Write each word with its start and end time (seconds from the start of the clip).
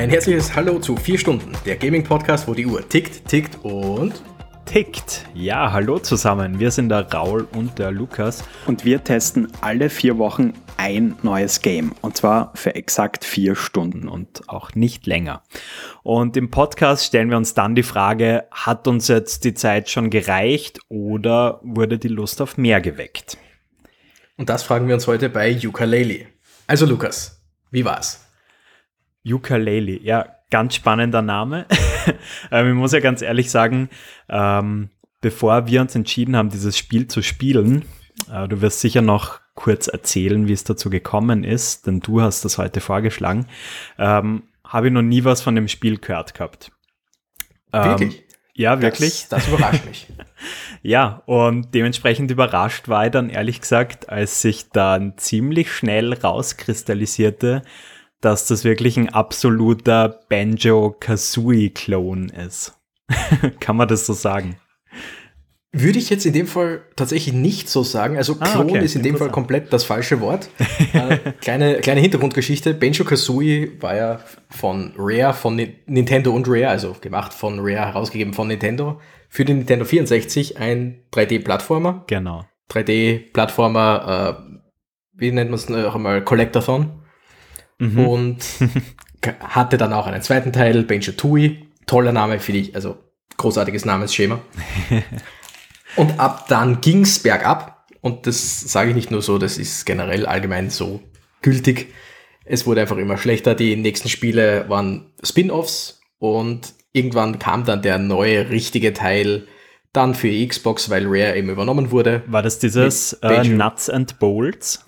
Ein 0.00 0.08
herzliches 0.08 0.56
Hallo 0.56 0.78
zu 0.78 0.96
4 0.96 1.18
Stunden, 1.18 1.52
der 1.66 1.76
Gaming-Podcast, 1.76 2.48
wo 2.48 2.54
die 2.54 2.64
Uhr 2.64 2.88
tickt, 2.88 3.28
tickt 3.28 3.62
und 3.62 4.22
tickt. 4.64 5.26
Ja, 5.34 5.72
hallo 5.72 5.98
zusammen. 5.98 6.58
Wir 6.58 6.70
sind 6.70 6.88
der 6.88 7.12
Raul 7.12 7.46
und 7.54 7.78
der 7.78 7.90
Lukas. 7.90 8.42
Und 8.64 8.86
wir 8.86 9.04
testen 9.04 9.48
alle 9.60 9.90
vier 9.90 10.16
Wochen 10.16 10.54
ein 10.78 11.16
neues 11.20 11.60
Game. 11.60 11.92
Und 12.00 12.16
zwar 12.16 12.50
für 12.54 12.76
exakt 12.76 13.26
vier 13.26 13.54
Stunden 13.54 14.08
und 14.08 14.48
auch 14.48 14.74
nicht 14.74 15.06
länger. 15.06 15.42
Und 16.02 16.34
im 16.38 16.50
Podcast 16.50 17.04
stellen 17.04 17.28
wir 17.28 17.36
uns 17.36 17.52
dann 17.52 17.74
die 17.74 17.82
Frage, 17.82 18.44
hat 18.50 18.88
uns 18.88 19.06
jetzt 19.06 19.44
die 19.44 19.52
Zeit 19.52 19.90
schon 19.90 20.08
gereicht 20.08 20.80
oder 20.88 21.60
wurde 21.62 21.98
die 21.98 22.08
Lust 22.08 22.40
auf 22.40 22.56
mehr 22.56 22.80
geweckt? 22.80 23.36
Und 24.38 24.48
das 24.48 24.62
fragen 24.62 24.88
wir 24.88 24.94
uns 24.94 25.06
heute 25.06 25.28
bei 25.28 25.54
Ukulele. 25.62 26.28
Also 26.66 26.86
Lukas, 26.86 27.42
wie 27.70 27.84
war's? 27.84 28.29
Ukulele, 29.24 30.00
ja, 30.00 30.26
ganz 30.50 30.74
spannender 30.74 31.22
Name. 31.22 31.66
ähm, 32.50 32.68
ich 32.68 32.74
muss 32.74 32.92
ja 32.92 33.00
ganz 33.00 33.22
ehrlich 33.22 33.50
sagen, 33.50 33.88
ähm, 34.28 34.90
bevor 35.20 35.66
wir 35.66 35.80
uns 35.80 35.94
entschieden 35.94 36.36
haben, 36.36 36.50
dieses 36.50 36.76
Spiel 36.76 37.06
zu 37.08 37.22
spielen, 37.22 37.84
äh, 38.32 38.48
du 38.48 38.60
wirst 38.60 38.80
sicher 38.80 39.02
noch 39.02 39.40
kurz 39.54 39.88
erzählen, 39.88 40.48
wie 40.48 40.52
es 40.52 40.64
dazu 40.64 40.90
gekommen 40.90 41.44
ist, 41.44 41.86
denn 41.86 42.00
du 42.00 42.20
hast 42.22 42.44
das 42.44 42.58
heute 42.58 42.80
vorgeschlagen, 42.80 43.46
ähm, 43.98 44.44
habe 44.64 44.86
ich 44.86 44.92
noch 44.92 45.02
nie 45.02 45.24
was 45.24 45.42
von 45.42 45.54
dem 45.54 45.68
Spiel 45.68 45.98
gehört 45.98 46.34
gehabt. 46.34 46.72
Ähm, 47.72 47.84
wirklich? 47.84 48.24
Ja, 48.54 48.80
wirklich. 48.80 49.26
Das, 49.28 49.44
das 49.44 49.48
überrascht 49.48 49.86
mich. 49.86 50.06
ja, 50.82 51.22
und 51.26 51.74
dementsprechend 51.74 52.30
überrascht 52.30 52.88
war 52.88 53.06
ich 53.06 53.10
dann 53.12 53.30
ehrlich 53.30 53.60
gesagt, 53.60 54.08
als 54.08 54.42
sich 54.42 54.70
dann 54.70 55.16
ziemlich 55.16 55.72
schnell 55.72 56.12
rauskristallisierte, 56.12 57.62
dass 58.20 58.46
das 58.46 58.64
wirklich 58.64 58.96
ein 58.96 59.08
absoluter 59.08 60.20
Banjo-Kazooie-Klon 60.28 62.28
ist. 62.28 62.74
Kann 63.60 63.76
man 63.76 63.88
das 63.88 64.06
so 64.06 64.12
sagen? 64.12 64.56
Würde 65.72 66.00
ich 66.00 66.10
jetzt 66.10 66.26
in 66.26 66.32
dem 66.32 66.48
Fall 66.48 66.82
tatsächlich 66.96 67.32
nicht 67.32 67.68
so 67.68 67.84
sagen. 67.84 68.16
Also 68.16 68.36
ah, 68.40 68.44
Klon 68.44 68.68
ah, 68.68 68.72
okay. 68.72 68.84
ist 68.84 68.96
in 68.96 69.04
dem 69.04 69.16
Fall 69.16 69.30
komplett 69.30 69.72
das 69.72 69.84
falsche 69.84 70.20
Wort. 70.20 70.50
äh, 70.92 71.18
kleine, 71.40 71.76
kleine 71.76 72.00
Hintergrundgeschichte. 72.00 72.74
Banjo 72.74 73.04
Kazooie 73.04 73.80
war 73.80 73.94
ja 73.94 74.20
von 74.48 74.92
Rare, 74.98 75.32
von 75.32 75.60
Nintendo 75.86 76.32
und 76.32 76.48
Rare, 76.48 76.68
also 76.68 76.96
gemacht 77.00 77.32
von 77.32 77.60
Rare, 77.60 77.86
herausgegeben 77.86 78.34
von 78.34 78.48
Nintendo, 78.48 79.00
für 79.28 79.44
den 79.44 79.58
Nintendo 79.58 79.84
64 79.84 80.58
ein 80.58 81.04
3D-Plattformer. 81.12 82.02
Genau. 82.08 82.46
3D-Plattformer, 82.72 84.40
äh, 84.40 84.58
wie 85.14 85.30
nennt 85.30 85.50
man 85.50 85.58
es 85.58 85.68
noch 85.68 85.94
einmal, 85.94 86.24
Collectathon 86.24 87.00
mhm. 87.80 88.06
und 88.06 88.44
hatte 89.40 89.76
dann 89.76 89.92
auch 89.92 90.06
einen 90.06 90.22
zweiten 90.22 90.52
Teil, 90.52 90.84
Banjo 90.84 91.12
Tui. 91.12 91.66
Toller 91.86 92.12
Name, 92.12 92.38
finde 92.38 92.60
ich, 92.60 92.74
also 92.76 92.98
großartiges 93.36 93.84
Namensschema. 93.84 94.40
und 95.96 96.20
ab 96.20 96.46
dann 96.48 96.80
ging 96.80 97.02
es 97.02 97.18
bergab. 97.18 97.86
Und 98.00 98.26
das 98.26 98.60
sage 98.60 98.90
ich 98.90 98.96
nicht 98.96 99.10
nur 99.10 99.22
so, 99.22 99.38
das 99.38 99.58
ist 99.58 99.84
generell 99.86 100.26
allgemein 100.26 100.70
so 100.70 101.00
gültig. 101.42 101.92
Es 102.44 102.66
wurde 102.66 102.82
einfach 102.82 102.96
immer 102.96 103.18
schlechter. 103.18 103.54
Die 103.54 103.76
nächsten 103.76 104.08
Spiele 104.08 104.66
waren 104.68 105.12
Spin-offs 105.22 106.00
und 106.18 106.74
irgendwann 106.92 107.38
kam 107.38 107.64
dann 107.64 107.82
der 107.82 107.98
neue 107.98 108.50
richtige 108.50 108.92
Teil 108.92 109.46
dann 109.92 110.14
für 110.14 110.46
Xbox, 110.46 110.88
weil 110.88 111.06
Rare 111.06 111.36
eben 111.36 111.50
übernommen 111.50 111.90
wurde. 111.90 112.22
War 112.26 112.42
das 112.42 112.58
dieses 112.58 113.14
äh, 113.14 113.44
Nuts 113.44 113.90
and 113.90 114.18
Bolts? 114.18 114.84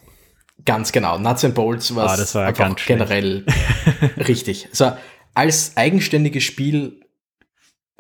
Ganz 0.65 0.93
genau. 0.93 1.19
Nuts 1.19 1.45
and 1.45 1.55
Bolts 1.55 1.95
war, 1.95 2.11
ah, 2.11 2.17
das 2.17 2.35
war 2.35 2.47
einfach 2.47 2.77
generell 2.87 3.45
richtig. 4.17 4.69
So, 4.73 4.93
als 5.35 5.77
eigenständiges 5.77 6.45
Spiel 6.45 7.01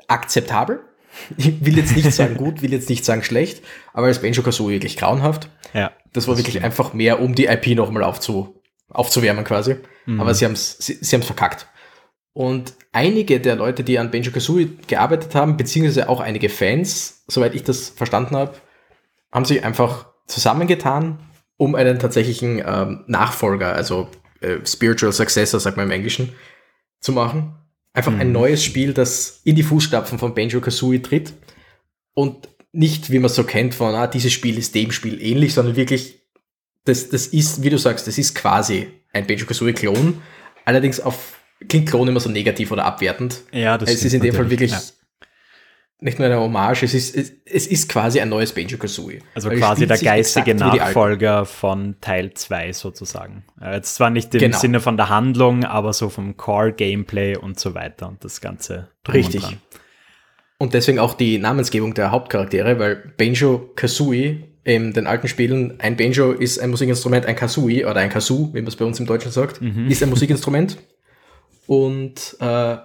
akzeptabel. 0.08 0.80
Ich 1.36 1.64
will 1.64 1.76
jetzt 1.76 1.94
nicht 1.94 2.10
sagen 2.12 2.36
gut, 2.36 2.62
will 2.62 2.72
jetzt 2.72 2.88
nicht 2.88 3.04
sagen 3.04 3.22
schlecht, 3.22 3.62
aber 3.92 4.06
als 4.06 4.22
Banjo 4.22 4.42
Kazooie 4.42 4.74
wirklich 4.74 4.96
grauenhaft. 4.96 5.48
Ja. 5.74 5.92
Das 6.12 6.26
war 6.26 6.34
das 6.34 6.40
wirklich 6.40 6.54
stimmt. 6.54 6.64
einfach 6.64 6.94
mehr, 6.94 7.20
um 7.20 7.34
die 7.34 7.46
IP 7.46 7.68
nochmal 7.76 8.04
aufzu, 8.04 8.62
aufzuwärmen 8.88 9.44
quasi. 9.44 9.76
Mhm. 10.06 10.20
Aber 10.20 10.34
sie 10.34 10.44
haben 10.44 10.52
es 10.52 10.78
sie, 10.78 10.98
sie 11.00 11.18
verkackt. 11.18 11.66
Und 12.34 12.74
einige 12.92 13.40
der 13.40 13.56
Leute, 13.56 13.84
die 13.84 13.98
an 13.98 14.10
Banjo 14.10 14.32
Kazooie 14.32 14.70
gearbeitet 14.86 15.34
haben, 15.34 15.56
beziehungsweise 15.58 16.08
auch 16.08 16.20
einige 16.20 16.48
Fans, 16.48 17.24
soweit 17.28 17.54
ich 17.54 17.62
das 17.62 17.90
verstanden 17.90 18.36
habe, 18.36 18.54
haben 19.30 19.44
sich 19.44 19.64
einfach 19.64 20.06
zusammengetan 20.26 21.18
um 21.62 21.76
einen 21.76 22.00
tatsächlichen 22.00 22.60
ähm, 22.66 23.04
Nachfolger, 23.06 23.72
also 23.72 24.08
äh, 24.40 24.56
Spiritual 24.66 25.12
Successor, 25.12 25.60
sagt 25.60 25.76
man 25.76 25.86
im 25.86 25.92
Englischen, 25.92 26.32
zu 26.98 27.12
machen. 27.12 27.54
Einfach 27.92 28.10
mhm. 28.10 28.20
ein 28.20 28.32
neues 28.32 28.64
Spiel, 28.64 28.92
das 28.92 29.42
in 29.44 29.54
die 29.54 29.62
Fußstapfen 29.62 30.18
von 30.18 30.34
Banjo 30.34 30.60
Kazooie 30.60 31.00
tritt 31.00 31.34
und 32.14 32.48
nicht, 32.72 33.12
wie 33.12 33.20
man 33.20 33.30
so 33.30 33.44
kennt, 33.44 33.76
von, 33.76 33.94
ah, 33.94 34.08
dieses 34.08 34.32
Spiel 34.32 34.58
ist 34.58 34.74
dem 34.74 34.90
Spiel 34.90 35.22
ähnlich, 35.22 35.54
sondern 35.54 35.76
wirklich, 35.76 36.24
das, 36.84 37.10
das 37.10 37.28
ist, 37.28 37.62
wie 37.62 37.70
du 37.70 37.78
sagst, 37.78 38.08
das 38.08 38.18
ist 38.18 38.34
quasi 38.34 38.88
ein 39.12 39.28
Banjo 39.28 39.46
Kazooie 39.46 39.72
Klon. 39.72 40.20
Allerdings 40.64 40.98
auf, 40.98 41.38
klingt 41.68 41.88
Klon 41.88 42.08
immer 42.08 42.18
so 42.18 42.28
negativ 42.28 42.72
oder 42.72 42.86
abwertend. 42.86 43.42
Ja, 43.52 43.78
das 43.78 43.88
Es 43.88 44.04
ist 44.04 44.14
in 44.14 44.20
dem 44.20 44.34
Fall 44.34 44.50
wirklich 44.50 44.72
ja 44.72 44.80
nicht 46.02 46.18
nur 46.18 46.26
eine 46.26 46.38
Hommage, 46.38 46.82
es 46.82 46.94
ist, 46.94 47.16
es, 47.16 47.32
es 47.44 47.66
ist 47.66 47.88
quasi 47.88 48.20
ein 48.20 48.28
neues 48.28 48.52
Banjo-Kazooie. 48.52 49.20
Also 49.34 49.50
quasi 49.50 49.86
der 49.86 49.98
geistige 49.98 50.54
Nachfolger 50.54 51.46
von 51.46 51.96
Teil 52.00 52.34
2 52.34 52.72
sozusagen. 52.72 53.44
Jetzt 53.60 53.94
zwar 53.94 54.10
nicht 54.10 54.34
im 54.34 54.40
genau. 54.40 54.58
Sinne 54.58 54.80
von 54.80 54.96
der 54.96 55.08
Handlung, 55.08 55.64
aber 55.64 55.92
so 55.92 56.08
vom 56.08 56.36
Core-Gameplay 56.36 57.36
und 57.36 57.58
so 57.58 57.74
weiter 57.74 58.08
und 58.08 58.24
das 58.24 58.40
Ganze. 58.40 58.88
Richtig. 59.12 59.44
Und, 59.44 59.58
und, 60.58 60.74
deswegen 60.74 60.98
auch 60.98 61.14
die 61.14 61.38
Namensgebung 61.38 61.94
der 61.94 62.10
Hauptcharaktere, 62.10 62.78
weil 62.78 63.12
Banjo-Kazooie 63.16 64.48
in 64.64 64.92
den 64.92 65.06
alten 65.06 65.28
Spielen, 65.28 65.80
ein 65.80 65.96
Banjo 65.96 66.32
ist 66.32 66.58
ein 66.58 66.70
Musikinstrument, 66.70 67.26
ein 67.26 67.36
Kazooie 67.36 67.84
oder 67.84 68.00
ein 68.00 68.10
Kazoo, 68.10 68.50
wie 68.52 68.60
man 68.60 68.68
es 68.68 68.76
bei 68.76 68.84
uns 68.84 69.00
im 69.00 69.06
Deutschen 69.06 69.32
sagt, 69.32 69.60
mhm. 69.60 69.88
ist 69.88 70.02
ein 70.02 70.08
Musikinstrument. 70.08 70.78
Und 71.66 72.36
äh, 72.40 72.76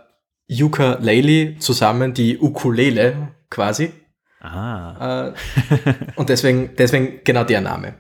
Ukulele 0.50 1.58
zusammen 1.60 2.14
die 2.14 2.38
Ukulele 2.38 3.36
quasi. 3.50 3.92
Ah. 4.40 5.30
Äh, 5.30 5.34
und 6.16 6.30
deswegen, 6.30 6.76
deswegen 6.78 7.22
genau 7.24 7.44
der 7.44 7.62
Name. 7.62 7.96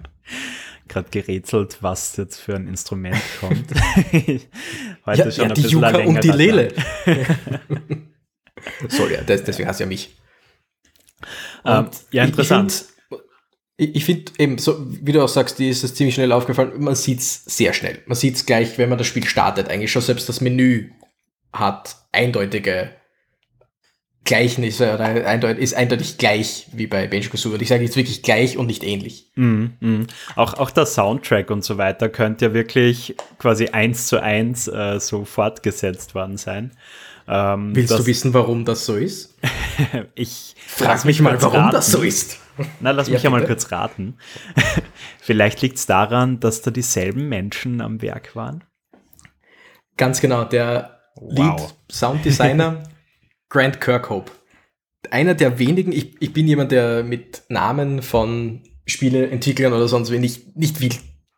Gerade 0.87 1.09
gerätselt, 1.09 1.77
was 1.81 2.15
jetzt 2.15 2.37
für 2.37 2.55
ein 2.55 2.67
Instrument 2.67 3.21
kommt. 3.39 3.71
Heute 5.05 5.23
ja, 5.23 5.31
schon 5.31 5.43
ja, 5.43 5.49
ein 5.49 5.53
die 5.55 5.67
Yuka 5.67 5.97
und 5.97 6.23
die 6.23 6.29
Lele. 6.29 6.73
so, 8.87 9.07
ja, 9.07 9.21
das, 9.21 9.43
deswegen 9.43 9.67
hast 9.67 9.79
du 9.79 9.83
ja 9.83 9.87
mich. 9.87 10.15
Ähm, 11.65 11.89
ja, 12.11 12.23
interessant. 12.23 12.85
Ich 13.75 14.05
finde 14.05 14.31
eben, 14.39 14.57
so 14.57 14.87
wie 14.87 15.11
du 15.11 15.21
auch 15.21 15.29
sagst, 15.29 15.59
die 15.59 15.69
ist 15.69 15.83
es 15.83 15.93
ziemlich 15.93 16.15
schnell 16.15 16.31
aufgefallen. 16.31 16.81
Man 16.81 16.95
sieht 16.95 17.19
es 17.19 17.45
sehr 17.45 17.73
schnell. 17.73 18.01
Man 18.07 18.15
sieht 18.15 18.35
es 18.35 18.45
gleich, 18.45 18.77
wenn 18.77 18.89
man 18.89 18.97
das 18.97 19.05
Spiel 19.05 19.25
startet. 19.25 19.69
Eigentlich 19.69 19.91
schon 19.91 20.01
selbst 20.01 20.27
das 20.29 20.41
Menü 20.41 20.89
hat 21.59 21.95
eindeutige 22.11 22.91
Gleichnisse 24.27 24.93
oder 24.93 25.05
eindeutig, 25.05 25.63
ist 25.63 25.73
eindeutig 25.73 26.17
gleich 26.17 26.67
wie 26.73 26.85
bei 26.85 27.07
Banjo 27.07 27.29
Kazooie. 27.29 27.61
Ich 27.61 27.69
sage 27.69 27.83
jetzt 27.83 27.95
wirklich 27.95 28.23
gleich 28.23 28.57
und 28.57 28.65
nicht 28.65 28.83
ähnlich. 28.83 29.31
Mm, 29.35 29.67
mm. 29.79 30.07
Auch, 30.35 30.55
auch 30.55 30.69
der 30.69 30.85
Soundtrack 30.85 31.49
und 31.49 31.63
so 31.63 31.77
weiter 31.77 32.09
könnte 32.09 32.47
ja 32.47 32.53
wirklich 32.53 33.15
quasi 33.39 33.69
eins 33.69 34.07
zu 34.07 34.21
eins 34.21 34.67
äh, 34.67 34.99
so 34.99 35.23
fortgesetzt 35.23 36.13
worden 36.13 36.35
sein. 36.35 36.71
Ähm, 37.29 37.73
Willst 37.73 37.97
du 37.97 38.05
wissen, 38.05 38.33
warum 38.33 38.65
das 38.65 38.85
so 38.85 38.95
ist? 38.95 39.37
ich 40.15 40.55
frag 40.57 41.05
mich 41.05 41.21
mal, 41.21 41.41
warum 41.41 41.61
raten. 41.61 41.71
das 41.71 41.87
so 41.91 42.01
ist. 42.01 42.39
Na, 42.81 42.91
lass 42.91 43.09
mich 43.09 43.23
ja, 43.23 43.29
mal 43.29 43.45
kurz 43.45 43.71
raten. 43.71 44.17
Vielleicht 45.19 45.61
liegt 45.61 45.77
es 45.77 45.85
daran, 45.85 46.41
dass 46.41 46.61
da 46.61 46.71
dieselben 46.71 47.29
Menschen 47.29 47.79
am 47.79 48.01
Werk 48.01 48.35
waren. 48.35 48.63
Ganz 49.95 50.19
genau. 50.19 50.43
Der 50.43 50.96
Wow. 51.19 51.59
Lead 51.59 51.75
Sounddesigner 51.91 52.83
Grant 53.49 53.81
Kirkhope. 53.81 54.31
Einer 55.09 55.35
der 55.35 55.57
wenigen, 55.59 55.91
ich, 55.91 56.15
ich 56.19 56.33
bin 56.33 56.47
jemand, 56.47 56.71
der 56.71 57.03
mit 57.03 57.43
Namen 57.49 58.01
von 58.01 58.61
Spieleentwicklern 58.85 59.73
oder 59.73 59.87
sonst 59.87 60.11
wie 60.11 60.19
nicht, 60.19 60.57
nicht, 60.57 60.77
viel, 60.77 60.93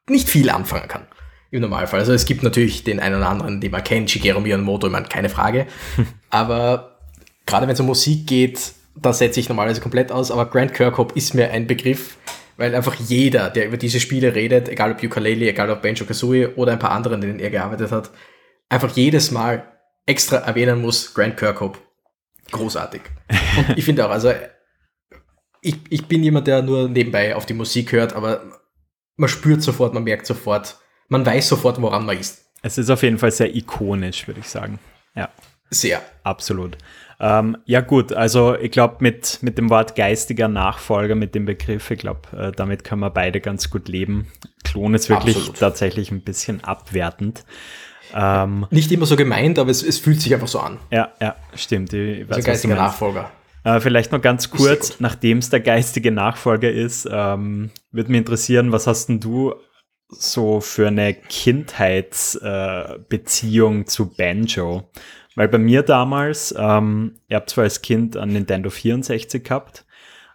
nicht 0.09 0.29
viel 0.29 0.49
anfangen 0.49 0.87
kann. 0.87 1.07
Im 1.51 1.61
Normalfall. 1.61 1.99
Also 1.99 2.13
es 2.13 2.25
gibt 2.25 2.43
natürlich 2.43 2.83
den 2.83 2.99
einen 2.99 3.15
oder 3.15 3.29
anderen, 3.29 3.59
den 3.59 3.71
man 3.71 3.83
kennt, 3.83 4.11
Shigeru 4.11 4.39
Miyamoto, 4.39 4.87
ich 4.87 4.93
meine, 4.93 5.07
keine 5.07 5.29
Frage. 5.29 5.65
aber 6.29 6.99
gerade 7.45 7.67
wenn 7.67 7.73
es 7.73 7.79
um 7.79 7.87
Musik 7.87 8.27
geht, 8.27 8.73
da 8.95 9.13
setze 9.13 9.39
ich 9.39 9.49
normalerweise 9.49 9.81
komplett 9.81 10.11
aus. 10.11 10.31
Aber 10.31 10.45
Grant 10.47 10.73
Kirkhope 10.73 11.15
ist 11.15 11.33
mir 11.33 11.51
ein 11.51 11.65
Begriff, 11.65 12.17
weil 12.57 12.75
einfach 12.75 12.95
jeder, 12.95 13.49
der 13.49 13.67
über 13.67 13.77
diese 13.77 13.99
Spiele 13.99 14.35
redet, 14.35 14.69
egal 14.69 14.91
ob 14.91 15.03
Ukulele, 15.03 15.49
egal 15.49 15.69
ob 15.71 15.81
Banjo 15.81 16.05
Kazooie 16.05 16.55
oder 16.55 16.73
ein 16.73 16.79
paar 16.79 16.91
anderen, 16.91 17.21
denen 17.21 17.39
er 17.39 17.49
gearbeitet 17.49 17.91
hat, 17.91 18.11
einfach 18.69 18.95
jedes 18.95 19.31
Mal 19.31 19.63
extra 20.05 20.37
erwähnen 20.37 20.81
muss, 20.81 21.13
Grant 21.13 21.37
Kirkhope. 21.37 21.79
Großartig. 22.51 23.01
Und 23.57 23.77
ich 23.77 23.85
finde 23.85 24.05
auch, 24.05 24.09
also 24.09 24.31
ich, 25.61 25.75
ich 25.89 26.05
bin 26.07 26.23
jemand, 26.23 26.47
der 26.47 26.61
nur 26.61 26.87
nebenbei 26.87 27.35
auf 27.35 27.45
die 27.45 27.53
Musik 27.53 27.91
hört, 27.91 28.13
aber 28.13 28.41
man 29.17 29.29
spürt 29.29 29.61
sofort, 29.61 29.93
man 29.93 30.03
merkt 30.03 30.25
sofort, 30.25 30.77
man 31.09 31.25
weiß 31.25 31.49
sofort, 31.49 31.81
woran 31.81 32.05
man 32.05 32.17
ist. 32.17 32.45
Es 32.61 32.77
ist 32.77 32.89
auf 32.89 33.03
jeden 33.03 33.17
Fall 33.17 33.31
sehr 33.31 33.55
ikonisch, 33.55 34.27
würde 34.27 34.39
ich 34.39 34.49
sagen. 34.49 34.79
Ja. 35.15 35.29
Sehr. 35.69 36.01
Absolut. 36.23 36.77
Ähm, 37.19 37.57
ja 37.65 37.81
gut, 37.81 38.13
also 38.13 38.55
ich 38.55 38.71
glaube 38.71 38.97
mit, 38.99 39.39
mit 39.41 39.57
dem 39.57 39.69
Wort 39.69 39.95
geistiger 39.95 40.47
Nachfolger, 40.47 41.15
mit 41.15 41.35
dem 41.35 41.45
Begriff, 41.45 41.91
ich 41.91 41.99
glaube, 41.99 42.21
äh, 42.35 42.51
damit 42.51 42.83
können 42.83 43.01
wir 43.01 43.09
beide 43.09 43.41
ganz 43.41 43.69
gut 43.69 43.89
leben. 43.89 44.31
Klon 44.63 44.93
ist 44.93 45.09
wirklich 45.09 45.35
Absolut. 45.35 45.59
tatsächlich 45.59 46.11
ein 46.11 46.21
bisschen 46.21 46.63
abwertend. 46.63 47.43
Ähm, 48.13 48.67
Nicht 48.71 48.91
immer 48.91 49.05
so 49.05 49.15
gemeint, 49.15 49.59
aber 49.59 49.71
es, 49.71 49.83
es 49.83 49.99
fühlt 49.99 50.21
sich 50.21 50.33
einfach 50.33 50.47
so 50.47 50.59
an. 50.59 50.79
Ja, 50.91 51.13
ja, 51.21 51.35
stimmt. 51.55 51.93
Ich 51.93 52.27
weiß, 52.27 52.37
also 52.37 52.47
geistiger 52.47 52.75
Nachfolger. 52.75 53.31
Äh, 53.63 53.79
vielleicht 53.79 54.11
noch 54.11 54.21
ganz 54.21 54.51
kurz, 54.51 54.99
nachdem 54.99 55.37
es 55.39 55.49
der 55.49 55.59
geistige 55.59 56.11
Nachfolger 56.11 56.71
ist, 56.71 57.09
ähm, 57.11 57.71
würde 57.91 58.11
mich 58.11 58.19
interessieren, 58.19 58.71
was 58.71 58.85
hast 58.87 59.07
denn 59.07 59.19
du 59.19 59.53
so 60.07 60.61
für 60.61 60.87
eine 60.87 61.13
Kindheitsbeziehung 61.13 63.81
äh, 63.81 63.85
zu 63.85 64.15
Banjo? 64.15 64.89
Weil 65.35 65.49
bei 65.49 65.59
mir 65.59 65.83
damals, 65.83 66.55
ähm, 66.57 67.19
ich 67.27 67.35
habe 67.35 67.45
zwar 67.45 67.65
als 67.65 67.81
Kind 67.81 68.15
ein 68.17 68.29
Nintendo 68.29 68.69
64 68.69 69.43
gehabt, 69.43 69.85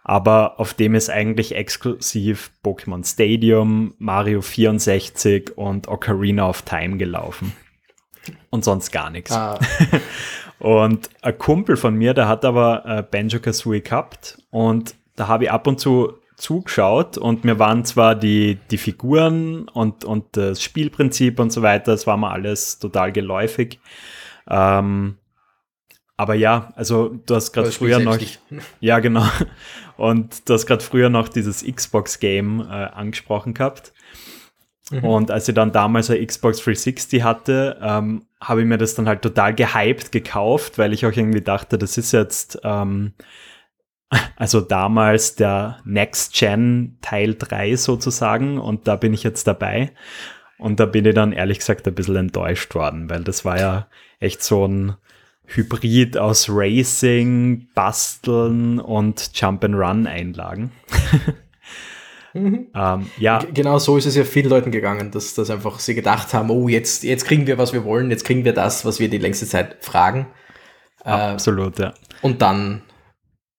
aber 0.03 0.59
auf 0.59 0.75
dem 0.75 0.93
ist 0.93 1.09
eigentlich 1.09 1.55
exklusiv 1.55 2.51
Pokémon 2.63 3.03
Stadium, 3.05 3.95
Mario 3.97 4.41
64 4.41 5.57
und 5.57 5.87
Ocarina 5.87 6.47
of 6.47 6.61
Time 6.61 6.97
gelaufen. 6.97 7.53
Und 8.55 8.63
sonst 8.63 8.89
gar 8.91 9.09
nichts. 9.09 9.33
Ah. 9.33 9.59
und 10.59 11.09
ein 11.21 11.37
Kumpel 11.37 11.75
von 11.75 11.93
mir, 11.93 12.13
der 12.13 12.29
hat 12.29 12.45
aber 12.45 12.85
äh, 12.85 13.03
Banjo 13.03 13.41
Kazooie 13.41 13.81
gehabt 13.81 14.37
und 14.49 14.95
da 15.17 15.27
habe 15.27 15.43
ich 15.43 15.51
ab 15.51 15.67
und 15.67 15.77
zu 15.77 16.13
zugeschaut 16.37 17.17
und 17.17 17.43
mir 17.43 17.59
waren 17.59 17.83
zwar 17.83 18.15
die, 18.15 18.57
die 18.71 18.77
Figuren 18.77 19.67
und, 19.67 20.05
und 20.05 20.37
das 20.37 20.63
Spielprinzip 20.63 21.37
und 21.37 21.51
so 21.51 21.63
weiter, 21.63 21.91
das 21.91 22.07
war 22.07 22.15
mir 22.15 22.31
alles 22.31 22.79
total 22.79 23.11
geläufig. 23.11 23.81
Ähm, 24.49 25.17
aber 26.15 26.35
ja, 26.35 26.71
also 26.77 27.09
du 27.25 27.35
hast 27.35 27.51
gerade 27.51 27.73
früher 27.73 27.99
noch. 27.99 28.17
Ja, 28.79 28.99
genau. 28.99 29.25
Und 29.97 30.47
du 30.47 30.53
hast 30.53 30.65
gerade 30.65 30.81
früher 30.81 31.09
noch 31.09 31.27
dieses 31.27 31.65
Xbox-Game 31.65 32.61
äh, 32.61 32.63
angesprochen 32.63 33.53
gehabt. 33.53 33.91
Mhm. 34.91 35.03
Und 35.03 35.31
als 35.31 35.47
ich 35.47 35.55
dann 35.55 35.71
damals 35.71 36.09
eine 36.09 36.25
Xbox 36.25 36.57
360 36.59 37.23
hatte, 37.23 37.77
ähm, 37.81 38.25
habe 38.39 38.61
ich 38.61 38.67
mir 38.67 38.77
das 38.77 38.95
dann 38.95 39.07
halt 39.07 39.21
total 39.21 39.55
gehypt 39.55 40.11
gekauft, 40.11 40.77
weil 40.77 40.93
ich 40.93 41.05
auch 41.05 41.11
irgendwie 41.11 41.41
dachte, 41.41 41.77
das 41.77 41.97
ist 41.97 42.11
jetzt 42.11 42.59
ähm, 42.63 43.13
also 44.35 44.61
damals 44.61 45.35
der 45.35 45.79
Next 45.85 46.33
Gen 46.33 46.97
Teil 47.01 47.35
3 47.35 47.75
sozusagen 47.75 48.59
und 48.59 48.87
da 48.87 48.95
bin 48.95 49.13
ich 49.13 49.23
jetzt 49.23 49.47
dabei. 49.47 49.91
Und 50.57 50.79
da 50.79 50.85
bin 50.85 51.05
ich 51.05 51.13
dann 51.13 51.33
ehrlich 51.33 51.59
gesagt 51.59 51.85
ein 51.87 51.95
bisschen 51.95 52.15
enttäuscht 52.15 52.75
worden, 52.75 53.09
weil 53.09 53.23
das 53.23 53.43
war 53.43 53.59
ja 53.59 53.87
echt 54.19 54.41
so 54.41 54.65
ein 54.65 54.95
Hybrid 55.47 56.17
aus 56.17 56.47
Racing, 56.49 57.67
Basteln 57.75 58.79
und 58.79 59.31
Jump-and-Run-Einlagen. 59.33 60.71
mhm. 62.35 62.67
ähm, 62.75 63.09
ja. 63.17 63.39
Genau 63.53 63.79
so 63.79 63.97
ist 63.97 64.05
es 64.05 64.15
ja 64.15 64.23
vielen 64.23 64.49
Leuten 64.49 64.71
gegangen, 64.71 65.11
dass, 65.11 65.33
dass 65.33 65.49
einfach 65.49 65.79
sie 65.79 65.95
gedacht 65.95 66.33
haben, 66.33 66.49
oh, 66.49 66.67
jetzt, 66.67 67.03
jetzt 67.03 67.25
kriegen 67.25 67.47
wir, 67.47 67.57
was 67.57 67.73
wir 67.73 67.83
wollen, 67.83 68.11
jetzt 68.11 68.25
kriegen 68.25 68.45
wir 68.45 68.53
das, 68.53 68.85
was 68.85 68.99
wir 68.99 69.09
die 69.09 69.17
längste 69.17 69.47
Zeit 69.47 69.77
fragen. 69.81 70.27
Äh, 71.03 71.09
Absolut, 71.09 71.79
ja. 71.79 71.93
Und 72.21 72.41
dann, 72.41 72.83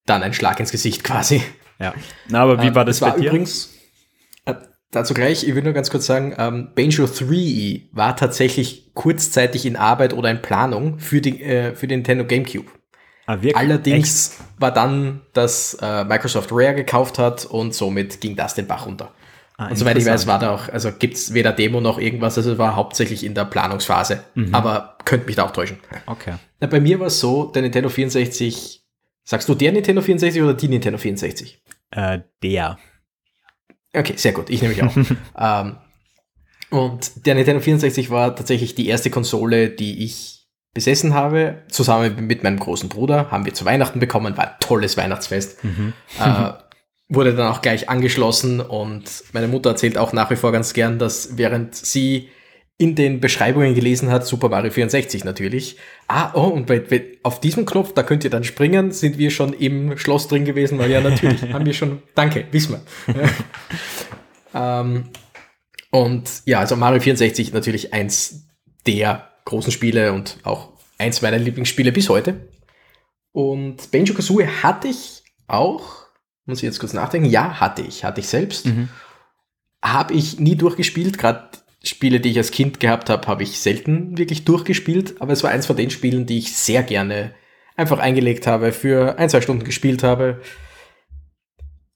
dann 0.05 0.23
ein 0.23 0.35
Schlag 0.35 0.61
ins 0.61 0.71
Gesicht 0.71 1.03
quasi. 1.05 1.43
Ja. 1.79 1.93
Na, 2.29 2.43
aber 2.43 2.63
wie 2.63 2.69
äh, 2.69 2.75
war 2.75 2.85
das, 2.85 3.01
das 3.01 3.09
bei 3.09 3.15
war 3.15 3.21
dir? 3.21 3.29
Übrigens, 3.31 3.77
Dazu 4.97 5.15
gleich, 5.15 5.47
ich 5.47 5.55
will 5.55 5.63
nur 5.63 5.73
ganz 5.73 5.91
kurz 5.91 6.07
sagen, 6.07 6.35
ähm, 6.39 6.69
Banjo 6.75 7.07
3 7.07 7.89
war 7.93 8.17
tatsächlich 8.17 8.95
kurzzeitig 8.95 9.67
in 9.67 9.77
Arbeit 9.77 10.15
oder 10.15 10.31
in 10.31 10.41
Planung 10.41 11.01
für, 11.01 11.21
die, 11.21 11.43
äh, 11.43 11.75
für 11.75 11.87
den 11.89 11.99
Nintendo 11.99 12.25
GameCube. 12.25 12.71
Ah, 13.27 13.39
Allerdings 13.55 14.31
Echt? 14.31 14.61
war 14.61 14.73
dann, 14.73 15.23
dass 15.33 15.75
äh, 15.83 16.05
Microsoft 16.05 16.51
Rare 16.53 16.75
gekauft 16.75 17.19
hat 17.19 17.45
und 17.45 17.75
somit 17.75 18.21
ging 18.21 18.37
das 18.37 18.55
den 18.55 18.67
Bach 18.67 18.87
runter. 18.87 19.13
Ah, 19.59 19.69
und 19.69 19.77
soweit 19.77 19.97
ich 19.97 20.05
weiß, 20.05 20.27
war 20.27 20.39
da 20.39 20.55
auch, 20.55 20.69
also 20.69 20.93
gibt 20.93 21.15
es 21.15 21.33
weder 21.33 21.53
Demo 21.53 21.81
noch 21.81 21.99
irgendwas, 21.99 22.37
also 22.37 22.53
es 22.53 22.59
war 22.59 22.77
hauptsächlich 22.77 23.25
in 23.25 23.35
der 23.35 23.47
Planungsphase. 23.47 24.23
Mhm. 24.35 24.55
Aber 24.55 24.99
könnte 25.05 25.27
mich 25.27 25.37
da 25.37 25.45
auch 25.45 25.51
täuschen. 25.51 25.79
Okay. 26.07 26.35
Na, 26.61 26.67
bei 26.67 26.79
mir 26.79 27.01
war 27.01 27.07
es 27.07 27.19
so, 27.19 27.47
der 27.47 27.63
Nintendo 27.63 27.89
64, 27.89 28.85
sagst 29.25 29.49
du 29.49 29.55
der 29.55 29.73
Nintendo 29.73 30.03
64 30.03 30.43
oder 30.43 30.55
die 30.55 30.69
Nintendo 30.69 30.99
64? 30.99 31.63
Äh, 31.91 32.21
der. 32.43 32.79
Okay, 33.95 34.15
sehr 34.17 34.33
gut. 34.33 34.51
Ich 34.51 34.61
nehme 34.61 34.75
mich 34.75 34.83
auch. 34.83 34.97
ähm, 35.39 35.77
und 36.71 37.27
der 37.27 37.35
Nintendo 37.35 37.61
64 37.61 38.11
war 38.11 38.37
tatsächlich 38.37 38.75
die 38.75 38.89
erste 38.89 39.09
Konsole, 39.09 39.71
die 39.71 40.05
ich 40.05 40.36
besessen 40.77 41.15
habe. 41.15 41.63
Zusammen 41.69 42.27
mit 42.27 42.45
meinem 42.45 42.61
großen 42.61 42.89
Bruder 42.89 43.31
haben 43.31 43.47
wir 43.47 43.55
zu 43.55 43.65
Weihnachten 43.65 43.99
bekommen. 43.99 44.37
War 44.37 44.45
ein 44.45 44.55
tolles 44.61 44.97
Weihnachtsfest. 44.97 45.65
Mhm. 45.65 45.95
Äh, 46.21 46.53
wurde 47.09 47.35
dann 47.35 47.51
auch 47.51 47.63
gleich 47.63 47.89
angeschlossen 47.89 48.61
und 48.61 49.25
meine 49.33 49.49
Mutter 49.49 49.71
erzählt 49.71 49.97
auch 49.97 50.13
nach 50.13 50.31
wie 50.31 50.37
vor 50.37 50.53
ganz 50.53 50.75
gern, 50.75 50.99
dass 50.99 51.39
während 51.39 51.75
sie 51.75 52.29
in 52.79 52.95
den 52.95 53.21
Beschreibungen 53.21 53.75
gelesen 53.75 54.11
hat, 54.11 54.27
Super 54.27 54.51
Mario 54.51 54.71
64 54.71 55.25
natürlich. 55.25 55.79
Ah, 56.09 56.33
oh, 56.35 56.49
und 56.49 56.67
bei, 56.67 56.81
bei, 56.81 57.05
auf 57.23 57.41
diesem 57.41 57.65
Knopf, 57.65 57.95
da 57.95 58.03
könnt 58.03 58.23
ihr 58.25 58.31
dann 58.31 58.45
springen, 58.45 58.93
sind 58.93 59.17
wir 59.17 59.31
schon 59.31 59.55
im 59.55 59.97
Schloss 59.97 60.29
drin 60.29 60.45
gewesen, 60.45 60.79
weil 60.79 60.91
ja 60.91 61.01
natürlich, 61.01 61.43
haben 61.55 61.65
wir 61.65 61.73
schon, 61.73 62.03
danke, 62.15 62.45
wissen 62.51 62.83
wir. 63.07 63.31
ähm, 64.55 65.05
und 65.91 66.43
ja, 66.45 66.59
also 66.59 66.77
Mario 66.77 67.01
64 67.01 67.55
natürlich 67.55 67.95
eins 67.95 68.47
der 68.87 69.31
großen 69.47 69.73
Spiele 69.73 70.13
und 70.13 70.37
auch 70.43 70.75
eins 70.99 71.23
meiner 71.23 71.39
Lieblingsspiele 71.39 71.93
bis 71.93 72.11
heute. 72.11 72.49
Und 73.33 73.91
Banjo 73.91 74.15
Kazooie 74.15 74.47
hatte 74.63 74.89
ich 74.89 75.23
auch, 75.47 76.07
muss 76.45 76.59
ich 76.59 76.65
jetzt 76.65 76.81
kurz 76.81 76.93
nachdenken, 76.93 77.29
ja, 77.29 77.61
hatte 77.61 77.83
ich, 77.83 78.05
hatte 78.05 78.21
ich 78.21 78.29
selbst. 78.29 78.67
Mhm. 78.67 78.91
Habe 79.83 80.15
ich 80.15 80.39
nie 80.39 80.57
durchgespielt, 80.57 81.17
gerade 81.17 81.49
Spiele, 81.83 82.21
die 82.21 82.31
ich 82.31 82.39
als 82.39 82.51
Kind 82.51 82.81
gehabt 82.81 83.09
habe, 83.09 83.27
habe 83.29 83.43
ich 83.43 83.61
selten 83.61 84.19
wirklich 84.19 84.45
durchgespielt, 84.45 85.21
aber 85.21 85.33
es 85.33 85.43
war 85.43 85.51
eins 85.51 85.67
von 85.67 85.77
den 85.77 85.91
Spielen, 85.91 86.27
die 86.27 86.39
ich 86.39 86.57
sehr 86.57 86.83
gerne 86.83 87.35
einfach 87.77 87.99
eingelegt 87.99 88.47
habe, 88.47 88.73
für 88.73 89.19
ein, 89.19 89.29
zwei 89.29 89.41
Stunden 89.41 89.65
gespielt 89.65 90.03
habe 90.03 90.41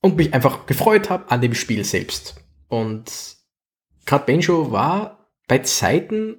und 0.01 0.17
mich 0.17 0.33
einfach 0.35 0.67
gefreut 0.67 1.11
habe 1.11 1.31
an 1.31 1.41
dem 1.41 1.55
Spiel 1.55 1.85
selbst. 1.85 2.37
Und 2.69 3.11
gerade 4.07 4.27
Banjo 4.27 4.71
war 4.71 5.31
bei 5.49 5.59
Zeiten, 5.59 6.37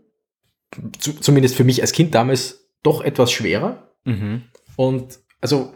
zumindest 1.00 1.56
für 1.56 1.64
mich 1.64 1.82
als 1.82 1.92
Kind 1.92 2.16
damals, 2.16 2.70
doch 2.84 3.02
etwas 3.02 3.32
schwerer. 3.32 3.92
Mhm. 4.06 4.44
Und 4.76 5.20
also 5.40 5.74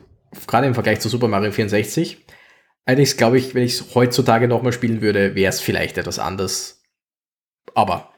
gerade 0.47 0.67
im 0.67 0.73
Vergleich 0.73 0.99
zu 0.99 1.09
Super 1.09 1.27
Mario 1.27 1.51
64. 1.51 2.17
Allerdings 2.85 3.17
glaube 3.17 3.37
ich, 3.37 3.55
wenn 3.55 3.63
ich 3.63 3.73
es 3.73 3.95
heutzutage 3.95 4.47
nochmal 4.47 4.73
spielen 4.73 5.01
würde, 5.01 5.35
wäre 5.35 5.49
es 5.49 5.61
vielleicht 5.61 5.97
etwas 5.97 6.19
anders 6.19 6.75
aber 7.75 8.09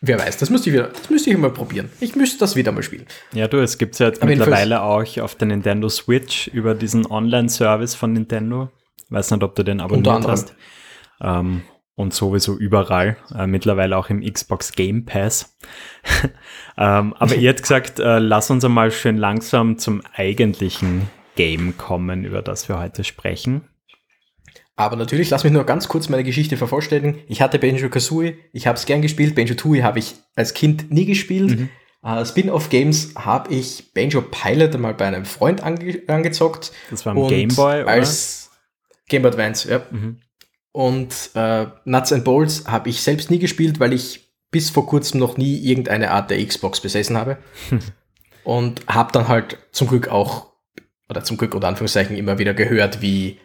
wer 0.00 0.18
weiß, 0.18 0.38
das 0.38 0.50
müsste 0.50 0.70
ich 0.70 0.74
wieder, 0.74 0.88
das 0.88 1.10
müsste 1.10 1.30
ich 1.30 1.36
mal 1.36 1.50
probieren. 1.50 1.90
Ich 2.00 2.16
müsste 2.16 2.38
das 2.38 2.56
wieder 2.56 2.72
mal 2.72 2.82
spielen. 2.82 3.06
Ja, 3.32 3.46
du, 3.46 3.58
es 3.58 3.78
gibt 3.78 3.94
es 3.94 4.00
ja 4.00 4.06
jetzt 4.06 4.22
Aber 4.22 4.30
mittlerweile 4.30 4.82
auch 4.82 5.04
auf 5.18 5.36
der 5.36 5.48
Nintendo 5.48 5.88
Switch 5.88 6.48
über 6.48 6.74
diesen 6.74 7.06
Online-Service 7.06 7.94
von 7.94 8.12
Nintendo. 8.12 8.70
Weiß 9.10 9.30
nicht, 9.30 9.42
ob 9.42 9.54
du 9.54 9.62
den 9.62 9.80
abonniert 9.80 10.26
hast. 10.26 10.54
Ähm, 11.20 11.62
und 11.96 12.12
sowieso 12.12 12.56
überall, 12.56 13.16
äh, 13.34 13.46
mittlerweile 13.46 13.96
auch 13.96 14.10
im 14.10 14.20
Xbox 14.20 14.72
Game 14.72 15.04
Pass. 15.04 15.56
ähm, 16.76 17.14
aber 17.18 17.34
ihr 17.36 17.50
habt 17.50 17.62
gesagt, 17.62 18.00
äh, 18.00 18.18
lass 18.18 18.50
uns 18.50 18.64
einmal 18.64 18.90
schön 18.90 19.16
langsam 19.16 19.78
zum 19.78 20.02
eigentlichen 20.14 21.08
Game 21.36 21.76
kommen, 21.76 22.24
über 22.24 22.42
das 22.42 22.68
wir 22.68 22.78
heute 22.78 23.04
sprechen. 23.04 23.68
Aber 24.76 24.96
natürlich, 24.96 25.30
lass 25.30 25.44
mich 25.44 25.52
nur 25.52 25.64
ganz 25.64 25.86
kurz 25.86 26.08
meine 26.08 26.24
Geschichte 26.24 26.56
vervollständigen. 26.56 27.20
Ich 27.28 27.40
hatte 27.40 27.60
Banjo 27.60 27.88
Kazooie, 27.88 28.36
ich 28.52 28.66
habe 28.66 28.76
es 28.76 28.86
gern 28.86 29.02
gespielt. 29.02 29.36
Banjo 29.36 29.54
Tooie 29.54 29.82
habe 29.84 30.00
ich 30.00 30.16
als 30.34 30.52
Kind 30.52 30.90
nie 30.90 31.04
gespielt. 31.04 31.60
Mhm. 31.60 31.68
Uh, 32.06 32.22
Spin-off-Games 32.22 33.14
habe 33.16 33.54
ich 33.54 33.94
Banjo 33.94 34.20
Pilot 34.20 34.74
einmal 34.74 34.92
bei 34.92 35.06
einem 35.06 35.24
Freund 35.24 35.62
ange 35.62 36.02
angezockt. 36.06 36.70
Das 36.90 37.06
war 37.06 37.16
ein 37.16 37.28
Game 37.28 37.48
Boy, 37.48 37.82
oder? 37.82 37.88
Als 37.88 38.50
Game 39.08 39.22
Boy 39.22 39.30
Advance, 39.30 39.70
ja. 39.70 39.80
Mhm. 39.90 40.20
Und 40.74 41.30
uh, 41.36 41.66
Nuts 41.84 42.12
and 42.12 42.24
Bolts 42.24 42.64
habe 42.66 42.88
ich 42.88 43.00
selbst 43.00 43.30
nie 43.30 43.38
gespielt, 43.38 43.78
weil 43.78 43.92
ich 43.92 44.28
bis 44.50 44.70
vor 44.70 44.86
kurzem 44.86 45.20
noch 45.20 45.36
nie 45.36 45.56
irgendeine 45.56 46.10
Art 46.10 46.32
der 46.32 46.44
Xbox 46.44 46.80
besessen 46.80 47.16
habe. 47.16 47.38
Und 48.42 48.82
habe 48.88 49.12
dann 49.12 49.28
halt 49.28 49.56
zum 49.70 49.86
Glück 49.86 50.08
auch, 50.08 50.48
oder 51.08 51.22
zum 51.22 51.36
Glück 51.36 51.54
oder 51.54 51.68
Anführungszeichen 51.68 52.16
immer 52.16 52.38
wieder 52.38 52.54
gehört, 52.54 53.00
wie 53.00 53.38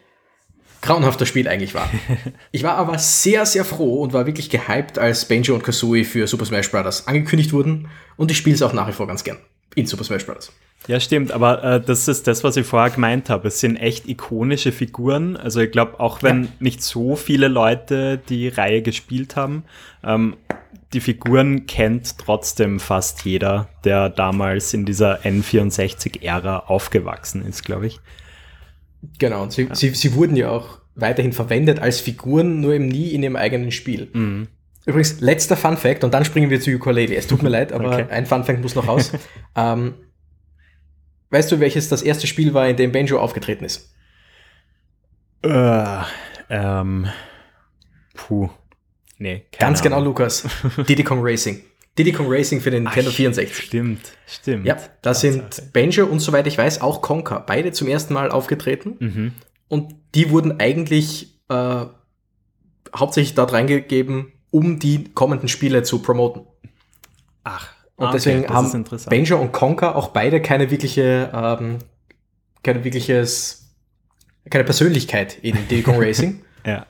grauenhafter 0.82 1.24
Spiel 1.24 1.46
eigentlich 1.46 1.72
war. 1.72 1.88
Ich 2.50 2.64
war 2.64 2.74
aber 2.74 2.98
sehr, 2.98 3.46
sehr 3.46 3.64
froh 3.64 4.02
und 4.02 4.12
war 4.12 4.26
wirklich 4.26 4.50
gehypt, 4.50 4.98
als 4.98 5.24
Banjo 5.26 5.54
und 5.54 5.62
Kazooie 5.62 6.04
für 6.04 6.26
Super 6.26 6.46
Smash 6.46 6.72
Bros. 6.72 7.06
angekündigt 7.06 7.52
wurden 7.52 7.88
und 8.16 8.32
ich 8.32 8.38
spiele 8.38 8.56
es 8.56 8.62
auch 8.62 8.72
nach 8.72 8.88
wie 8.88 8.92
vor 8.92 9.06
ganz 9.06 9.22
gern 9.22 9.38
in 9.76 9.86
Super 9.86 10.02
Smash 10.02 10.26
Bros. 10.26 10.52
Ja, 10.86 10.98
stimmt, 10.98 11.30
aber 11.30 11.62
äh, 11.62 11.80
das 11.80 12.08
ist 12.08 12.26
das, 12.26 12.42
was 12.42 12.56
ich 12.56 12.66
vorher 12.66 12.90
gemeint 12.90 13.28
habe. 13.28 13.48
Es 13.48 13.60
sind 13.60 13.76
echt 13.76 14.08
ikonische 14.08 14.72
Figuren. 14.72 15.36
Also 15.36 15.60
ich 15.60 15.70
glaube, 15.70 16.00
auch 16.00 16.22
wenn 16.22 16.44
ja. 16.44 16.48
nicht 16.58 16.82
so 16.82 17.16
viele 17.16 17.48
Leute 17.48 18.18
die 18.28 18.48
Reihe 18.48 18.82
gespielt 18.82 19.36
haben, 19.36 19.64
ähm, 20.02 20.36
die 20.92 21.00
Figuren 21.00 21.66
kennt 21.66 22.18
trotzdem 22.18 22.80
fast 22.80 23.24
jeder, 23.24 23.68
der 23.84 24.08
damals 24.08 24.74
in 24.74 24.84
dieser 24.84 25.20
N64-Ära 25.20 26.64
aufgewachsen 26.66 27.46
ist, 27.46 27.64
glaube 27.64 27.86
ich. 27.86 28.00
Genau, 29.18 29.42
und 29.44 29.52
sie, 29.52 29.64
ja. 29.64 29.74
sie, 29.74 29.90
sie 29.90 30.14
wurden 30.14 30.36
ja 30.36 30.50
auch 30.50 30.78
weiterhin 30.94 31.32
verwendet 31.32 31.78
als 31.78 32.00
Figuren, 32.00 32.60
nur 32.60 32.74
eben 32.74 32.88
nie 32.88 33.10
in 33.10 33.22
ihrem 33.22 33.36
eigenen 33.36 33.70
Spiel. 33.70 34.08
Mhm. 34.12 34.48
Übrigens, 34.86 35.20
letzter 35.20 35.56
Fun 35.56 35.76
Fact, 35.76 36.04
und 36.04 36.12
dann 36.12 36.24
springen 36.24 36.50
wir 36.50 36.60
zu 36.60 36.70
Ukulele. 36.70 37.14
Es 37.14 37.26
tut 37.26 37.42
mir 37.42 37.48
leid, 37.50 37.72
aber 37.72 37.92
okay. 37.92 38.06
ein 38.10 38.26
Fun 38.26 38.44
Fact 38.44 38.60
muss 38.60 38.74
noch 38.74 38.88
raus. 38.88 39.12
ähm, 39.56 39.94
weißt 41.30 41.50
du, 41.52 41.60
welches 41.60 41.88
das 41.88 42.02
erste 42.02 42.26
Spiel 42.26 42.54
war, 42.54 42.68
in 42.68 42.76
dem 42.76 42.92
Banjo 42.92 43.18
aufgetreten 43.18 43.64
ist? 43.64 43.92
Uh, 45.44 46.02
ähm, 46.48 47.08
puh. 48.14 48.50
Nee, 49.18 49.44
Ganz 49.58 49.82
genau, 49.82 49.96
Ahnung. 49.96 50.14
genau, 50.14 50.24
Lukas. 50.24 50.44
Diddy 50.88 51.04
Kong 51.04 51.20
Racing. 51.22 51.62
Diddy 51.98 52.12
Kong 52.12 52.26
Racing 52.28 52.60
für 52.60 52.70
den 52.70 52.84
Nintendo 52.84 53.10
Ach, 53.10 53.16
64. 53.16 53.66
Stimmt, 53.66 54.12
stimmt. 54.26 54.66
Ja, 54.66 54.78
da 55.02 55.12
sind 55.12 55.72
Banjo 55.72 56.06
und 56.06 56.20
soweit 56.20 56.46
ich 56.46 56.56
weiß 56.56 56.80
auch 56.80 57.02
Conker 57.02 57.44
beide 57.46 57.72
zum 57.72 57.88
ersten 57.88 58.14
Mal 58.14 58.30
aufgetreten. 58.30 58.96
Mhm. 58.98 59.32
Und 59.68 59.94
die 60.14 60.30
wurden 60.30 60.60
eigentlich 60.60 61.38
äh, 61.48 61.84
hauptsächlich 62.96 63.34
dort 63.34 63.52
reingegeben, 63.52 64.32
um 64.50 64.78
die 64.78 65.04
kommenden 65.12 65.48
Spiele 65.48 65.82
zu 65.82 66.00
promoten. 66.00 66.46
Ach. 67.44 67.68
Und 68.00 68.06
ah, 68.06 68.12
deswegen 68.12 68.44
okay, 68.44 68.54
haben 68.54 68.84
Banjo 69.10 69.38
und 69.38 69.52
Conker 69.52 69.94
auch 69.94 70.08
beide 70.08 70.40
keine 70.40 70.70
wirkliche, 70.70 71.30
ähm, 71.34 71.80
keine 72.62 72.82
wirkliches, 72.82 73.74
keine 74.48 74.64
Persönlichkeit 74.64 75.36
in 75.42 75.54
Diddy 75.68 75.82
Kong 75.82 75.96
Racing. 75.98 76.42
ja. 76.64 76.86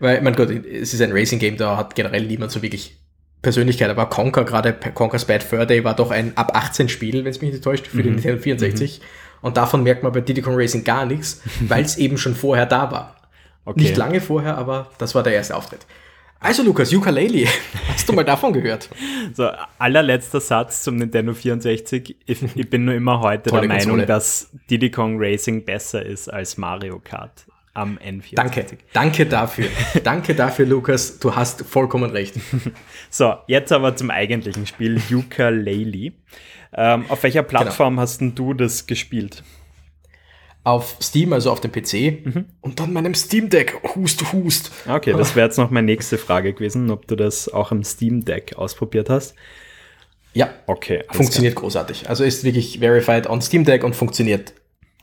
Weil, 0.00 0.20
mein 0.20 0.34
Gott, 0.34 0.50
es 0.50 0.94
ist 0.94 1.00
ein 1.00 1.12
Racing-Game, 1.12 1.56
da 1.56 1.76
hat 1.76 1.94
generell 1.94 2.26
niemand 2.26 2.50
so 2.50 2.60
wirklich 2.60 2.98
Persönlichkeit, 3.40 3.88
aber 3.88 4.06
Conker, 4.06 4.42
gerade 4.44 4.72
Conker's 4.72 5.26
Bad 5.26 5.44
Fur 5.44 5.64
Day 5.64 5.84
war 5.84 5.94
doch 5.94 6.10
ein 6.10 6.36
ab 6.36 6.56
18 6.56 6.88
Spiel, 6.88 7.24
wenn 7.24 7.30
es 7.30 7.40
mich 7.40 7.52
nicht 7.52 7.62
täuscht, 7.62 7.86
für 7.86 7.98
mhm. 7.98 8.02
den 8.02 8.14
Nintendo 8.14 8.42
64. 8.42 8.98
Mhm. 8.98 9.04
Und 9.42 9.56
davon 9.56 9.84
merkt 9.84 10.02
man 10.02 10.10
bei 10.10 10.22
Diddy 10.22 10.42
Kong 10.42 10.56
Racing 10.56 10.82
gar 10.82 11.06
nichts, 11.06 11.40
weil 11.60 11.84
es 11.84 11.98
eben 11.98 12.18
schon 12.18 12.34
vorher 12.34 12.66
da 12.66 12.90
war. 12.90 13.14
Okay. 13.64 13.82
Nicht 13.82 13.96
lange 13.96 14.20
vorher, 14.20 14.58
aber 14.58 14.90
das 14.98 15.14
war 15.14 15.22
der 15.22 15.34
erste 15.34 15.54
Auftritt. 15.54 15.86
Also 16.42 16.64
Lukas, 16.64 16.92
Ukulele, 16.92 17.46
hast 17.88 18.08
du 18.08 18.12
mal 18.14 18.24
davon 18.24 18.52
gehört? 18.52 18.90
So, 19.32 19.48
allerletzter 19.78 20.40
Satz 20.40 20.82
zum 20.82 20.96
Nintendo 20.96 21.34
64. 21.34 22.16
Ich, 22.26 22.56
ich 22.56 22.68
bin 22.68 22.84
nur 22.84 22.94
immer 22.94 23.20
heute 23.20 23.50
der 23.50 23.60
Meinung, 23.60 23.78
Konsole. 23.78 24.06
dass 24.06 24.50
Diddy 24.68 24.90
Kong 24.90 25.16
Racing 25.18 25.64
besser 25.64 26.04
ist 26.04 26.28
als 26.28 26.58
Mario 26.58 26.98
Kart 26.98 27.46
am 27.74 27.96
N64. 27.96 28.34
Danke, 28.34 28.66
danke 28.92 29.26
dafür. 29.26 29.66
danke 30.02 30.34
dafür, 30.34 30.66
Lukas. 30.66 31.20
Du 31.20 31.36
hast 31.36 31.64
vollkommen 31.64 32.10
recht. 32.10 32.34
so, 33.10 33.34
jetzt 33.46 33.70
aber 33.70 33.94
zum 33.94 34.10
eigentlichen 34.10 34.66
Spiel, 34.66 35.00
Ukulele. 35.12 36.12
Ähm, 36.74 37.04
auf 37.08 37.22
welcher 37.22 37.44
genau. 37.44 37.60
Plattform 37.60 37.94
genau. 37.94 38.02
hast 38.02 38.20
denn 38.20 38.34
du 38.34 38.52
das 38.52 38.86
gespielt? 38.88 39.44
Auf 40.64 40.96
Steam, 41.00 41.32
also 41.32 41.50
auf 41.50 41.60
dem 41.60 41.72
PC 41.72 42.24
mhm. 42.24 42.44
und 42.60 42.78
dann 42.78 42.92
meinem 42.92 43.14
Steam 43.14 43.50
Deck. 43.50 43.74
Hust, 43.96 44.32
hust. 44.32 44.70
Okay, 44.88 45.12
das 45.12 45.34
wäre 45.34 45.48
jetzt 45.48 45.58
noch 45.58 45.70
meine 45.70 45.86
nächste 45.86 46.18
Frage 46.18 46.52
gewesen, 46.52 46.90
ob 46.90 47.08
du 47.08 47.16
das 47.16 47.48
auch 47.48 47.72
im 47.72 47.82
Steam 47.82 48.24
Deck 48.24 48.54
ausprobiert 48.56 49.10
hast. 49.10 49.34
Ja, 50.34 50.50
okay. 50.66 51.04
Funktioniert 51.10 51.54
klar. 51.54 51.64
großartig. 51.64 52.08
Also 52.08 52.24
ist 52.24 52.44
wirklich 52.44 52.78
verified 52.78 53.28
on 53.28 53.42
Steam 53.42 53.64
Deck 53.64 53.84
und 53.84 53.96
funktioniert 53.96 54.54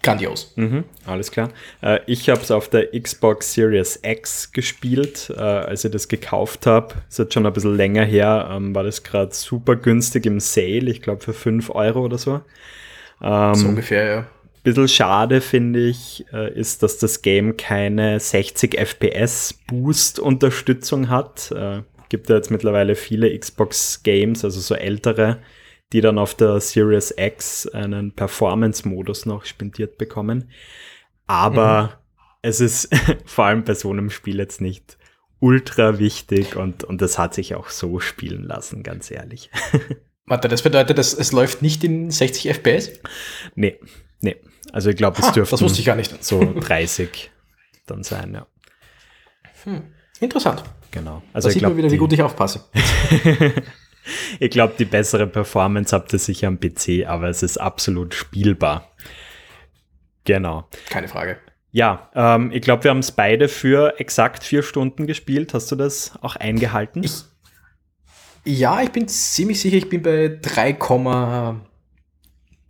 grandios. 0.02 0.54
Mhm, 0.56 0.86
alles 1.06 1.32
klar. 1.32 1.50
Äh, 1.82 2.00
ich 2.08 2.30
habe 2.30 2.42
es 2.42 2.52
auf 2.52 2.70
der 2.70 2.88
Xbox 3.00 3.54
Series 3.54 4.00
X 4.02 4.52
gespielt, 4.52 5.32
äh, 5.36 5.42
als 5.42 5.86
ich 5.86 5.92
das 5.92 6.08
gekauft 6.08 6.66
habe. 6.66 6.96
Ist 7.10 7.20
jetzt 7.20 7.34
schon 7.34 7.46
ein 7.46 7.54
bisschen 7.54 7.76
länger 7.76 8.06
her, 8.06 8.50
ähm, 8.52 8.74
war 8.74 8.84
das 8.84 9.04
gerade 9.04 9.34
super 9.34 9.76
günstig 9.76 10.26
im 10.26 10.40
Sale, 10.40 10.90
ich 10.90 11.02
glaube 11.02 11.22
für 11.22 11.34
5 11.34 11.70
Euro 11.72 12.06
oder 12.06 12.18
so. 12.18 12.42
Ähm, 13.22 13.56
so 13.56 13.68
ungefähr, 13.68 14.06
ja. 14.06 14.28
Bisschen 14.64 14.88
schade 14.88 15.42
finde 15.42 15.88
ich, 15.88 16.26
äh, 16.34 16.54
ist, 16.54 16.84
dass 16.84 16.98
das 16.98 17.22
Game 17.22 17.58
keine 17.58 18.20
60 18.20 18.78
FPS 18.78 19.54
Boost 19.68 20.20
Unterstützung 20.20 21.10
hat. 21.10 21.52
Äh, 21.52 21.84
gibt 22.10 22.30
ja 22.30 22.36
jetzt 22.36 22.52
mittlerweile 22.52 22.96
viele 22.96 23.38
Xbox 23.38 24.04
Games, 24.04 24.44
also 24.44 24.60
so 24.60 24.76
ältere, 24.76 25.40
die 25.94 26.02
dann 26.02 26.18
auf 26.18 26.36
der 26.36 26.60
Series 26.60 27.14
X 27.16 27.68
einen 27.68 28.12
Performance-Modus 28.12 29.26
noch 29.26 29.46
spendiert 29.46 29.98
bekommen. 29.98 30.50
Aber 31.28 31.84
mhm. 31.84 31.90
es 32.42 32.60
ist 32.60 32.90
vor 33.26 33.46
allem 33.46 33.64
bei 33.64 33.76
so 33.76 33.92
einem 33.92 34.10
Spiel 34.10 34.40
jetzt 34.40 34.62
nicht 34.62 34.98
ultra 35.40 36.00
wichtig 36.00 36.58
und, 36.58 36.84
und 36.84 37.02
das 37.02 37.18
hat 37.18 37.34
sich 37.34 37.56
auch 37.56 37.70
so 37.70 38.00
spielen 38.00 38.44
lassen, 38.44 38.84
ganz 38.84 39.10
ehrlich. 39.10 39.50
Warte, 40.26 40.48
das 40.48 40.62
bedeutet, 40.62 40.98
dass 40.98 41.14
es 41.14 41.32
läuft 41.32 41.62
nicht 41.62 41.84
in 41.84 42.12
60 42.12 42.50
FPS? 42.50 42.92
Nee, 43.56 43.80
nee. 44.22 44.38
Also 44.72 44.90
ich 44.90 44.98
glaube, 44.98 45.20
es 45.20 45.32
dürfte 45.32 45.52
das 45.52 45.62
wusste 45.62 45.80
ich 45.80 45.86
gar 45.86 45.96
nicht. 45.96 46.24
so 46.24 46.54
30 46.60 47.32
dann 47.88 48.04
sein, 48.04 48.34
ja. 48.34 48.48
Hm. 49.64 49.84
Interessant. 50.20 50.64
Genau. 50.92 51.22
Also 51.34 51.48
da 51.48 51.54
sieht 51.54 51.60
glaub, 51.60 51.72
man 51.72 51.78
wieder, 51.78 51.92
wie 51.92 51.98
gut 51.98 52.14
ich 52.14 52.22
aufpasse. 52.22 52.66
ich 54.40 54.50
glaube, 54.50 54.74
die 54.78 54.86
bessere 54.86 55.28
Performance 55.28 55.96
habt 55.96 56.12
ihr 56.14 56.20
sicher 56.20 56.48
am 56.48 56.60
PC, 56.60 57.08
aber 57.08 57.30
es 57.30 57.44
ist 57.44 57.58
absolut 57.58 58.14
spielbar. 58.14 58.92
Genau. 60.26 60.68
Keine 60.90 61.08
Frage. 61.08 61.38
Ja, 61.72 62.10
ähm, 62.16 62.52
ich 62.52 62.62
glaube, 62.62 62.84
wir 62.84 62.92
haben 62.92 63.00
es 63.00 63.12
beide 63.12 63.48
für 63.48 64.00
exakt 64.00 64.44
vier 64.44 64.64
Stunden 64.64 65.06
gespielt. 65.06 65.54
Hast 65.54 65.72
du 65.72 65.76
das 65.76 66.14
auch 66.22 66.36
eingehalten? 66.36 67.04
Ich, 67.04 67.14
ja, 68.44 68.82
ich 68.82 68.92
bin 68.92 69.08
ziemlich 69.08 69.60
sicher, 69.62 69.78
ich 69.78 69.90
bin 69.90 70.02
bei 70.02 70.40
3, 70.42 70.74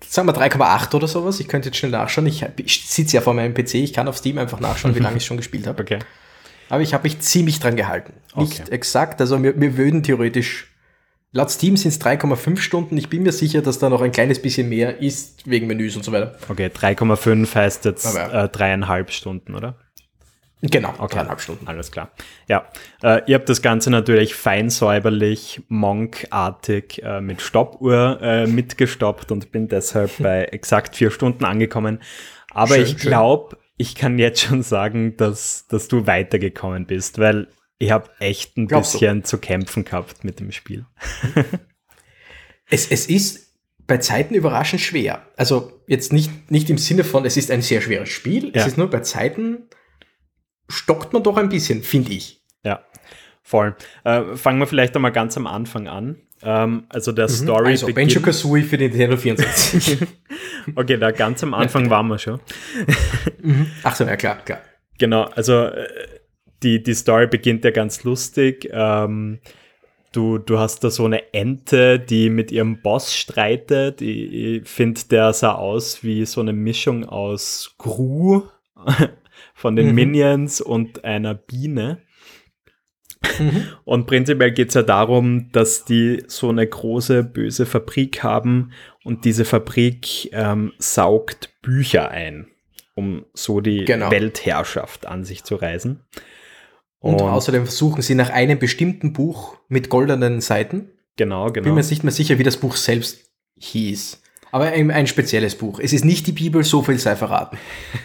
sagen 0.09 0.27
wir 0.27 0.33
3,8 0.33 0.95
oder 0.95 1.07
sowas. 1.07 1.39
Ich 1.39 1.47
könnte 1.47 1.69
jetzt 1.69 1.77
schnell 1.77 1.91
nachschauen. 1.91 2.27
Ich, 2.27 2.45
ich 2.57 2.87
sitze 2.87 3.15
ja 3.17 3.21
vor 3.21 3.33
meinem 3.33 3.53
PC, 3.53 3.75
ich 3.75 3.93
kann 3.93 4.07
auf 4.07 4.17
Steam 4.17 4.37
einfach 4.37 4.59
nachschauen, 4.59 4.95
wie 4.95 4.99
lange 4.99 5.17
ich 5.17 5.25
schon 5.25 5.37
gespielt 5.37 5.67
habe. 5.67 5.81
Okay. 5.81 5.99
Aber 6.69 6.81
ich 6.81 6.93
habe 6.93 7.03
mich 7.03 7.19
ziemlich 7.19 7.59
dran 7.59 7.75
gehalten. 7.75 8.13
Nicht 8.35 8.61
okay. 8.61 8.71
exakt, 8.71 9.21
also 9.21 9.41
wir, 9.41 9.59
wir 9.59 9.77
würden 9.77 10.03
theoretisch 10.03 10.67
Laut 11.31 11.51
Steam 11.51 11.77
sind 11.77 11.89
es 11.89 12.01
3,5 12.01 12.57
Stunden. 12.57 12.97
Ich 12.97 13.07
bin 13.07 13.21
mir 13.21 13.31
sicher, 13.31 13.61
dass 13.61 13.77
da 13.77 13.89
noch 13.89 14.01
ein 14.01 14.11
kleines 14.11 14.41
bisschen 14.41 14.67
mehr 14.67 14.99
ist, 14.99 15.47
wegen 15.47 15.67
Menüs 15.67 15.95
und 15.95 16.03
so 16.03 16.11
weiter. 16.11 16.35
Okay, 16.49 16.67
3,5 16.67 17.53
heißt 17.53 17.85
jetzt 17.85 18.15
äh, 18.15 18.49
dreieinhalb 18.49 19.11
Stunden, 19.11 19.53
oder? 19.53 19.75
Genau, 20.61 20.93
okay. 20.97 21.15
dreieinhalb 21.15 21.39
Stunden. 21.39 21.67
Alles 21.67 21.91
klar. 21.91 22.11
Ja, 22.47 22.67
äh, 23.01 23.21
ihr 23.27 23.35
habt 23.35 23.47
das 23.47 23.61
Ganze 23.61 23.89
natürlich 23.91 24.35
fein 24.35 24.69
säuberlich, 24.69 25.61
monkartig 25.69 27.01
äh, 27.01 27.21
mit 27.21 27.41
Stoppuhr 27.41 28.19
äh, 28.21 28.45
mitgestoppt 28.45 29.31
und 29.31 29.51
bin 29.51 29.69
deshalb 29.69 30.11
bei 30.19 30.45
exakt 30.45 30.97
vier 30.97 31.11
Stunden 31.11 31.45
angekommen. 31.45 31.99
Aber 32.51 32.75
schön, 32.75 32.83
ich 32.83 32.97
glaube, 32.97 33.57
ich 33.77 33.95
kann 33.95 34.19
jetzt 34.19 34.41
schon 34.41 34.61
sagen, 34.61 35.15
dass, 35.15 35.67
dass 35.67 35.87
du 35.87 36.05
weitergekommen 36.07 36.85
bist, 36.85 37.19
weil 37.19 37.47
ich 37.77 37.91
habe 37.91 38.09
echt 38.19 38.57
ein 38.57 38.67
Glaubst 38.67 38.93
bisschen 38.93 39.21
du? 39.21 39.27
zu 39.27 39.37
kämpfen 39.37 39.85
gehabt 39.85 40.25
mit 40.25 40.41
dem 40.41 40.51
Spiel. 40.51 40.85
es, 42.69 42.91
es 42.91 43.05
ist 43.05 43.55
bei 43.87 43.97
Zeiten 43.97 44.35
überraschend 44.35 44.81
schwer. 44.81 45.25
Also 45.37 45.81
jetzt 45.87 46.11
nicht, 46.11 46.51
nicht 46.51 46.69
im 46.69 46.77
Sinne 46.77 47.05
von, 47.05 47.25
es 47.25 47.37
ist 47.37 47.49
ein 47.49 47.61
sehr 47.61 47.79
schweres 47.79 48.09
Spiel, 48.09 48.51
ja. 48.53 48.61
es 48.61 48.67
ist 48.67 48.77
nur 48.77 48.89
bei 48.89 48.99
Zeiten 48.99 49.69
stockt 50.69 51.13
man 51.13 51.23
doch 51.23 51.37
ein 51.37 51.49
bisschen, 51.49 51.83
finde 51.83 52.13
ich. 52.13 52.41
Ja, 52.63 52.83
voll. 53.41 53.75
Äh, 54.03 54.35
fangen 54.35 54.59
wir 54.59 54.67
vielleicht 54.67 54.95
einmal 54.95 55.11
ganz 55.11 55.35
am 55.37 55.47
Anfang 55.47 55.87
an. 55.87 56.17
Ähm, 56.41 56.85
also 56.89 57.11
der 57.11 57.25
mhm. 57.25 57.33
Story. 57.33 57.69
Also 57.71 57.93
Benjo 57.93 58.21
Kazooie 58.21 58.63
für 58.63 58.77
den 58.77 58.91
Nintendo 58.91 59.17
64. 59.17 59.97
okay, 60.75 60.97
da 60.97 61.11
ganz 61.11 61.43
am 61.43 61.53
Anfang 61.53 61.89
waren 61.89 62.07
wir 62.07 62.19
schon. 62.19 62.39
Mhm. 63.41 63.67
Ach 63.83 63.95
so, 63.95 64.03
ja 64.03 64.17
klar, 64.17 64.35
klar. 64.43 64.59
Genau, 64.97 65.23
also 65.23 65.63
äh, 65.63 65.87
die, 66.61 66.83
die 66.83 66.93
Story 66.93 67.25
beginnt 67.25 67.63
ja 67.63 67.71
ganz 67.71 68.03
lustig. 68.03 68.69
Ähm, 68.69 69.39
du, 70.11 70.39
du 70.39 70.59
hast 70.59 70.83
da 70.83 70.89
so 70.89 71.05
eine 71.05 71.33
Ente, 71.33 71.99
die 71.99 72.29
mit 72.29 72.51
ihrem 72.51 72.81
Boss 72.81 73.15
streitet. 73.15 74.01
Ich, 74.01 74.33
ich 74.33 74.67
finde, 74.67 74.99
der 75.09 75.31
sah 75.31 75.53
aus 75.53 76.03
wie 76.03 76.25
so 76.25 76.41
eine 76.41 76.51
Mischung 76.51 77.05
aus 77.07 77.75
Gru 77.77 78.43
von 79.59 79.75
den 79.75 79.89
mhm. 79.89 79.95
Minions 79.95 80.61
und 80.61 81.03
einer 81.03 81.33
Biene. 81.33 82.01
Mhm. 83.37 83.65
Und 83.83 84.07
prinzipiell 84.07 84.53
geht 84.53 84.69
es 84.69 84.75
ja 84.75 84.83
darum, 84.83 85.51
dass 85.51 85.83
die 85.83 86.23
so 86.27 86.47
eine 86.47 86.65
große 86.65 87.25
böse 87.25 87.65
Fabrik 87.65 88.23
haben 88.23 88.71
und 89.03 89.25
diese 89.25 89.43
Fabrik 89.43 90.31
ähm, 90.31 90.71
saugt 90.77 91.49
Bücher 91.61 92.09
ein, 92.09 92.47
um 92.95 93.25
so 93.33 93.59
die 93.59 93.83
genau. 93.83 94.09
Weltherrschaft 94.09 95.05
an 95.05 95.25
sich 95.25 95.43
zu 95.43 95.55
reisen. 95.55 96.05
Und, 96.99 97.15
und 97.15 97.27
außerdem 97.27 97.65
versuchen 97.65 98.01
sie 98.01 98.15
nach 98.15 98.29
einem 98.29 98.59
bestimmten 98.59 99.11
Buch 99.11 99.57
mit 99.67 99.89
goldenen 99.89 100.39
Seiten. 100.39 100.89
Genau, 101.17 101.51
genau. 101.51 101.65
Bin 101.65 101.75
mir 101.75 101.83
nicht 101.83 102.03
mehr 102.05 102.13
sicher, 102.13 102.39
wie 102.39 102.43
das 102.43 102.55
Buch 102.55 102.77
selbst 102.77 103.29
hieß. 103.57 104.21
Aber 104.53 104.67
ein, 104.67 104.89
ein 104.89 105.05
spezielles 105.05 105.55
Buch. 105.55 105.81
Es 105.81 105.91
ist 105.91 106.05
nicht 106.05 106.27
die 106.27 106.31
Bibel, 106.31 106.63
so 106.63 106.81
viel 106.81 106.97
sei 106.97 107.17
verraten. 107.17 107.57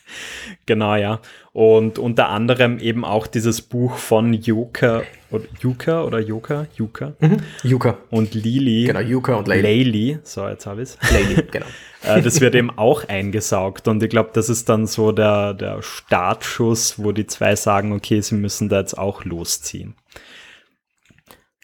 genau, 0.66 0.96
ja. 0.96 1.20
Und 1.52 1.98
unter 1.98 2.28
anderem 2.28 2.78
eben 2.78 3.04
auch 3.04 3.26
dieses 3.26 3.62
Buch 3.62 3.96
von 3.96 4.32
Yuka 4.34 5.02
oder 5.30 5.44
Yuka 5.60 6.04
oder 6.04 6.20
Yuka? 6.20 6.66
Yuka. 6.76 7.14
Mhm. 7.20 7.38
Yuka. 7.62 7.98
Und 8.10 8.34
Lili. 8.34 8.84
Genau, 8.84 9.00
Yuka 9.00 9.34
und 9.34 9.48
Layli. 9.48 9.62
Layli. 9.62 10.18
So, 10.22 10.46
jetzt 10.46 10.66
habe 10.66 10.82
ich 10.82 10.90
es. 10.90 11.12
Layli, 11.12 11.42
genau. 11.50 11.66
Äh, 12.02 12.22
das 12.22 12.40
wird 12.40 12.54
eben 12.54 12.70
auch 12.70 13.04
eingesaugt. 13.08 13.88
Und 13.88 14.02
ich 14.02 14.10
glaube, 14.10 14.30
das 14.32 14.48
ist 14.48 14.68
dann 14.68 14.86
so 14.86 15.12
der, 15.12 15.54
der 15.54 15.82
Startschuss, 15.82 17.02
wo 17.02 17.12
die 17.12 17.26
zwei 17.26 17.56
sagen, 17.56 17.92
okay, 17.92 18.20
sie 18.20 18.36
müssen 18.36 18.68
da 18.68 18.80
jetzt 18.80 18.96
auch 18.96 19.24
losziehen. 19.24 19.94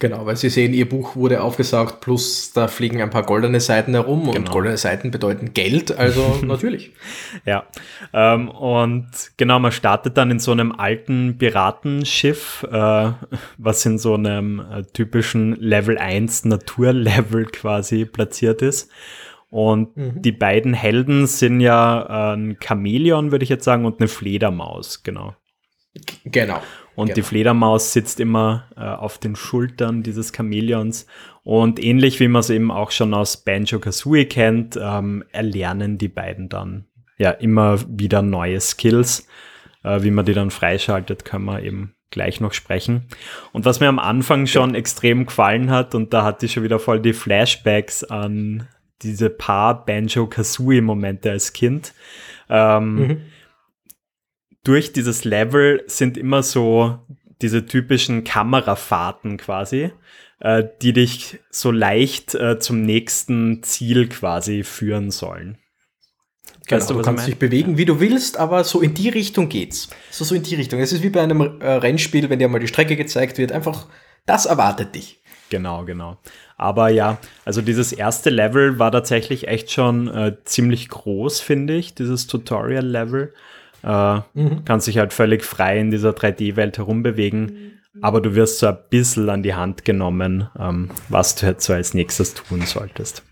Genau, 0.03 0.27
weil 0.27 0.35
Sie 0.35 0.49
sehen, 0.49 0.75
Ihr 0.75 0.89
Buch 0.89 1.15
wurde 1.15 1.45
aufgesaugt, 1.45 2.01
plus 2.01 2.53
da 2.53 2.67
fliegen 2.67 3.01
ein 3.01 3.11
paar 3.11 3.23
goldene 3.23 3.61
Seiten 3.61 3.95
herum 3.95 4.25
genau. 4.25 4.37
und 4.37 4.51
goldene 4.51 4.77
Seiten 4.77 5.13
bedeuten 5.13 5.55
Geld, 5.55 5.97
also 5.97 6.41
natürlich. 6.43 6.91
Ja, 7.47 7.69
ähm, 8.13 8.49
und 8.49 9.07
genau, 9.37 9.61
man 9.61 9.71
startet 9.71 10.17
dann 10.17 10.33
in 10.33 10.41
so 10.41 10.51
einem 10.51 10.73
alten 10.73 11.39
Piratenschiff, 11.39 12.67
äh, 12.69 13.13
was 13.59 13.87
in 13.87 13.97
so 13.97 14.15
einem 14.15 14.59
äh, 14.59 14.83
typischen 14.93 15.55
Level 15.61 15.97
1 15.97 16.47
Naturlevel 16.47 17.45
quasi 17.45 18.05
platziert 18.05 18.61
ist. 18.61 18.91
Und 19.51 19.97
mhm. 19.97 20.21
die 20.21 20.33
beiden 20.33 20.75
Helden 20.75 21.29
sind 21.29 21.61
ja 21.61 22.33
äh, 22.33 22.37
ein 22.37 22.57
Chamäleon, 22.61 23.31
würde 23.31 23.45
ich 23.45 23.51
jetzt 23.51 23.65
sagen, 23.65 23.85
und 23.85 24.01
eine 24.01 24.09
Fledermaus, 24.09 25.05
genau. 25.05 25.37
Genau. 26.25 26.61
Und 26.95 27.07
genau. 27.07 27.15
die 27.15 27.23
Fledermaus 27.23 27.93
sitzt 27.93 28.21
immer 28.21 28.69
äh, 28.77 28.81
auf 28.81 29.19
den 29.19 29.37
Schultern 29.37 30.03
dieses 30.03 30.33
Chamäleons. 30.35 31.07
Und 31.43 31.83
ähnlich 31.83 32.21
wie 32.21 32.29
man 32.29 32.41
es 32.41 32.51
eben 32.51 32.71
auch 32.71 32.91
schon 32.91 33.15
aus 33.15 33.39
Banjo 33.39 33.79
Kazooie 33.79 34.27
kennt, 34.27 34.79
ähm, 34.81 35.25
erlernen 35.33 35.99
die 35.99 36.09
beiden 36.09 36.49
dann 36.49 36.87
ja 37.19 37.31
immer 37.31 37.79
wieder 37.89 38.23
neue 38.23 38.61
Skills. 38.61 39.27
Äh, 39.83 40.03
wie 40.03 40.11
man 40.11 40.25
die 40.25 40.35
dann 40.35 40.51
freischaltet, 40.51 41.25
können 41.25 41.47
wir 41.47 41.63
eben 41.63 41.95
gleich 42.11 42.41
noch 42.41 42.53
sprechen. 42.53 43.07
Und 43.53 43.65
was 43.65 43.81
mir 43.81 43.89
am 43.89 43.99
Anfang 43.99 44.47
schon 44.47 44.71
ja. 44.71 44.77
extrem 44.77 45.27
gefallen 45.27 45.71
hat, 45.71 45.95
und 45.95 46.13
da 46.13 46.25
hatte 46.25 46.47
ich 46.47 46.53
schon 46.53 46.63
wieder 46.63 46.79
voll 46.79 47.01
die 47.01 47.15
Flashbacks 47.15 48.05
an 48.05 48.69
diese 49.01 49.31
paar 49.31 49.85
Banjo 49.85 50.27
Kazooie 50.27 50.83
Momente 50.83 51.31
als 51.31 51.55
Kind. 51.55 51.95
Ähm, 52.51 52.95
mhm 52.95 53.21
durch 54.65 54.93
dieses 54.93 55.25
Level 55.25 55.83
sind 55.87 56.17
immer 56.17 56.43
so 56.43 56.99
diese 57.41 57.67
typischen 57.67 58.25
Kamerafahrten 58.25 59.37
quasi, 59.37 59.91
äh, 60.41 60.65
die 60.81 60.93
dich 60.93 61.41
so 61.51 61.71
leicht 61.71 62.35
äh, 62.35 62.59
zum 62.59 62.83
nächsten 62.83 63.63
Ziel 63.63 64.09
quasi 64.09 64.63
führen 64.63 65.11
sollen. 65.11 65.59
Genau, 66.67 66.81
weißt 66.81 66.91
du, 66.91 66.95
du 66.95 67.03
kannst 67.03 67.27
dich 67.27 67.39
bewegen, 67.39 67.77
wie 67.77 67.85
du 67.85 67.99
willst, 67.99 68.39
aber 68.39 68.63
so 68.63 68.81
in 68.81 68.95
die 68.95 69.09
Richtung 69.09 69.49
geht's. 69.49 69.89
So, 70.11 70.25
so 70.25 70.35
in 70.35 70.45
die 70.45 70.55
Richtung. 70.55 70.81
Es 70.81 70.93
ist 70.93 71.03
wie 71.03 71.11
bei 71.11 71.21
einem 71.21 71.61
äh, 71.61 71.69
Rennspiel, 71.69 72.31
wenn 72.31 72.39
dir 72.39 72.49
mal 72.49 72.61
die 72.61 72.69
Strecke 72.69 72.97
gezeigt 72.97 73.39
wird, 73.39 73.51
einfach, 73.51 73.89
das 74.27 74.47
erwartet 74.47 74.95
dich. 74.95 75.21
Genau, 75.51 75.85
genau. 75.85 76.19
Aber 76.57 76.89
ja, 76.89 77.19
also 77.45 77.61
dieses 77.61 77.93
erste 77.93 78.31
Level 78.31 78.79
war 78.79 78.93
tatsächlich 78.93 79.49
echt 79.49 79.73
schon 79.73 80.09
äh, 80.09 80.37
ziemlich 80.45 80.89
groß, 80.89 81.41
finde 81.41 81.75
ich, 81.75 81.95
dieses 81.95 82.29
Tutorial-Level. 82.29 83.35
Äh, 83.83 84.21
mhm. 84.35 84.65
Kannst 84.65 84.87
dich 84.87 84.99
halt 84.99 85.13
völlig 85.13 85.45
frei 85.45 85.79
in 85.79 85.91
dieser 85.91 86.11
3D-Welt 86.11 86.79
herumbewegen, 86.79 87.81
aber 88.01 88.21
du 88.21 88.35
wirst 88.35 88.59
so 88.59 88.69
ein 88.69 88.79
bisschen 88.91 89.29
an 89.29 89.43
die 89.43 89.55
Hand 89.55 89.85
genommen, 89.85 90.49
ähm, 90.59 90.91
was 91.09 91.35
du 91.35 91.47
jetzt 91.47 91.65
so 91.65 91.73
als 91.73 91.95
nächstes 91.95 92.35
tun 92.35 92.63
solltest. 92.63 93.25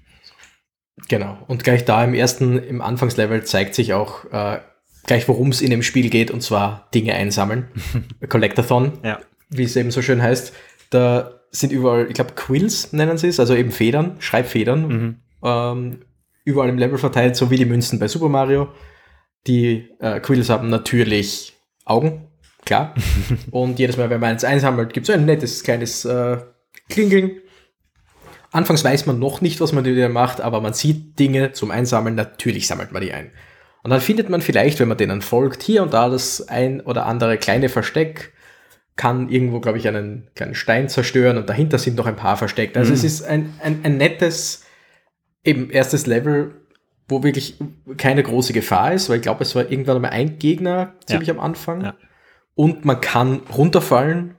Genau. 1.08 1.38
Und 1.46 1.64
gleich 1.64 1.84
da 1.84 2.04
im 2.04 2.14
ersten, 2.14 2.58
im 2.58 2.82
Anfangslevel 2.82 3.44
zeigt 3.44 3.74
sich 3.74 3.94
auch 3.94 4.24
äh, 4.32 4.58
gleich, 5.06 5.28
worum 5.28 5.48
es 5.48 5.62
in 5.62 5.70
dem 5.70 5.82
Spiel 5.82 6.10
geht, 6.10 6.30
und 6.30 6.42
zwar 6.42 6.88
Dinge 6.94 7.14
einsammeln. 7.14 7.68
Collectathon, 8.28 8.98
ja. 9.02 9.18
wie 9.48 9.64
es 9.64 9.76
eben 9.76 9.90
so 9.90 10.02
schön 10.02 10.22
heißt. 10.22 10.52
Da 10.90 11.40
sind 11.50 11.72
überall, 11.72 12.06
ich 12.08 12.14
glaube, 12.14 12.32
Quills 12.34 12.92
nennen 12.92 13.18
sie 13.18 13.28
es, 13.28 13.40
also 13.40 13.54
eben 13.54 13.70
Federn, 13.70 14.16
Schreibfedern, 14.18 14.88
mhm. 14.88 15.16
ähm, 15.42 15.98
überall 16.44 16.68
im 16.68 16.78
Level 16.78 16.98
verteilt, 16.98 17.36
so 17.36 17.50
wie 17.50 17.56
die 17.56 17.64
Münzen 17.64 17.98
bei 17.98 18.08
Super 18.08 18.28
Mario. 18.28 18.68
Die 19.46 19.88
äh, 20.00 20.20
Quills 20.20 20.48
haben 20.50 20.68
natürlich 20.68 21.54
Augen, 21.84 22.28
klar. 22.64 22.94
und 23.50 23.78
jedes 23.78 23.96
Mal, 23.96 24.10
wenn 24.10 24.20
man 24.20 24.30
eins 24.30 24.44
einsammelt, 24.44 24.92
gibt 24.92 25.08
es 25.08 25.14
ein 25.14 25.24
nettes 25.24 25.62
kleines 25.62 26.04
äh, 26.04 26.38
Klingeln. 26.88 27.40
Anfangs 28.52 28.84
weiß 28.84 29.06
man 29.06 29.18
noch 29.18 29.40
nicht, 29.40 29.60
was 29.60 29.72
man 29.72 29.84
mit 29.84 29.96
denen 29.96 30.12
macht, 30.12 30.40
aber 30.40 30.60
man 30.60 30.74
sieht 30.74 31.18
Dinge 31.18 31.52
zum 31.52 31.70
Einsammeln, 31.70 32.16
natürlich 32.16 32.66
sammelt 32.66 32.92
man 32.92 33.02
die 33.02 33.12
ein. 33.12 33.30
Und 33.82 33.90
dann 33.90 34.00
findet 34.00 34.28
man 34.28 34.42
vielleicht, 34.42 34.78
wenn 34.80 34.88
man 34.88 34.98
denen 34.98 35.22
folgt, 35.22 35.62
hier 35.62 35.82
und 35.82 35.94
da 35.94 36.08
das 36.08 36.48
ein 36.48 36.80
oder 36.80 37.06
andere 37.06 37.38
kleine 37.38 37.68
Versteck, 37.68 38.32
kann 38.96 39.30
irgendwo, 39.30 39.60
glaube 39.60 39.78
ich, 39.78 39.88
einen 39.88 40.28
kleinen 40.34 40.54
Stein 40.54 40.90
zerstören 40.90 41.38
und 41.38 41.48
dahinter 41.48 41.78
sind 41.78 41.96
noch 41.96 42.04
ein 42.04 42.16
paar 42.16 42.36
versteckt. 42.36 42.76
Also 42.76 42.90
mhm. 42.90 42.96
es 42.96 43.04
ist 43.04 43.22
ein, 43.22 43.54
ein, 43.62 43.80
ein 43.82 43.96
nettes, 43.96 44.64
eben 45.42 45.70
erstes 45.70 46.06
Level, 46.06 46.59
wo 47.10 47.22
wirklich 47.22 47.56
keine 47.96 48.22
große 48.22 48.52
Gefahr 48.52 48.92
ist, 48.92 49.08
weil 49.08 49.16
ich 49.16 49.22
glaube, 49.22 49.42
es 49.42 49.54
war 49.54 49.70
irgendwann 49.70 49.96
einmal 49.96 50.12
ein 50.12 50.38
Gegner 50.38 50.94
ziemlich 51.06 51.28
ja. 51.28 51.34
am 51.34 51.40
Anfang. 51.40 51.82
Ja. 51.82 51.94
Und 52.54 52.84
man 52.84 53.00
kann 53.00 53.40
runterfallen 53.56 54.36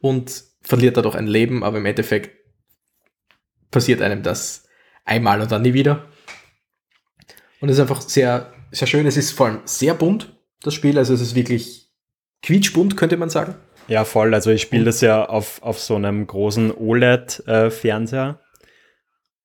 und 0.00 0.44
verliert 0.62 0.96
dadurch 0.96 1.16
ein 1.16 1.26
Leben, 1.26 1.64
aber 1.64 1.78
im 1.78 1.86
Endeffekt 1.86 2.30
passiert 3.70 4.02
einem 4.02 4.22
das 4.22 4.68
einmal 5.04 5.40
und 5.40 5.50
dann 5.50 5.62
nie 5.62 5.74
wieder. 5.74 6.06
Und 7.60 7.68
es 7.68 7.76
ist 7.76 7.80
einfach 7.80 8.00
sehr, 8.00 8.52
sehr 8.70 8.86
schön. 8.86 9.06
Es 9.06 9.16
ist 9.16 9.32
vor 9.32 9.46
allem 9.46 9.60
sehr 9.64 9.94
bunt, 9.94 10.36
das 10.62 10.74
Spiel. 10.74 10.98
Also 10.98 11.14
es 11.14 11.20
ist 11.20 11.34
wirklich 11.34 11.90
quietschbunt, 12.42 12.96
könnte 12.96 13.16
man 13.16 13.30
sagen. 13.30 13.54
Ja, 13.88 14.04
voll. 14.04 14.34
Also 14.34 14.50
ich 14.50 14.62
spiele 14.62 14.84
das 14.84 15.00
ja 15.00 15.24
auf, 15.24 15.62
auf 15.62 15.78
so 15.80 15.96
einem 15.96 16.26
großen 16.26 16.72
OLED-Fernseher. 16.72 18.40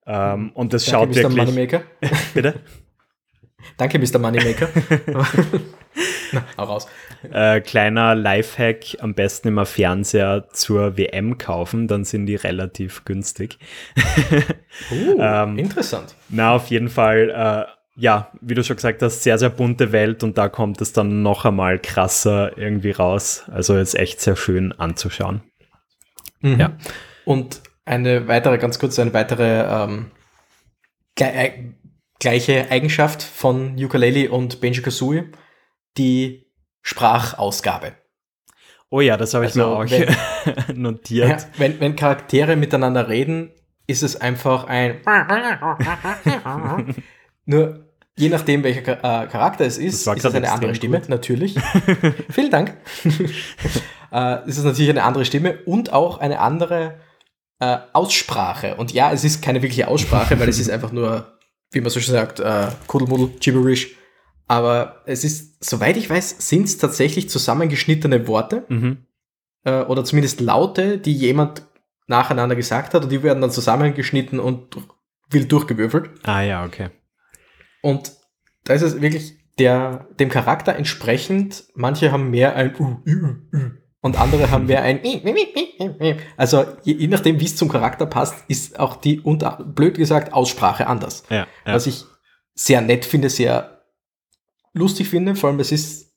Ähm, 0.08 0.50
und 0.54 0.72
das 0.72 0.86
Danke, 0.86 0.96
schaut 0.96 1.08
Mr. 1.10 1.16
wirklich. 1.16 1.36
Moneymaker. 1.36 1.82
Bitte? 2.34 2.54
Danke, 3.76 3.98
Mr. 3.98 4.18
Moneymaker. 4.18 4.68
Na, 6.32 6.44
hau 6.56 6.64
raus. 6.64 6.88
Äh, 7.30 7.60
kleiner 7.60 8.14
Lifehack: 8.14 8.96
am 9.00 9.14
besten 9.14 9.48
immer 9.48 9.66
Fernseher 9.66 10.48
zur 10.52 10.96
WM 10.96 11.36
kaufen, 11.38 11.88
dann 11.88 12.04
sind 12.04 12.26
die 12.26 12.36
relativ 12.36 13.04
günstig. 13.04 13.58
uh, 14.90 15.16
ähm, 15.18 15.58
interessant. 15.58 16.14
Na, 16.28 16.54
auf 16.54 16.68
jeden 16.68 16.88
Fall. 16.88 17.30
Äh, 17.30 17.72
ja, 18.00 18.30
wie 18.40 18.54
du 18.54 18.62
schon 18.62 18.76
gesagt 18.76 19.02
hast, 19.02 19.24
sehr, 19.24 19.38
sehr 19.38 19.50
bunte 19.50 19.90
Welt 19.90 20.22
und 20.22 20.38
da 20.38 20.48
kommt 20.48 20.80
es 20.80 20.92
dann 20.92 21.22
noch 21.22 21.44
einmal 21.44 21.80
krasser 21.80 22.56
irgendwie 22.56 22.92
raus. 22.92 23.42
Also 23.50 23.76
ist 23.76 23.96
echt 23.96 24.20
sehr 24.20 24.36
schön 24.36 24.70
anzuschauen. 24.70 25.42
Mhm. 26.40 26.60
Ja. 26.60 26.76
Und 27.24 27.60
eine 27.88 28.28
weitere, 28.28 28.58
ganz 28.58 28.78
kurz, 28.78 28.98
eine 28.98 29.12
weitere 29.14 29.62
ähm, 29.62 30.10
gle 31.16 31.74
gleiche 32.20 32.68
Eigenschaft 32.70 33.22
von 33.22 33.76
Ukulele 33.78 34.30
und 34.30 34.60
Benji 34.60 34.82
Kazooie, 34.82 35.30
die 35.96 36.50
Sprachausgabe. 36.82 37.92
Oh 38.90 39.00
ja, 39.00 39.16
das 39.16 39.34
habe 39.34 39.44
ich 39.44 39.50
also, 39.50 39.60
mir 39.60 39.66
auch 39.66 39.88
wenn, 39.88 40.80
notiert. 40.82 41.28
Ja, 41.28 41.38
wenn, 41.58 41.78
wenn 41.78 41.94
Charaktere 41.94 42.56
miteinander 42.56 43.08
reden, 43.08 43.52
ist 43.86 44.02
es 44.02 44.20
einfach 44.20 44.64
ein 44.64 45.00
Nur 47.46 47.84
je 48.16 48.28
nachdem, 48.30 48.64
welcher 48.64 48.98
äh, 48.98 49.26
Charakter 49.28 49.64
es 49.64 49.78
ist, 49.78 50.06
ist 50.06 50.24
es 50.24 50.34
eine 50.34 50.50
andere 50.50 50.74
Stimme, 50.74 51.00
gut. 51.00 51.08
natürlich. 51.10 51.54
Vielen 52.30 52.50
Dank. 52.50 52.74
äh, 54.12 54.48
ist 54.48 54.58
es 54.58 54.64
natürlich 54.64 54.90
eine 54.90 55.04
andere 55.04 55.24
Stimme 55.24 55.58
und 55.66 55.92
auch 55.92 56.18
eine 56.18 56.40
andere 56.40 56.98
äh, 57.60 57.78
Aussprache. 57.92 58.76
Und 58.76 58.92
ja, 58.92 59.12
es 59.12 59.24
ist 59.24 59.42
keine 59.42 59.62
wirkliche 59.62 59.88
Aussprache, 59.88 60.38
weil 60.38 60.48
es 60.48 60.58
ist 60.58 60.70
einfach 60.70 60.92
nur, 60.92 61.38
wie 61.72 61.80
man 61.80 61.90
so 61.90 62.00
schön 62.00 62.14
sagt, 62.14 62.40
äh, 62.40 62.68
Kuddelmuddel, 62.86 63.38
Gibberish. 63.40 63.96
Aber 64.46 65.02
es 65.04 65.24
ist, 65.24 65.62
soweit 65.62 65.96
ich 65.96 66.08
weiß, 66.08 66.36
sind 66.48 66.64
es 66.64 66.78
tatsächlich 66.78 67.28
zusammengeschnittene 67.28 68.26
Worte. 68.26 68.64
Mhm. 68.68 69.06
Äh, 69.64 69.82
oder 69.82 70.04
zumindest 70.04 70.40
Laute, 70.40 70.98
die 70.98 71.12
jemand 71.12 71.62
nacheinander 72.06 72.56
gesagt 72.56 72.94
hat 72.94 73.04
und 73.04 73.10
die 73.10 73.22
werden 73.22 73.40
dann 73.40 73.50
zusammengeschnitten 73.50 74.40
und 74.40 74.76
wild 75.30 75.52
durchgewürfelt. 75.52 76.10
Ah 76.22 76.40
ja, 76.40 76.64
okay. 76.64 76.88
Und 77.82 78.12
da 78.64 78.74
ist 78.74 78.82
es 78.82 79.00
wirklich 79.00 79.36
der, 79.58 80.06
dem 80.18 80.30
Charakter 80.30 80.74
entsprechend, 80.74 81.64
manche 81.74 82.12
haben 82.12 82.30
mehr 82.30 82.56
ein 82.56 82.74
uh, 82.78 83.02
uh, 83.06 83.56
uh, 83.56 83.70
und 84.00 84.18
andere 84.18 84.50
haben 84.50 84.66
mehr 84.66 84.82
ein 84.82 85.00
also 86.36 86.64
je, 86.84 86.94
je 86.94 87.08
nachdem, 87.08 87.40
wie 87.40 87.44
es 87.44 87.56
zum 87.56 87.68
Charakter 87.68 88.06
passt, 88.06 88.44
ist 88.48 88.78
auch 88.78 88.96
die, 88.96 89.20
unter, 89.20 89.58
blöd 89.64 89.96
gesagt, 89.96 90.32
Aussprache 90.32 90.86
anders. 90.86 91.24
Ja, 91.30 91.46
ja. 91.66 91.74
Was 91.74 91.86
ich 91.86 92.04
sehr 92.54 92.80
nett 92.80 93.04
finde, 93.04 93.28
sehr 93.28 93.82
lustig 94.72 95.08
finde, 95.08 95.34
vor 95.34 95.50
allem 95.50 95.60
es 95.60 95.72
ist, 95.72 96.12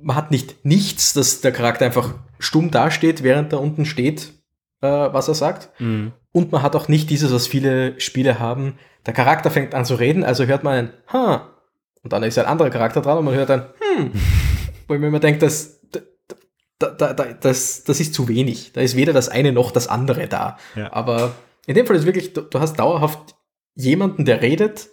man 0.00 0.16
hat 0.16 0.30
nicht 0.30 0.64
nichts, 0.64 1.12
dass 1.12 1.40
der 1.40 1.52
Charakter 1.52 1.84
einfach 1.84 2.14
stumm 2.38 2.70
dasteht, 2.70 3.22
während 3.22 3.52
er 3.52 3.60
unten 3.60 3.84
steht, 3.84 4.32
äh, 4.80 4.88
was 4.88 5.28
er 5.28 5.34
sagt. 5.34 5.70
Mhm. 5.80 6.12
Und 6.32 6.52
man 6.52 6.62
hat 6.62 6.76
auch 6.76 6.88
nicht 6.88 7.10
dieses, 7.10 7.32
was 7.32 7.46
viele 7.46 7.98
Spiele 8.00 8.38
haben, 8.38 8.78
der 9.06 9.14
Charakter 9.14 9.50
fängt 9.50 9.74
an 9.74 9.84
zu 9.84 9.94
reden, 9.94 10.24
also 10.24 10.44
hört 10.44 10.64
man 10.64 10.74
ein 10.74 10.92
Ha. 11.12 11.54
Und 12.02 12.12
dann 12.12 12.22
ist 12.22 12.38
ein 12.38 12.46
anderer 12.46 12.70
Charakter 12.70 13.00
dran 13.00 13.18
und 13.18 13.24
man 13.24 13.34
hört 13.34 13.50
ein 13.50 13.66
Hm. 13.80 14.12
Wo 14.88 14.94
ich 14.94 15.00
mir 15.00 15.08
immer 15.08 15.20
denke, 15.20 15.40
das, 15.40 15.77
da, 16.78 16.90
da, 16.90 17.12
da, 17.12 17.32
das, 17.32 17.84
das 17.84 18.00
ist 18.00 18.14
zu 18.14 18.28
wenig. 18.28 18.72
Da 18.72 18.80
ist 18.80 18.96
weder 18.96 19.12
das 19.12 19.28
eine 19.28 19.52
noch 19.52 19.70
das 19.70 19.88
andere 19.88 20.28
da. 20.28 20.58
Ja. 20.76 20.92
Aber 20.92 21.34
in 21.66 21.74
dem 21.74 21.86
Fall 21.86 21.96
ist 21.96 22.06
wirklich, 22.06 22.32
du, 22.32 22.42
du 22.42 22.60
hast 22.60 22.78
dauerhaft 22.78 23.34
jemanden, 23.74 24.24
der 24.24 24.42
redet. 24.42 24.88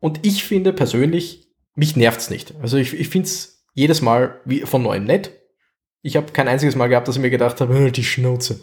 Und 0.00 0.24
ich 0.26 0.44
finde 0.44 0.72
persönlich, 0.72 1.48
mich 1.74 1.96
nervt's 1.96 2.30
nicht. 2.30 2.54
Also 2.60 2.76
ich, 2.76 2.94
ich 2.94 3.08
finde 3.08 3.26
es 3.26 3.64
jedes 3.74 4.02
Mal 4.02 4.40
wie 4.44 4.60
von 4.60 4.82
neuem 4.82 5.04
nett. 5.04 5.32
Ich 6.02 6.16
habe 6.16 6.32
kein 6.32 6.48
einziges 6.48 6.76
Mal 6.76 6.88
gehabt, 6.88 7.08
dass 7.08 7.16
ich 7.16 7.22
mir 7.22 7.30
gedacht 7.30 7.60
habe, 7.60 7.78
äh, 7.78 7.90
die 7.90 8.04
Schnauze. 8.04 8.60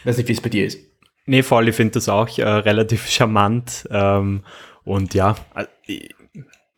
Ich 0.00 0.06
weiß 0.06 0.16
nicht, 0.16 0.28
wie 0.28 0.32
es 0.32 0.40
bei 0.40 0.48
dir 0.48 0.66
ist. 0.66 0.78
Nee, 1.26 1.42
voll, 1.42 1.68
ich 1.68 1.76
finde 1.76 1.94
das 1.94 2.08
auch 2.08 2.38
äh, 2.38 2.42
relativ 2.42 3.06
charmant. 3.06 3.86
Ähm, 3.90 4.44
und 4.84 5.12
ja, 5.14 5.36
äh, 5.54 6.08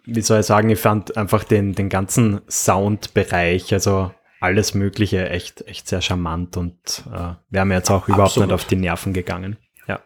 wie 0.04 0.20
soll 0.22 0.40
ich 0.40 0.46
sagen, 0.46 0.70
ich 0.70 0.78
fand 0.78 1.16
einfach 1.16 1.44
den, 1.44 1.74
den 1.74 1.88
ganzen 1.88 2.40
Soundbereich, 2.48 3.72
also 3.72 4.12
alles 4.40 4.74
Mögliche 4.74 5.28
echt, 5.28 5.66
echt 5.68 5.86
sehr 5.86 6.00
charmant 6.00 6.56
und 6.56 7.04
äh, 7.12 7.34
wäre 7.50 7.66
mir 7.66 7.74
jetzt 7.74 7.90
auch 7.90 8.08
überhaupt 8.08 8.30
Absolut. 8.30 8.48
nicht 8.48 8.54
auf 8.54 8.64
die 8.64 8.76
Nerven 8.76 9.12
gegangen. 9.12 9.58
Ja. 9.86 10.00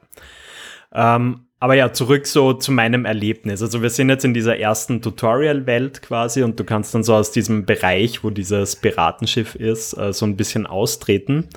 Ähm, 0.93 1.47
aber 1.61 1.75
ja, 1.75 1.93
zurück 1.93 2.27
so 2.27 2.53
zu 2.53 2.73
meinem 2.73 3.07
Erlebnis. 3.07 3.63
Also 3.63 3.81
wir 3.81 3.89
sind 3.89 4.11
jetzt 4.11 4.25
in 4.25 4.35
dieser 4.35 4.59
ersten 4.59 5.01
Tutorial-Welt 5.01 6.03
quasi 6.03 6.43
und 6.43 6.61
du 6.61 6.65
kannst 6.65 6.95
dann 6.95 7.05
so 7.05 7.15
aus 7.15 7.31
diesem 7.31 7.65
Bereich, 7.65 8.23
wo 8.23 8.31
dieses 8.31 8.77
Piratenschiff 8.77 9.55
ist, 9.55 9.97
äh, 9.97 10.13
so 10.13 10.27
ein 10.27 10.37
bisschen 10.37 10.67
austreten 10.67 11.49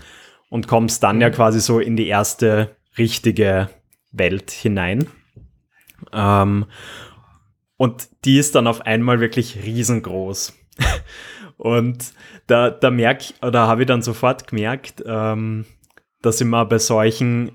und 0.49 0.67
kommst 0.67 1.03
dann 1.03 1.19
ja 1.19 1.29
mhm. 1.29 1.33
quasi 1.33 1.59
so 1.59 1.79
in 1.79 1.97
die 1.97 2.07
erste 2.07 2.75
richtige 2.97 3.69
Welt 4.11 4.51
hinein. 4.51 5.07
Ähm, 6.13 6.67
und 7.75 8.07
die 8.23 8.37
ist 8.37 8.55
dann 8.55 8.67
auf 8.67 8.81
einmal 8.81 9.19
wirklich 9.19 9.57
riesengroß. 9.63 10.53
und 11.57 12.13
da, 12.45 12.69
da 12.69 12.91
merke 12.91 13.23
ich, 13.23 13.43
oder 13.43 13.67
habe 13.67 13.81
ich 13.81 13.87
dann 13.87 14.01
sofort 14.01 14.47
gemerkt, 14.47 15.03
ähm, 15.05 15.65
dass 16.21 16.39
ich 16.39 16.47
mal 16.47 16.65
bei 16.65 16.77
solchen, 16.77 17.51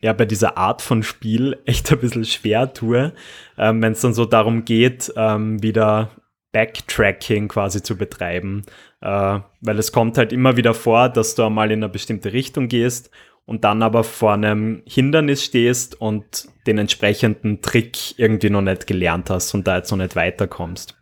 ja, 0.00 0.12
bei 0.12 0.26
dieser 0.26 0.56
Art 0.56 0.82
von 0.82 1.02
Spiel 1.02 1.58
echt 1.64 1.90
ein 1.92 1.98
bisschen 1.98 2.24
schwer 2.24 2.72
tue, 2.72 3.12
ähm, 3.58 3.82
wenn 3.82 3.92
es 3.92 4.00
dann 4.00 4.14
so 4.14 4.24
darum 4.24 4.64
geht, 4.64 5.12
ähm, 5.16 5.62
wieder 5.62 6.10
Backtracking 6.52 7.48
quasi 7.48 7.82
zu 7.82 7.96
betreiben. 7.96 8.64
Äh, 9.00 9.40
weil 9.60 9.78
es 9.78 9.90
kommt 9.90 10.18
halt 10.18 10.32
immer 10.32 10.56
wieder 10.56 10.74
vor, 10.74 11.08
dass 11.08 11.34
du 11.34 11.44
einmal 11.44 11.70
in 11.70 11.82
eine 11.82 11.88
bestimmte 11.88 12.32
Richtung 12.32 12.68
gehst 12.68 13.10
und 13.46 13.64
dann 13.64 13.82
aber 13.82 14.04
vor 14.04 14.34
einem 14.34 14.82
Hindernis 14.86 15.44
stehst 15.44 16.00
und 16.00 16.48
den 16.66 16.78
entsprechenden 16.78 17.62
Trick 17.62 18.18
irgendwie 18.18 18.50
noch 18.50 18.60
nicht 18.60 18.86
gelernt 18.86 19.30
hast 19.30 19.54
und 19.54 19.66
da 19.66 19.78
jetzt 19.78 19.90
noch 19.90 19.98
nicht 19.98 20.14
weiterkommst. 20.14 20.96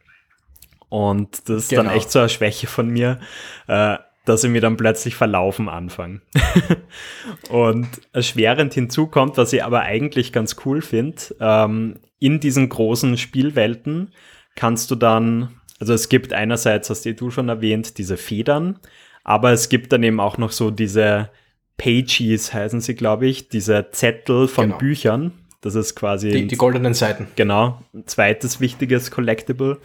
Und 0.90 1.48
das 1.48 1.62
ist 1.62 1.70
genau. 1.70 1.85
dann 1.85 1.92
echt 1.92 2.11
so 2.11 2.18
eine 2.18 2.29
Schwäche 2.29 2.66
von 2.66 2.90
mir, 2.90 3.18
äh, 3.68 3.96
dass 4.26 4.44
ich 4.44 4.50
mir 4.50 4.61
dann 4.61 4.76
plötzlich 4.76 5.14
verlaufen 5.14 5.68
anfange. 5.68 6.20
und 7.50 7.88
erschwerend 8.12 8.74
hinzu 8.74 9.07
kommt, 9.07 9.38
was 9.38 9.53
ich 9.53 9.64
aber 9.64 9.81
eigentlich 9.81 10.33
ganz 10.33 10.57
cool 10.66 10.83
finde, 10.83 11.22
ähm, 11.40 11.98
in 12.18 12.38
diesen 12.38 12.68
großen 12.68 13.16
Spielwelten 13.16 14.12
kannst 14.57 14.90
du 14.90 14.94
dann, 14.94 15.61
also 15.79 15.94
es 15.94 16.11
gibt 16.11 16.35
einerseits, 16.35 16.90
hast 16.90 17.07
du 17.07 17.31
schon 17.31 17.48
erwähnt, 17.48 17.96
diese 17.96 18.18
Federn, 18.18 18.79
aber 19.24 19.53
es 19.53 19.70
gibt 19.70 19.92
dann 19.92 20.03
eben 20.03 20.20
auch 20.20 20.37
noch 20.37 20.53
so 20.53 20.70
diese 20.70 21.31
Pages 21.81 22.53
heißen 22.53 22.83
sie, 22.83 22.94
glaube 22.94 23.26
ich, 23.26 23.48
diese 23.48 23.88
Zettel 23.90 24.48
von 24.48 24.66
genau. 24.66 24.79
Büchern. 24.79 25.33
Das 25.62 25.74
ist 25.74 25.94
quasi. 25.94 26.31
Die, 26.31 26.46
die 26.46 26.57
goldenen 26.57 26.92
Seiten. 26.92 27.29
Genau. 27.37 27.83
Ein 27.94 28.07
zweites 28.07 28.61
wichtiges 28.61 29.11
Collectible. 29.11 29.79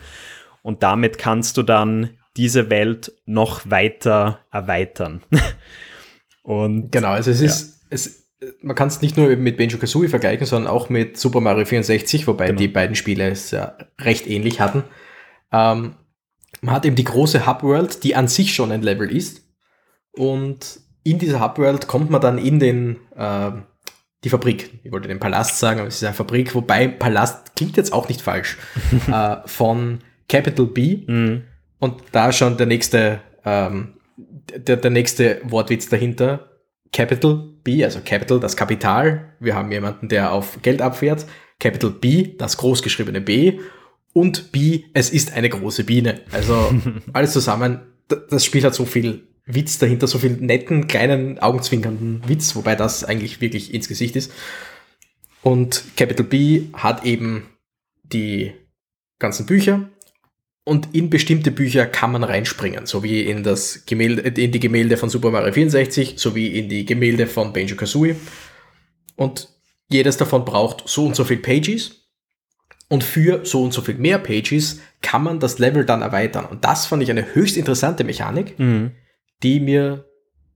Und 0.65 0.81
damit 0.81 1.19
kannst 1.19 1.57
du 1.57 1.61
dann 1.61 2.17
diese 2.37 2.71
Welt 2.71 3.13
noch 3.27 3.69
weiter 3.69 4.39
erweitern. 4.51 5.21
Und, 6.41 6.91
genau, 6.91 7.09
also 7.09 7.29
es 7.29 7.39
ja. 7.39 7.45
ist, 7.45 7.85
es, 7.91 8.31
man 8.63 8.75
kann 8.75 8.87
es 8.87 8.99
nicht 8.99 9.15
nur 9.15 9.35
mit 9.35 9.57
Benjo 9.57 9.77
Kazooie 9.77 10.09
vergleichen, 10.09 10.47
sondern 10.47 10.73
auch 10.73 10.89
mit 10.89 11.19
Super 11.19 11.39
Mario 11.39 11.65
64, 11.65 12.25
wobei 12.25 12.47
genau. 12.47 12.57
die 12.57 12.67
beiden 12.67 12.95
Spiele 12.95 13.29
es 13.29 13.51
ja 13.51 13.77
recht 14.01 14.25
ähnlich 14.25 14.59
hatten. 14.59 14.83
Ähm, 15.51 15.97
man 16.61 16.73
hat 16.73 16.83
eben 16.87 16.95
die 16.95 17.03
große 17.03 17.45
Hub 17.45 17.61
World, 17.61 18.03
die 18.03 18.15
an 18.15 18.27
sich 18.27 18.55
schon 18.55 18.71
ein 18.71 18.81
Level 18.81 19.15
ist. 19.15 19.43
Und 20.13 20.79
in 21.03 21.19
dieser 21.19 21.41
Hubworld 21.41 21.85
kommt 21.85 22.09
man 22.09 22.21
dann 22.21 22.39
in 22.39 22.59
den, 22.59 22.95
äh, 23.15 23.51
die 24.23 24.29
Fabrik. 24.29 24.79
Ich 24.83 24.91
wollte 24.91 25.09
den 25.09 25.19
Palast 25.19 25.59
sagen, 25.59 25.79
aber 25.79 25.89
es 25.89 25.97
ist 25.97 26.03
eine 26.03 26.15
Fabrik, 26.15 26.55
wobei 26.55 26.87
Palast 26.87 27.55
klingt 27.55 27.77
jetzt 27.77 27.93
auch 27.93 28.09
nicht 28.09 28.23
falsch, 28.23 28.57
äh, 29.11 29.35
von 29.45 29.99
Capital 30.27 30.65
B. 30.65 31.03
Mhm. 31.07 31.43
Und 31.79 32.01
da 32.11 32.31
schon 32.31 32.57
der 32.57 32.65
nächste, 32.65 33.21
ähm, 33.43 33.93
der, 34.17 34.77
der 34.77 34.91
nächste 34.91 35.41
Wortwitz 35.43 35.89
dahinter. 35.89 36.49
Capital 36.91 37.49
B, 37.63 37.83
also 37.83 37.99
Capital, 38.03 38.39
das 38.39 38.55
Kapital. 38.55 39.33
Wir 39.39 39.55
haben 39.55 39.71
jemanden, 39.71 40.07
der 40.07 40.31
auf 40.31 40.61
Geld 40.61 40.81
abfährt. 40.81 41.25
Capital 41.59 41.91
B, 41.91 42.35
das 42.37 42.57
großgeschriebene 42.57 43.21
B. 43.21 43.59
Und 44.13 44.51
B, 44.51 44.83
es 44.93 45.09
ist 45.09 45.33
eine 45.33 45.49
große 45.49 45.83
Biene. 45.83 46.21
Also 46.31 46.73
alles 47.13 47.33
zusammen. 47.33 47.81
Das 48.29 48.45
Spiel 48.45 48.63
hat 48.63 48.75
so 48.75 48.85
viel 48.85 49.27
Witz 49.45 49.77
dahinter, 49.77 50.07
so 50.07 50.19
viel 50.19 50.31
netten, 50.31 50.87
kleinen, 50.87 51.39
augenzwinkernden 51.39 52.27
Witz, 52.27 52.55
wobei 52.55 52.75
das 52.75 53.03
eigentlich 53.03 53.41
wirklich 53.41 53.73
ins 53.73 53.87
Gesicht 53.87 54.15
ist. 54.15 54.31
Und 55.41 55.83
Capital 55.97 56.25
B 56.25 56.63
hat 56.73 57.05
eben 57.05 57.47
die 58.03 58.53
ganzen 59.19 59.45
Bücher 59.45 59.89
und 60.65 60.93
in 60.93 61.09
bestimmte 61.09 61.51
Bücher 61.51 61.85
kann 61.85 62.11
man 62.11 62.23
reinspringen, 62.23 62.85
so 62.85 63.03
wie 63.03 63.21
in 63.21 63.43
das 63.43 63.85
Gemälde, 63.85 64.21
in 64.21 64.51
die 64.51 64.59
Gemälde 64.59 64.97
von 64.97 65.09
Super 65.09 65.31
Mario 65.31 65.53
64, 65.53 66.15
sowie 66.17 66.47
in 66.47 66.67
die 66.67 66.85
Gemälde 66.85 67.27
von 67.27 67.53
Banjo 67.53 67.77
Kazooie. 67.77 68.17
Und 69.15 69.47
jedes 69.89 70.17
davon 70.17 70.43
braucht 70.43 70.83
so 70.87 71.05
und 71.05 71.15
so 71.15 71.23
viel 71.23 71.37
Pages. 71.37 72.01
Und 72.89 73.03
für 73.03 73.45
so 73.45 73.63
und 73.63 73.73
so 73.73 73.81
viel 73.81 73.95
mehr 73.95 74.19
Pages 74.19 74.81
kann 75.01 75.23
man 75.23 75.39
das 75.39 75.57
Level 75.57 75.85
dann 75.85 76.01
erweitern. 76.01 76.45
Und 76.45 76.65
das 76.65 76.85
fand 76.85 77.01
ich 77.01 77.09
eine 77.09 77.33
höchst 77.33 77.57
interessante 77.57 78.03
Mechanik. 78.03 78.59
Mhm 78.59 78.91
die 79.43 79.59
mir 79.59 80.09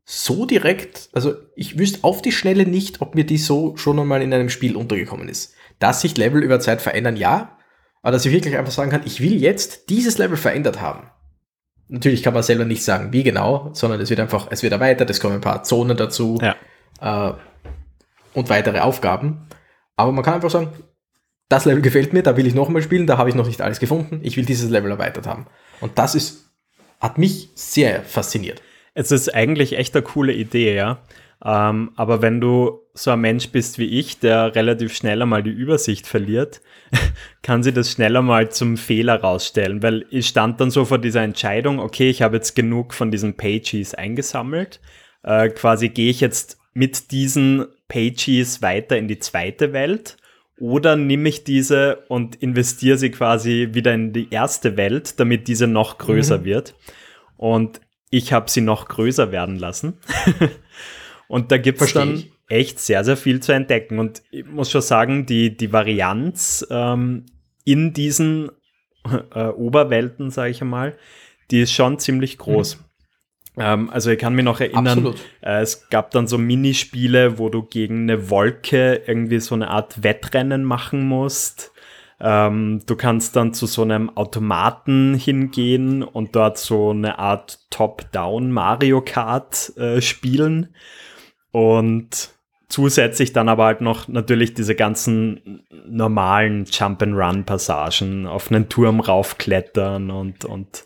so 0.06 0.46
direkt, 0.46 1.10
also 1.14 1.36
ich 1.56 1.78
wüsste 1.78 2.00
auf 2.04 2.22
die 2.22 2.32
Schnelle 2.32 2.66
nicht, 2.66 3.02
ob 3.02 3.16
mir 3.16 3.26
die 3.26 3.38
so 3.38 3.78
schon 3.78 4.00
einmal 4.00 4.22
in 4.22 4.34
einem 4.34 4.50
Spiel 4.50 4.76
untergekommen 4.76 5.30
ist. 5.30 5.54
Dass 5.78 6.02
sich 6.02 6.18
Level 6.18 6.44
über 6.44 6.60
Zeit 6.60 6.82
verändern, 6.82 7.16
ja, 7.16 7.59
aber 8.02 8.12
dass 8.12 8.26
ich 8.26 8.32
wirklich 8.32 8.58
einfach 8.58 8.72
sagen 8.72 8.92
kann, 8.92 9.02
ich 9.06 9.22
will 9.22 9.42
jetzt 9.42 9.90
dieses 9.90 10.18
Level 10.18 10.38
verändert 10.38 10.82
haben. 10.82 11.10
Natürlich 11.88 12.22
kann 12.22 12.34
man 12.34 12.44
selber 12.44 12.66
nicht 12.66 12.84
sagen, 12.84 13.12
wie 13.12 13.24
genau, 13.24 13.72
sondern 13.74 14.00
es 14.00 14.10
wird 14.10 14.20
einfach, 14.20 14.48
es 14.52 14.62
wird 14.62 14.74
erweitert, 14.74 15.10
es 15.10 15.20
kommen 15.20 15.36
ein 15.36 15.42
paar 15.42 15.64
Zonen 15.64 15.98
dazu 15.98 16.38
ja. 16.42 16.56
äh, 17.02 17.34
und 18.34 18.50
weitere 18.50 18.80
Aufgaben. 18.80 19.48
Aber 19.96 20.12
man 20.12 20.24
kann 20.24 20.36
einfach 20.36 20.52
sagen, 20.52 20.72
das 21.50 21.66
Level 21.66 21.82
gefällt 21.82 22.14
mir, 22.14 22.22
da 22.22 22.38
will 22.38 22.46
ich 22.46 22.54
nochmal 22.54 22.84
spielen, 22.84 23.08
da 23.08 23.18
habe 23.18 23.30
ich 23.30 23.36
noch 23.36 23.48
nicht 23.48 23.62
alles 23.62 23.80
gefunden, 23.80 24.20
ich 24.22 24.38
will 24.38 24.46
dieses 24.46 24.70
Level 24.70 24.92
erweitert 24.92 25.26
haben. 25.26 25.48
Und 25.82 25.98
das 25.98 26.14
ist, 26.14 26.52
hat 27.02 27.18
mich 27.18 27.50
sehr 27.56 28.04
fasziniert. 28.04 28.62
Es 28.94 29.12
ist 29.12 29.34
eigentlich 29.34 29.78
echt 29.78 29.96
eine 29.96 30.04
coole 30.04 30.34
Idee, 30.34 30.76
ja. 30.76 31.00
Ähm, 31.44 31.92
aber 31.96 32.22
wenn 32.22 32.40
du 32.40 32.79
so 33.04 33.12
ein 33.12 33.22
Mensch 33.22 33.50
bist 33.50 33.80
wie 33.80 34.00
ich, 34.00 34.20
der 34.20 34.56
relativ 34.56 34.94
schnell 34.94 35.22
einmal 35.22 35.42
die 35.42 35.52
Übersicht 35.52 36.06
verliert, 36.06 36.62
kann 37.42 37.64
sie 37.64 37.72
das 37.72 37.92
schneller 37.92 38.22
mal 38.22 38.52
zum 38.52 38.78
Fehler 38.78 39.22
rausstellen, 39.22 39.82
weil 39.82 40.06
ich 40.10 40.28
stand 40.28 40.60
dann 40.60 40.70
so 40.70 40.86
vor 40.86 40.98
dieser 40.98 41.22
Entscheidung, 41.22 41.80
okay, 41.80 42.10
ich 42.10 42.22
habe 42.22 42.36
jetzt 42.36 42.56
genug 42.56 42.94
von 42.94 43.10
diesen 43.10 43.38
Pages 43.38 43.96
eingesammelt, 43.96 44.82
äh, 45.24 45.50
quasi 45.50 45.90
gehe 45.90 46.10
ich 46.10 46.20
jetzt 46.20 46.60
mit 46.74 47.12
diesen 47.12 47.68
Pages 47.88 48.62
weiter 48.62 48.98
in 48.98 49.08
die 49.08 49.20
zweite 49.20 49.72
Welt 49.74 50.18
oder 50.60 50.96
nehme 50.96 51.30
ich 51.30 51.46
diese 51.46 52.04
und 52.10 52.36
investiere 52.36 52.98
sie 52.98 53.12
quasi 53.12 53.70
wieder 53.72 53.94
in 53.94 54.12
die 54.12 54.28
erste 54.30 54.76
Welt, 54.76 55.20
damit 55.20 55.48
diese 55.48 55.68
noch 55.68 55.98
größer 55.98 56.40
mhm. 56.40 56.46
wird. 56.46 56.76
Und 57.38 57.80
ich 58.10 58.34
habe 58.34 58.50
sie 58.52 58.62
noch 58.62 58.88
größer 58.88 59.32
werden 59.32 59.58
lassen. 59.58 59.98
und 61.28 61.52
da 61.52 61.58
gibt 61.58 61.82
es 61.82 61.94
dann 61.94 62.26
echt 62.50 62.80
sehr, 62.80 63.04
sehr 63.04 63.18
viel 63.18 63.40
zu 63.40 63.52
entdecken. 63.52 64.00
Und 64.00 64.22
ich 64.32 64.46
muss 64.46 64.72
schon 64.72 64.82
sagen, 64.82 65.26
die, 65.26 65.56
die 65.56 65.72
Varianz 65.72 66.66
ähm, 66.70 67.26
in 67.64 67.94
diesen 67.94 68.52
äh, 69.34 69.46
Oberwelten, 69.46 70.32
sage 70.32 70.52
ich 70.52 70.62
einmal, 70.62 70.98
die 71.52 71.62
ist 71.62 71.72
schon 71.72 72.00
ziemlich 72.00 72.38
groß. 72.38 72.78
Mhm. 72.78 72.84
Ähm, 73.58 73.90
also 73.90 74.12
ich 74.12 74.20
kann 74.20 74.36
mich 74.36 74.46
noch 74.46 74.60
erinnern, 74.62 75.16
äh, 75.42 75.62
es 75.62 75.90
gab 75.90 76.12
dann 76.12 76.28
so 76.28 76.38
Minispiele, 76.38 77.38
wo 77.38 77.50
du 77.50 77.64
gegen 77.64 78.04
eine 78.04 78.30
Wolke 78.30 79.02
irgendwie 79.06 79.40
so 79.40 79.56
eine 79.56 79.70
Art 79.70 80.04
Wettrennen 80.04 80.64
machen 80.64 81.08
musst. 81.08 81.72
Ähm, 82.22 82.82
du 82.86 82.96
kannst 82.96 83.36
dann 83.36 83.54
zu 83.54 83.66
so 83.66 83.82
einem 83.82 84.10
Automaten 84.18 85.14
hingehen 85.14 86.04
und 86.04 86.36
dort 86.36 86.58
so 86.58 86.90
eine 86.90 87.18
Art 87.18 87.60
Top-Down 87.70 88.52
Mario 88.52 89.02
Kart 89.02 89.76
äh, 89.78 90.02
spielen. 90.02 90.74
Und 91.52 92.39
zusätzlich 92.70 93.34
dann 93.34 93.50
aber 93.50 93.66
halt 93.66 93.82
noch 93.82 94.08
natürlich 94.08 94.54
diese 94.54 94.76
ganzen 94.76 95.66
normalen 95.86 96.66
Jump-and-Run-Passagen 96.66 98.28
auf 98.28 98.52
einen 98.52 98.70
Turm 98.70 99.00
raufklettern 99.00 100.12
und, 100.12 100.46
und 100.46 100.86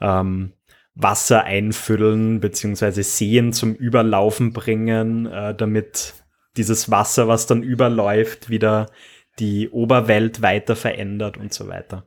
ähm, 0.00 0.52
Wasser 0.94 1.44
einfüllen 1.44 2.40
beziehungsweise 2.40 3.02
Seen 3.02 3.52
zum 3.52 3.74
Überlaufen 3.74 4.52
bringen, 4.52 5.26
äh, 5.26 5.54
damit 5.54 6.14
dieses 6.56 6.90
Wasser, 6.90 7.28
was 7.28 7.46
dann 7.46 7.62
überläuft, 7.62 8.50
wieder 8.50 8.90
die 9.38 9.70
Oberwelt 9.70 10.42
weiter 10.42 10.76
verändert 10.76 11.38
und 11.38 11.54
so 11.54 11.68
weiter. 11.68 12.04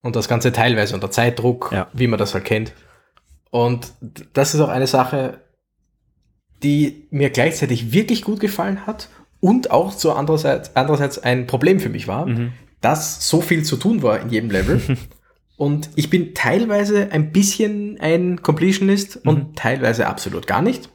Und 0.00 0.16
das 0.16 0.28
Ganze 0.28 0.52
teilweise 0.52 0.94
unter 0.94 1.10
Zeitdruck, 1.10 1.70
ja. 1.72 1.88
wie 1.92 2.06
man 2.06 2.18
das 2.18 2.32
halt 2.32 2.44
kennt. 2.44 2.72
Und 3.50 3.92
das 4.32 4.54
ist 4.54 4.60
auch 4.60 4.68
eine 4.68 4.86
Sache, 4.86 5.40
die 6.62 7.06
mir 7.10 7.30
gleichzeitig 7.30 7.92
wirklich 7.92 8.22
gut 8.22 8.40
gefallen 8.40 8.86
hat 8.86 9.08
und 9.40 9.70
auch 9.70 9.92
so 9.92 10.12
andererseits, 10.12 10.74
andererseits 10.74 11.18
ein 11.18 11.46
Problem 11.46 11.80
für 11.80 11.88
mich 11.88 12.08
war, 12.08 12.26
mhm. 12.26 12.52
dass 12.80 13.28
so 13.28 13.40
viel 13.40 13.64
zu 13.64 13.76
tun 13.76 14.02
war 14.02 14.20
in 14.20 14.30
jedem 14.30 14.50
Level. 14.50 14.80
und 15.56 15.90
ich 15.94 16.10
bin 16.10 16.34
teilweise 16.34 17.12
ein 17.12 17.32
bisschen 17.32 17.98
ein 18.00 18.42
Completionist 18.42 19.24
mhm. 19.24 19.30
und 19.30 19.56
teilweise 19.56 20.06
absolut 20.06 20.46
gar 20.46 20.62
nicht. 20.62 20.88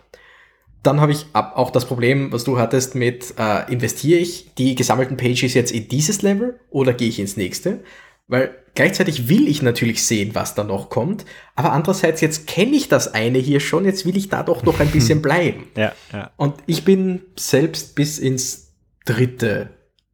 Dann 0.83 0.99
habe 0.99 1.11
ich 1.11 1.27
auch 1.33 1.69
das 1.69 1.85
Problem, 1.85 2.31
was 2.31 2.43
du 2.43 2.57
hattest 2.57 2.95
mit, 2.95 3.35
äh, 3.37 3.71
investiere 3.71 4.19
ich 4.19 4.55
die 4.55 4.73
gesammelten 4.73 5.15
Pages 5.15 5.53
jetzt 5.53 5.71
in 5.71 5.87
dieses 5.87 6.23
Level 6.23 6.59
oder 6.71 6.93
gehe 6.93 7.07
ich 7.09 7.19
ins 7.19 7.37
nächste? 7.37 7.83
Weil 8.31 8.55
gleichzeitig 8.75 9.27
will 9.27 9.49
ich 9.49 9.61
natürlich 9.61 10.05
sehen, 10.05 10.33
was 10.35 10.55
da 10.55 10.63
noch 10.63 10.89
kommt, 10.89 11.25
aber 11.53 11.73
andererseits 11.73 12.21
jetzt 12.21 12.47
kenne 12.47 12.77
ich 12.77 12.87
das 12.87 13.13
eine 13.13 13.39
hier 13.39 13.59
schon, 13.59 13.83
jetzt 13.83 14.05
will 14.05 14.15
ich 14.15 14.29
da 14.29 14.41
doch 14.41 14.63
noch 14.63 14.79
ein 14.79 14.87
bisschen 14.91 15.21
bleiben. 15.21 15.67
ja, 15.75 15.91
ja. 16.13 16.31
Und 16.37 16.55
ich 16.65 16.85
bin 16.85 17.23
selbst 17.35 17.93
bis 17.93 18.19
ins 18.19 18.71
dritte 19.03 19.71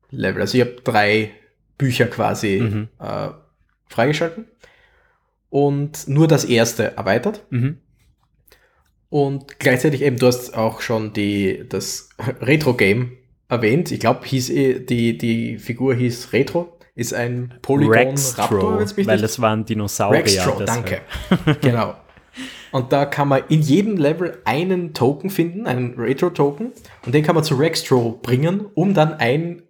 Level, 0.09 0.41
also 0.41 0.57
ich 0.57 0.61
habe 0.61 0.77
drei 0.83 1.29
Bücher 1.77 2.07
quasi 2.07 2.59
mhm. 2.59 2.87
äh, 2.99 3.29
freigeschalten 3.87 4.45
und 5.51 6.07
nur 6.07 6.27
das 6.27 6.43
erste 6.43 6.97
erweitert. 6.97 7.45
Mhm. 7.51 7.77
Und 9.09 9.59
gleichzeitig 9.59 10.01
eben, 10.01 10.17
du 10.17 10.25
hast 10.25 10.55
auch 10.55 10.81
schon 10.81 11.13
die, 11.13 11.65
das 11.69 12.09
Retro-Game 12.41 13.11
erwähnt. 13.47 13.91
Ich 13.91 13.99
glaube, 13.99 14.25
hieß 14.25 14.49
eh, 14.49 14.79
die, 14.79 15.19
die 15.19 15.59
Figur 15.59 15.93
hieß 15.93 16.33
Retro, 16.33 16.76
ist 16.97 17.13
ein 17.13 17.53
Polygon 17.61 18.15
Raptor, 18.37 18.83
weil 19.05 19.21
das 19.21 19.39
waren 19.39 19.63
Dinosaurier. 19.63 20.19
Rextro, 20.19 20.63
danke. 20.65 21.01
genau. 21.61 21.95
Und 22.71 22.91
da 22.91 23.05
kann 23.05 23.27
man 23.27 23.43
in 23.49 23.61
jedem 23.61 23.97
Level 23.97 24.41
einen 24.45 24.93
Token 24.93 25.29
finden, 25.29 25.67
einen 25.67 25.93
Retro-Token, 25.93 26.73
und 27.05 27.15
den 27.15 27.23
kann 27.23 27.35
man 27.35 27.43
zu 27.43 27.55
Rextro 27.55 28.19
bringen, 28.21 28.65
um 28.73 28.95
dann 28.95 29.13
ein 29.13 29.61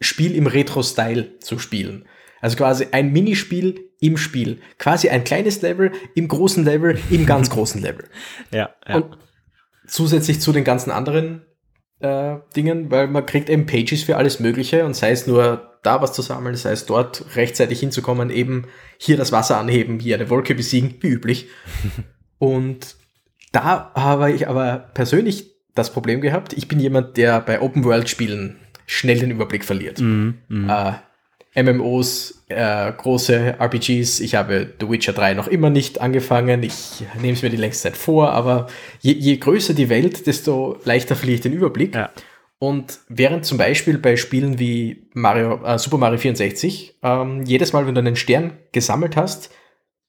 Spiel 0.00 0.34
im 0.34 0.48
Retro-Style 0.48 1.38
zu 1.38 1.60
spielen. 1.60 2.06
Also 2.40 2.56
quasi 2.56 2.88
ein 2.90 3.12
Minispiel 3.12 3.92
im 4.00 4.16
Spiel. 4.16 4.58
Quasi 4.78 5.08
ein 5.08 5.22
kleines 5.22 5.62
Level 5.62 5.92
im 6.16 6.26
großen 6.26 6.64
Level 6.64 6.98
im 7.10 7.26
ganz 7.26 7.48
großen 7.50 7.80
Level. 7.80 8.08
Ja, 8.50 8.70
ja. 8.88 8.96
Und 8.96 9.18
zusätzlich 9.86 10.40
zu 10.40 10.52
den 10.52 10.64
ganzen 10.64 10.90
anderen 10.90 11.46
äh, 12.02 12.38
Dingen, 12.56 12.90
weil 12.90 13.08
man 13.08 13.26
kriegt 13.26 13.48
eben 13.48 13.66
Pages 13.66 14.02
für 14.02 14.16
alles 14.16 14.40
Mögliche 14.40 14.84
und 14.84 14.94
sei 14.94 15.10
es 15.10 15.26
nur 15.26 15.78
da 15.82 16.00
was 16.00 16.12
zu 16.12 16.22
sammeln, 16.22 16.54
sei 16.56 16.72
es 16.72 16.86
dort 16.86 17.36
rechtzeitig 17.36 17.80
hinzukommen, 17.80 18.30
eben 18.30 18.66
hier 18.98 19.16
das 19.16 19.32
Wasser 19.32 19.58
anheben, 19.58 19.98
hier 19.98 20.16
eine 20.16 20.30
Wolke 20.30 20.54
besiegen, 20.54 20.94
wie 21.00 21.08
üblich. 21.08 21.48
und 22.38 22.96
da 23.52 23.92
habe 23.94 24.32
ich 24.32 24.48
aber 24.48 24.90
persönlich 24.94 25.50
das 25.74 25.92
Problem 25.92 26.20
gehabt, 26.20 26.52
ich 26.52 26.68
bin 26.68 26.80
jemand, 26.80 27.16
der 27.16 27.40
bei 27.40 27.60
Open-World-Spielen 27.60 28.58
schnell 28.86 29.18
den 29.18 29.30
Überblick 29.30 29.64
verliert. 29.64 30.00
Mm, 30.00 30.34
mm. 30.48 30.68
Äh, 30.68 30.92
MMOs, 31.54 32.44
äh, 32.48 32.92
große 32.92 33.56
RPGs. 33.58 34.20
Ich 34.20 34.34
habe 34.34 34.72
The 34.80 34.88
Witcher 34.88 35.12
3 35.12 35.34
noch 35.34 35.48
immer 35.48 35.68
nicht 35.68 36.00
angefangen. 36.00 36.62
Ich 36.62 37.04
nehme 37.20 37.34
es 37.34 37.42
mir 37.42 37.50
die 37.50 37.56
längste 37.56 37.84
Zeit 37.84 37.96
vor, 37.96 38.30
aber 38.30 38.68
je, 39.00 39.12
je 39.12 39.36
größer 39.36 39.74
die 39.74 39.90
Welt, 39.90 40.26
desto 40.26 40.78
leichter 40.84 41.14
verliere 41.14 41.36
ich 41.36 41.40
den 41.42 41.52
Überblick. 41.52 41.94
Ja. 41.94 42.10
Und 42.58 43.00
während 43.08 43.44
zum 43.44 43.58
Beispiel 43.58 43.98
bei 43.98 44.16
Spielen 44.16 44.58
wie 44.58 45.08
Mario, 45.14 45.62
äh, 45.64 45.78
Super 45.78 45.98
Mario 45.98 46.18
64, 46.18 46.98
ähm, 47.02 47.42
jedes 47.44 47.72
Mal, 47.72 47.86
wenn 47.86 47.94
du 47.94 48.00
einen 48.00 48.16
Stern 48.16 48.56
gesammelt 48.70 49.16
hast, 49.16 49.50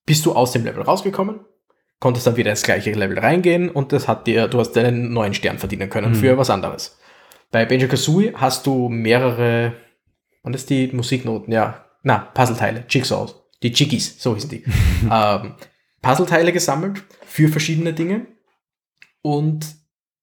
bist 0.06 0.26
du 0.26 0.34
aus 0.34 0.52
dem 0.52 0.64
Level 0.64 0.84
rausgekommen, 0.84 1.40
konntest 2.00 2.28
dann 2.28 2.38
wieder 2.38 2.52
ins 2.52 2.62
gleiche 2.62 2.92
Level 2.92 3.18
reingehen 3.18 3.70
und 3.70 3.92
das 3.92 4.08
hat 4.08 4.28
dir, 4.28 4.48
du 4.48 4.60
hast 4.60 4.78
einen 4.78 5.14
neuen 5.14 5.34
Stern 5.34 5.58
verdienen 5.58 5.90
können 5.90 6.12
mhm. 6.12 6.16
für 6.16 6.38
was 6.38 6.50
anderes. 6.50 7.00
Bei 7.52 7.66
Banjo 7.66 7.88
Kazooie 7.88 8.34
hast 8.36 8.66
du 8.66 8.88
mehrere 8.88 9.74
und 10.44 10.54
das 10.54 10.66
die 10.66 10.88
Musiknoten, 10.94 11.52
ja. 11.52 11.86
Na, 12.04 12.20
Puzzleteile, 12.20 12.86
Jigsaws. 12.88 13.42
Die 13.64 13.70
Jiggies, 13.70 14.22
so 14.22 14.36
hießen 14.36 14.50
die. 14.50 14.64
ähm, 15.12 15.56
Puzzleteile 16.02 16.52
gesammelt 16.52 17.02
für 17.26 17.48
verschiedene 17.48 17.94
Dinge. 17.94 18.28
Und 19.22 19.66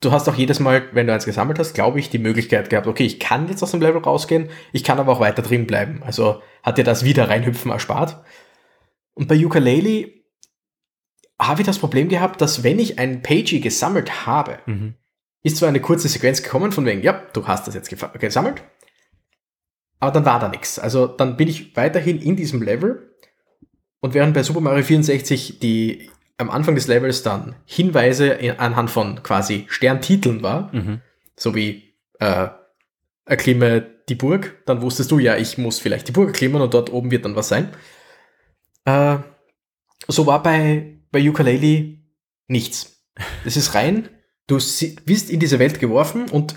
du 0.01 0.13
hast 0.13 0.29
auch 0.29 0.35
jedes 0.35 0.61
Mal, 0.61 0.89
wenn 0.93 1.07
du 1.07 1.15
eins 1.15 1.25
gesammelt 1.25 1.59
hast, 1.59 1.73
glaube 1.73 1.99
ich, 1.99 2.11
die 2.11 2.19
Möglichkeit 2.19 2.69
gehabt, 2.69 2.87
okay, 2.87 3.05
ich 3.05 3.19
kann 3.19 3.49
jetzt 3.49 3.63
aus 3.63 3.71
dem 3.71 3.81
Level 3.81 4.03
rausgehen, 4.03 4.51
ich 4.73 4.85
kann 4.85 4.99
aber 4.99 5.13
auch 5.13 5.21
weiter 5.21 5.43
drin 5.43 5.67
bleiben. 5.67 6.03
Also 6.03 6.43
hat 6.63 6.77
dir 6.77 6.85
das 6.85 7.05
wieder 7.05 7.31
reinhüpfen 7.31 7.71
erspart. 7.71 8.23
Und 9.15 9.27
bei 9.27 9.43
Ukulele 9.43 10.11
habe 11.41 11.63
ich 11.63 11.67
das 11.67 11.79
Problem 11.79 12.11
gehabt, 12.11 12.43
dass 12.43 12.63
wenn 12.63 12.79
ich 12.79 12.99
ein 12.99 13.23
Pagey 13.23 13.61
gesammelt 13.61 14.27
habe, 14.27 14.59
mhm. 14.67 14.95
ist 15.43 15.57
zwar 15.57 15.71
eine 15.71 15.81
kurze 15.81 16.09
Sequenz 16.09 16.43
gekommen 16.43 16.73
von 16.73 16.85
wegen, 16.85 17.03
ja, 17.03 17.23
du 17.33 17.47
hast 17.47 17.67
das 17.67 17.75
jetzt 17.75 17.89
gesammelt, 18.19 18.63
aber 20.01 20.11
dann 20.11 20.25
war 20.25 20.41
da 20.41 20.49
nichts. 20.49 20.79
Also 20.79 21.07
dann 21.07 21.37
bin 21.37 21.49
ich 21.49 21.77
weiterhin 21.77 22.21
in 22.21 22.35
diesem 22.35 22.63
Level. 22.63 23.15
Und 24.01 24.15
während 24.15 24.35
bei 24.35 24.43
Super 24.43 24.61
Mario 24.61 24.83
64 24.83 25.61
die 25.61 26.11
am 26.39 26.49
Anfang 26.49 26.75
des 26.75 26.89
Levels 26.89 27.23
dann 27.23 27.55
Hinweise 27.67 28.39
anhand 28.59 28.91
von 28.91 29.23
quasi 29.23 29.67
Sterntiteln 29.69 30.43
war, 30.43 30.75
mhm. 30.75 31.03
so 31.37 31.55
wie 31.55 31.95
äh, 32.19 32.49
erklimme 33.27 33.87
die 34.09 34.15
Burg, 34.15 34.63
dann 34.65 34.81
wusstest 34.81 35.11
du 35.11 35.19
ja, 35.19 35.37
ich 35.37 35.59
muss 35.59 35.79
vielleicht 35.79 36.09
die 36.09 36.13
Burg 36.13 36.29
erklimmen 36.29 36.63
und 36.63 36.73
dort 36.73 36.91
oben 36.91 37.11
wird 37.11 37.27
dann 37.27 37.37
was 37.37 37.49
sein. 37.49 37.69
Äh, 38.87 39.19
so 40.09 40.27
war 40.27 40.43
bei, 40.43 40.99
bei 41.13 41.21
Ukulele 41.29 41.99
nichts. 42.49 42.97
Es 43.45 43.59
ist 43.59 43.75
rein, 43.75 44.09
du 44.47 44.55
bist 44.57 45.31
in 45.31 45.41
diese 45.41 45.59
Welt 45.59 45.79
geworfen 45.79 46.31
und 46.31 46.55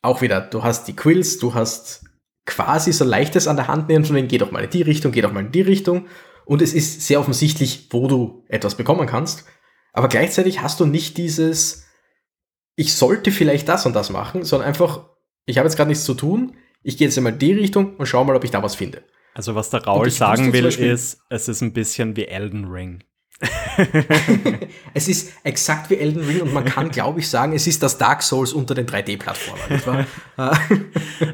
auch 0.00 0.22
wieder, 0.22 0.40
du 0.40 0.62
hast 0.62 0.88
die 0.88 0.96
Quills, 0.96 1.38
du 1.38 1.52
hast 1.52 2.07
quasi 2.48 2.92
so 2.92 3.04
leichtes 3.04 3.46
an 3.46 3.56
der 3.56 3.68
Hand 3.68 3.88
nehmen, 3.88 4.04
von 4.04 4.16
wegen, 4.16 4.26
geh 4.26 4.38
doch 4.38 4.50
mal 4.50 4.64
in 4.64 4.70
die 4.70 4.82
Richtung, 4.82 5.12
geh 5.12 5.20
doch 5.20 5.32
mal 5.32 5.44
in 5.44 5.52
die 5.52 5.60
Richtung. 5.60 6.06
Und 6.44 6.62
es 6.62 6.72
ist 6.72 7.06
sehr 7.06 7.20
offensichtlich, 7.20 7.88
wo 7.90 8.08
du 8.08 8.44
etwas 8.48 8.74
bekommen 8.74 9.06
kannst. 9.06 9.44
Aber 9.92 10.08
gleichzeitig 10.08 10.62
hast 10.62 10.80
du 10.80 10.86
nicht 10.86 11.18
dieses, 11.18 11.86
ich 12.74 12.94
sollte 12.94 13.30
vielleicht 13.30 13.68
das 13.68 13.86
und 13.86 13.94
das 13.94 14.10
machen, 14.10 14.44
sondern 14.44 14.66
einfach, 14.66 15.10
ich 15.44 15.58
habe 15.58 15.68
jetzt 15.68 15.76
gerade 15.76 15.88
nichts 15.88 16.04
zu 16.04 16.14
tun, 16.14 16.56
ich 16.82 16.96
gehe 16.96 17.06
jetzt 17.06 17.18
einmal 17.18 17.34
in 17.34 17.38
die 17.38 17.52
Richtung 17.52 17.96
und 17.96 18.06
schau 18.06 18.24
mal, 18.24 18.34
ob 18.34 18.44
ich 18.44 18.50
da 18.50 18.62
was 18.62 18.74
finde. 18.74 19.02
Also 19.34 19.54
was 19.54 19.70
der 19.70 19.84
Raul 19.84 20.10
sagen 20.10 20.52
will, 20.52 20.66
ist, 20.66 21.20
es 21.28 21.48
ist 21.48 21.60
ein 21.60 21.72
bisschen 21.72 22.16
wie 22.16 22.26
Elden 22.26 22.64
Ring. 22.64 23.04
es 24.94 25.08
ist 25.08 25.32
exakt 25.44 25.90
wie 25.90 25.96
Elden 25.96 26.24
Ring 26.24 26.40
und 26.40 26.52
man 26.52 26.64
kann, 26.64 26.90
glaube 26.90 27.20
ich, 27.20 27.28
sagen, 27.28 27.52
es 27.52 27.66
ist 27.68 27.82
das 27.82 27.96
Dark 27.96 28.22
Souls 28.22 28.52
unter 28.52 28.74
den 28.74 28.86
3D-Plattformen. 28.86 30.06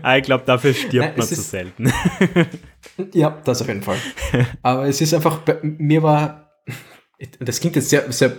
Ah, 0.03 0.17
ich 0.17 0.25
glaube, 0.25 0.45
dafür 0.47 0.73
stirbt 0.73 0.95
Nein, 0.95 1.14
man 1.17 1.27
zu 1.27 1.40
selten. 1.40 1.93
ja, 3.12 3.38
das 3.45 3.61
auf 3.61 3.69
jeden 3.69 3.83
Fall. 3.83 3.99
Aber 4.62 4.87
es 4.87 5.01
ist 5.01 5.12
einfach, 5.12 5.40
mir 5.62 6.03
war, 6.03 6.53
das 7.40 7.61
klingt 7.61 7.77
jetzt 7.77 7.90
sehr, 7.90 8.11
sehr 8.12 8.35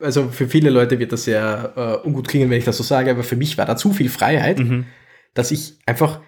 also 0.00 0.28
für 0.28 0.48
viele 0.48 0.70
Leute 0.70 0.98
wird 0.98 1.12
das 1.12 1.24
sehr 1.24 1.72
äh, 1.76 2.06
ungut 2.06 2.26
klingen, 2.26 2.50
wenn 2.50 2.58
ich 2.58 2.64
das 2.64 2.76
so 2.76 2.82
sage, 2.82 3.12
aber 3.12 3.22
für 3.22 3.36
mich 3.36 3.56
war 3.56 3.66
da 3.66 3.76
zu 3.76 3.92
viel 3.92 4.08
Freiheit, 4.08 4.58
mhm. 4.58 4.86
dass 5.34 5.52
ich 5.52 5.78
einfach 5.86 6.20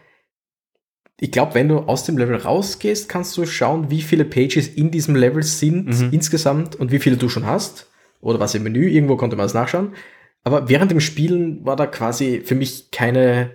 ich 1.20 1.30
glaube, 1.30 1.54
wenn 1.54 1.68
du 1.68 1.78
aus 1.78 2.04
dem 2.04 2.18
Level 2.18 2.36
rausgehst, 2.36 3.08
kannst 3.08 3.36
du 3.36 3.46
schauen, 3.46 3.90
wie 3.90 4.02
viele 4.02 4.24
Pages 4.24 4.68
in 4.68 4.90
diesem 4.90 5.14
Level 5.14 5.42
sind 5.42 5.86
mhm. 5.86 6.08
insgesamt 6.12 6.76
und 6.76 6.90
wie 6.90 6.98
viele 6.98 7.16
du 7.16 7.28
schon 7.28 7.46
hast. 7.46 7.90
Oder 8.20 8.40
was 8.40 8.54
im 8.54 8.62
Menü, 8.62 8.88
irgendwo 8.88 9.16
konnte 9.16 9.36
man 9.36 9.44
das 9.44 9.54
nachschauen. 9.54 9.94
Aber 10.42 10.68
während 10.68 10.90
dem 10.90 11.00
Spielen 11.00 11.64
war 11.64 11.76
da 11.76 11.86
quasi 11.86 12.40
für 12.44 12.54
mich 12.54 12.90
keine, 12.90 13.52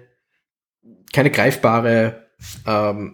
keine 1.12 1.32
greifbare 1.32 2.28
ähm, 2.66 3.14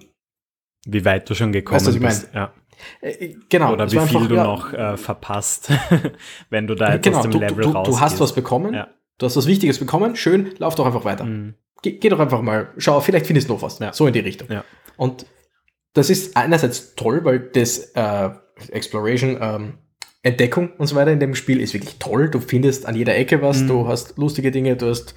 Wie 0.85 1.03
weit 1.05 1.29
du 1.29 1.33
schon 1.33 1.51
gekommen 1.51 1.85
weißt, 1.85 1.99
bist. 1.99 2.29
Ja. 2.33 2.53
Äh, 3.01 3.09
äh, 3.09 3.35
genau. 3.49 3.73
Oder 3.73 3.91
wie 3.91 3.99
viel 3.99 4.27
du 4.27 4.35
ja, 4.35 4.43
noch 4.43 4.73
äh, 4.73 4.97
verpasst, 4.97 5.71
wenn 6.49 6.67
du 6.67 6.75
da 6.75 6.93
jetzt 6.93 7.03
genau, 7.03 7.17
aus 7.17 7.23
dem 7.23 7.31
du, 7.31 7.39
Level 7.39 7.63
du, 7.63 7.73
du, 7.73 7.83
du 7.83 7.99
hast 7.99 8.19
was 8.19 8.33
bekommen, 8.33 8.73
ja. 8.73 8.89
Du 9.17 9.25
hast 9.25 9.37
was 9.37 9.47
Wichtiges 9.47 9.79
bekommen, 9.79 10.15
schön, 10.15 10.53
lauf 10.57 10.75
doch 10.75 10.85
einfach 10.85 11.05
weiter. 11.05 11.25
Mhm 11.25 11.55
geh, 11.85 11.91
geh, 11.99 12.09
doch 12.09 12.19
einfach 12.19 12.41
mal, 12.41 12.69
schau, 12.77 12.99
vielleicht 12.99 13.27
findest 13.27 13.47
du 13.47 13.53
noch 13.53 13.61
was. 13.61 13.79
Ja. 13.79 13.93
So 13.93 14.07
in 14.07 14.13
die 14.13 14.19
Richtung. 14.19 14.49
Ja. 14.51 14.63
Und 14.97 15.25
das 15.93 16.09
ist 16.09 16.35
einerseits 16.35 16.95
toll, 16.95 17.23
weil 17.23 17.39
das 17.39 17.91
äh, 17.95 18.29
Exploration, 18.71 19.37
ähm, 19.39 19.77
Entdeckung 20.23 20.71
und 20.77 20.87
so 20.87 20.95
weiter 20.95 21.11
in 21.11 21.19
dem 21.19 21.35
Spiel 21.35 21.61
ist 21.61 21.73
wirklich 21.73 21.99
toll. 21.99 22.29
Du 22.29 22.39
findest 22.39 22.87
an 22.87 22.95
jeder 22.95 23.15
Ecke 23.15 23.41
was, 23.41 23.61
mhm. 23.61 23.67
du 23.67 23.87
hast 23.87 24.17
lustige 24.17 24.51
Dinge, 24.51 24.75
du 24.75 24.89
hast 24.89 25.13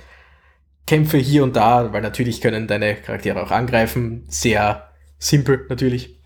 Kämpfe 0.87 1.17
hier 1.17 1.43
und 1.43 1.57
da, 1.57 1.93
weil 1.93 2.03
natürlich 2.03 2.41
können 2.43 2.67
deine 2.67 2.95
Charaktere 2.97 3.43
auch 3.43 3.51
angreifen. 3.51 4.25
Sehr 4.29 4.91
simpel 5.19 5.65
natürlich. 5.71 6.21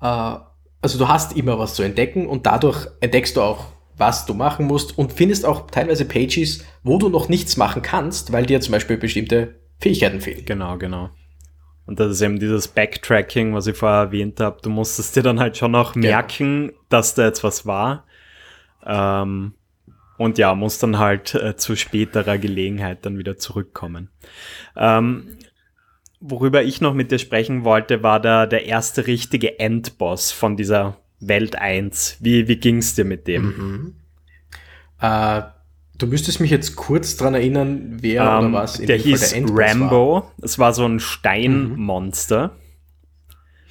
Äh, 0.00 0.36
also 0.80 0.98
du 0.98 1.08
hast 1.08 1.36
immer 1.36 1.58
was 1.58 1.74
zu 1.74 1.82
entdecken 1.82 2.26
und 2.26 2.46
dadurch 2.46 2.86
entdeckst 3.00 3.36
du 3.36 3.42
auch, 3.42 3.72
was 3.96 4.26
du 4.26 4.34
machen 4.34 4.66
musst 4.66 4.96
und 4.98 5.12
findest 5.12 5.44
auch 5.44 5.70
teilweise 5.70 6.04
Pages, 6.04 6.64
wo 6.82 6.98
du 6.98 7.08
noch 7.08 7.28
nichts 7.28 7.56
machen 7.56 7.82
kannst, 7.82 8.32
weil 8.32 8.46
dir 8.46 8.60
zum 8.60 8.72
Beispiel 8.72 8.96
bestimmte 8.96 9.60
Fähigkeiten 9.78 10.20
fehlen. 10.20 10.44
Genau, 10.44 10.76
genau. 10.76 11.10
Und 11.86 12.00
das 12.00 12.10
ist 12.10 12.20
eben 12.20 12.38
dieses 12.38 12.68
Backtracking, 12.68 13.54
was 13.54 13.66
ich 13.68 13.76
vorher 13.76 14.00
erwähnt 14.00 14.40
habe. 14.40 14.58
Du 14.60 14.70
musstest 14.70 15.16
dir 15.16 15.22
dann 15.22 15.38
halt 15.38 15.56
schon 15.56 15.72
genau. 15.72 15.88
merken, 15.94 16.72
dass 16.88 17.14
da 17.14 17.26
jetzt 17.26 17.44
was 17.44 17.64
war. 17.64 18.04
Ähm, 18.84 19.54
und 20.18 20.38
ja, 20.38 20.54
muss 20.54 20.78
dann 20.78 20.98
halt 20.98 21.34
äh, 21.34 21.56
zu 21.56 21.76
späterer 21.76 22.38
Gelegenheit 22.38 23.04
dann 23.06 23.18
wieder 23.18 23.36
zurückkommen. 23.36 24.08
Ähm, 24.76 25.36
worüber 26.20 26.62
ich 26.62 26.80
noch 26.80 26.94
mit 26.94 27.12
dir 27.12 27.18
sprechen 27.18 27.64
wollte, 27.64 28.02
war 28.02 28.20
da 28.20 28.46
der 28.46 28.64
erste 28.64 29.06
richtige 29.06 29.58
Endboss 29.58 30.32
von 30.32 30.56
dieser 30.56 30.96
Welt 31.20 31.56
1. 31.56 32.18
Wie, 32.20 32.48
wie 32.48 32.56
ging 32.56 32.78
es 32.78 32.94
dir 32.94 33.04
mit 33.04 33.26
dem? 33.26 33.44
Mhm. 33.44 33.94
Äh, 35.00 35.42
du 35.98 36.06
müsstest 36.06 36.40
mich 36.40 36.50
jetzt 36.50 36.76
kurz 36.76 37.16
dran 37.16 37.34
erinnern, 37.34 37.98
wer 38.00 38.22
um, 38.22 38.28
oder 38.28 38.46
ähm, 38.46 38.52
was 38.52 38.78
in 38.78 38.86
der 38.86 38.96
hieß 38.96 39.30
der 39.30 39.44
Rambo. 39.48 40.14
War. 40.14 40.32
Es 40.42 40.58
war 40.58 40.72
so 40.72 40.86
ein 40.86 41.00
Steinmonster 41.00 42.48
mhm. 42.48 42.52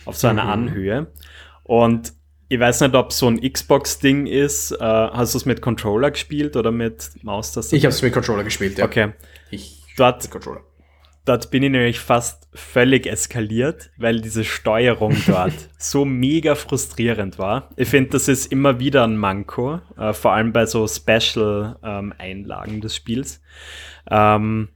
auf 0.05 0.17
so 0.17 0.27
einer 0.27 0.45
mhm. 0.45 0.49
Anhöhe. 0.49 1.07
Und 1.63 2.13
ich 2.47 2.59
weiß 2.59 2.81
nicht, 2.81 2.95
ob 2.95 3.11
so 3.11 3.27
ein 3.27 3.41
Xbox-Ding 3.41 4.27
ist. 4.27 4.71
Äh, 4.71 4.77
hast 4.79 5.33
du 5.33 5.39
es 5.39 5.45
mit 5.45 5.61
Controller 5.61 6.11
gespielt 6.11 6.55
oder 6.55 6.71
mit 6.71 7.11
Maustaste? 7.23 7.75
Ich 7.75 7.85
habe 7.85 7.93
es 7.93 8.01
mit 8.01 8.13
Controller 8.13 8.43
gespielt, 8.43 8.77
ja. 8.77 8.85
Okay. 8.85 9.13
Ich 9.49 9.83
dort, 9.97 10.29
dort 11.25 11.51
bin 11.51 11.63
ich 11.63 11.71
nämlich 11.71 11.99
fast 11.99 12.47
völlig 12.53 13.07
eskaliert, 13.07 13.91
weil 13.97 14.21
diese 14.21 14.43
Steuerung 14.43 15.15
dort 15.27 15.69
so 15.77 16.05
mega 16.05 16.55
frustrierend 16.55 17.37
war. 17.37 17.69
Ich 17.75 17.89
finde, 17.89 18.11
das 18.11 18.27
ist 18.27 18.51
immer 18.51 18.79
wieder 18.79 19.03
ein 19.03 19.17
Manko, 19.17 19.81
äh, 19.97 20.13
vor 20.13 20.33
allem 20.33 20.53
bei 20.53 20.65
so 20.65 20.87
Special-Einlagen 20.87 22.75
ähm, 22.75 22.81
des 22.81 22.95
Spiels. 22.95 23.41
Ähm, 24.09 24.69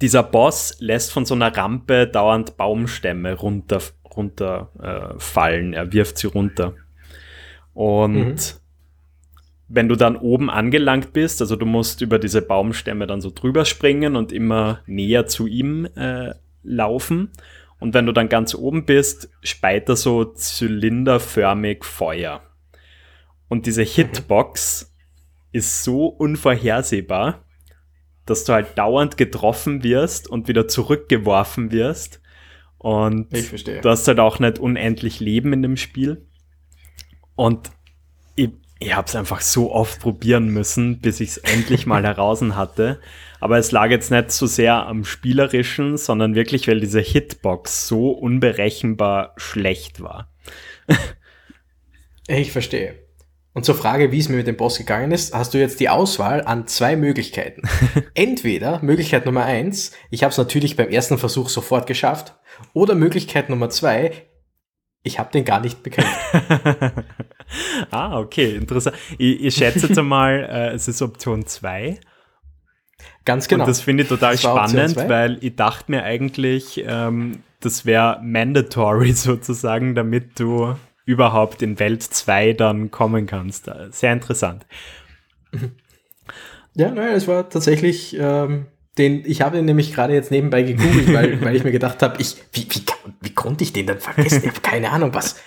dieser 0.00 0.22
Boss 0.22 0.76
lässt 0.78 1.12
von 1.12 1.26
so 1.26 1.34
einer 1.34 1.54
Rampe 1.54 2.06
dauernd 2.06 2.56
Baumstämme 2.56 3.34
runter 3.34 3.80
runterfallen. 4.16 5.72
Äh, 5.72 5.76
er 5.76 5.92
wirft 5.92 6.18
sie 6.18 6.26
runter. 6.26 6.74
Und 7.74 8.14
mhm. 8.14 8.36
Wenn 9.72 9.88
du 9.88 9.94
dann 9.94 10.16
oben 10.16 10.50
angelangt 10.50 11.12
bist, 11.12 11.40
also 11.40 11.54
du 11.54 11.64
musst 11.64 12.00
über 12.00 12.18
diese 12.18 12.42
Baumstämme 12.42 13.06
dann 13.06 13.20
so 13.20 13.30
drüber 13.30 13.64
springen 13.64 14.16
und 14.16 14.32
immer 14.32 14.80
näher 14.86 15.28
zu 15.28 15.46
ihm 15.46 15.86
äh, 15.94 16.34
laufen. 16.64 17.30
Und 17.78 17.94
wenn 17.94 18.04
du 18.04 18.12
dann 18.12 18.28
ganz 18.28 18.54
oben 18.54 18.84
bist, 18.84 19.30
speit 19.42 19.88
er 19.88 19.94
so 19.94 20.24
zylinderförmig 20.24 21.84
Feuer. 21.84 22.42
Und 23.48 23.66
diese 23.66 23.82
mhm. 23.82 23.86
Hitbox 23.86 24.92
ist 25.52 25.84
so 25.84 26.06
unvorhersehbar, 26.06 27.44
dass 28.26 28.44
du 28.44 28.52
halt 28.52 28.76
dauernd 28.76 29.16
getroffen 29.16 29.84
wirst 29.84 30.28
und 30.28 30.48
wieder 30.48 30.66
zurückgeworfen 30.66 31.70
wirst 31.70 32.20
und 32.78 33.32
du 33.32 33.88
hast 33.88 34.08
halt 34.08 34.20
auch 34.20 34.38
nicht 34.38 34.58
unendlich 34.58 35.20
Leben 35.20 35.52
in 35.52 35.62
dem 35.62 35.76
Spiel. 35.76 36.26
Und 37.34 37.70
ich, 38.80 38.94
habe 38.94 39.06
es 39.06 39.14
einfach 39.14 39.40
so 39.40 39.72
oft 39.72 40.00
probieren 40.00 40.48
müssen, 40.48 41.00
bis 41.00 41.20
ich 41.20 41.30
es 41.30 41.36
endlich 41.38 41.86
mal 41.86 42.02
heraus 42.06 42.42
hatte. 42.42 43.00
Aber 43.40 43.58
es 43.58 43.72
lag 43.72 43.90
jetzt 43.90 44.10
nicht 44.10 44.30
so 44.30 44.46
sehr 44.46 44.86
am 44.86 45.04
Spielerischen, 45.04 45.96
sondern 45.96 46.34
wirklich, 46.34 46.68
weil 46.68 46.80
diese 46.80 47.00
Hitbox 47.00 47.86
so 47.86 48.10
unberechenbar 48.10 49.34
schlecht 49.36 50.02
war. 50.02 50.32
ich 52.26 52.52
verstehe. 52.52 52.94
Und 53.52 53.64
zur 53.64 53.74
Frage, 53.74 54.12
wie 54.12 54.18
es 54.18 54.28
mir 54.28 54.36
mit 54.36 54.46
dem 54.46 54.56
Boss 54.56 54.78
gegangen 54.78 55.10
ist, 55.10 55.34
hast 55.34 55.54
du 55.54 55.58
jetzt 55.58 55.80
die 55.80 55.88
Auswahl 55.88 56.42
an 56.42 56.68
zwei 56.68 56.94
Möglichkeiten. 56.94 57.62
Entweder 58.14 58.80
Möglichkeit 58.82 59.26
Nummer 59.26 59.44
eins, 59.44 59.92
ich 60.10 60.22
habe 60.22 60.30
es 60.30 60.38
natürlich 60.38 60.76
beim 60.76 60.88
ersten 60.88 61.18
Versuch 61.18 61.48
sofort 61.48 61.86
geschafft, 61.86 62.34
oder 62.74 62.94
Möglichkeit 62.94 63.48
Nummer 63.50 63.68
zwei, 63.68 64.12
ich 65.02 65.18
habe 65.18 65.30
den 65.32 65.44
gar 65.44 65.60
nicht 65.60 65.82
bekämpft. 65.82 66.10
ah, 67.90 68.18
okay, 68.18 68.56
interessant. 68.56 68.96
Ich, 69.18 69.42
ich 69.42 69.54
schätze 69.54 69.86
jetzt 69.86 69.98
einmal, 69.98 70.48
äh, 70.50 70.74
es 70.74 70.88
ist 70.88 71.02
Option 71.02 71.46
2. 71.46 71.98
Ganz 73.24 73.48
genau. 73.48 73.64
Und 73.64 73.68
das 73.68 73.80
finde 73.80 74.02
ich 74.02 74.08
total 74.08 74.36
spannend, 74.36 74.96
weil 74.96 75.38
ich 75.40 75.56
dachte 75.56 75.90
mir 75.90 76.04
eigentlich, 76.04 76.82
ähm, 76.86 77.42
das 77.60 77.86
wäre 77.86 78.20
mandatory 78.22 79.12
sozusagen, 79.14 79.94
damit 79.94 80.38
du 80.38 80.74
überhaupt 81.04 81.62
in 81.62 81.78
Welt 81.78 82.02
2 82.02 82.52
dann 82.52 82.90
kommen 82.90 83.26
kannst. 83.26 83.68
Äh, 83.68 83.88
sehr 83.90 84.12
interessant. 84.12 84.66
Ja, 86.74 86.90
nein, 86.90 87.14
es 87.14 87.26
war 87.26 87.48
tatsächlich, 87.48 88.16
ähm, 88.18 88.66
den, 89.00 89.24
ich 89.24 89.42
habe 89.42 89.58
ihn 89.58 89.64
nämlich 89.64 89.92
gerade 89.92 90.14
jetzt 90.14 90.30
nebenbei 90.30 90.62
gegoogelt, 90.62 91.12
weil, 91.12 91.40
weil 91.44 91.56
ich 91.56 91.64
mir 91.64 91.72
gedacht 91.72 92.02
habe, 92.02 92.20
ich, 92.20 92.36
wie, 92.52 92.66
wie, 92.70 92.82
wie 93.20 93.34
konnte 93.34 93.64
ich 93.64 93.72
den 93.72 93.86
dann 93.86 93.98
vergessen? 93.98 94.42
Ich 94.44 94.48
habe 94.48 94.60
keine 94.60 94.90
Ahnung, 94.90 95.12
was. 95.12 95.40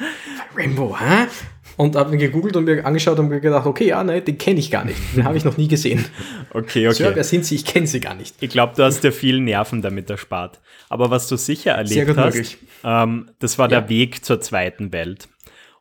Rainbow, 0.55 0.97
hä? 0.99 1.27
Und 1.75 1.95
habe 1.95 2.13
ihn 2.13 2.19
gegoogelt 2.19 2.55
und 2.55 2.65
mir 2.65 2.85
angeschaut 2.85 3.17
und 3.17 3.29
mir 3.29 3.39
gedacht, 3.39 3.65
okay, 3.65 3.87
ja, 3.87 4.03
nein, 4.03 4.23
den 4.23 4.37
kenne 4.37 4.59
ich 4.59 4.69
gar 4.69 4.85
nicht. 4.85 4.97
Den 5.15 5.23
habe 5.23 5.37
ich 5.37 5.43
noch 5.43 5.57
nie 5.57 5.67
gesehen. 5.67 6.05
Okay, 6.55 6.87
okay. 6.87 6.93
Sir, 6.97 7.15
wer 7.15 7.23
sind 7.23 7.45
Sie? 7.45 7.55
Ich 7.55 7.65
kenne 7.65 7.87
Sie 7.87 7.99
gar 7.99 8.13
nicht. 8.13 8.35
Ich 8.39 8.51
glaube, 8.51 8.73
du 8.75 8.83
hast 8.83 9.03
dir 9.03 9.11
viel 9.11 9.39
Nerven 9.39 9.81
damit 9.81 10.07
erspart. 10.11 10.61
Aber 10.87 11.09
was 11.09 11.27
du 11.27 11.35
sicher 11.35 11.71
erlebt 11.71 12.15
hast, 12.15 12.57
ähm, 12.83 13.31
das 13.39 13.57
war 13.57 13.71
ja. 13.71 13.79
der 13.81 13.89
Weg 13.89 14.23
zur 14.23 14.39
zweiten 14.39 14.91
Welt. 14.91 15.27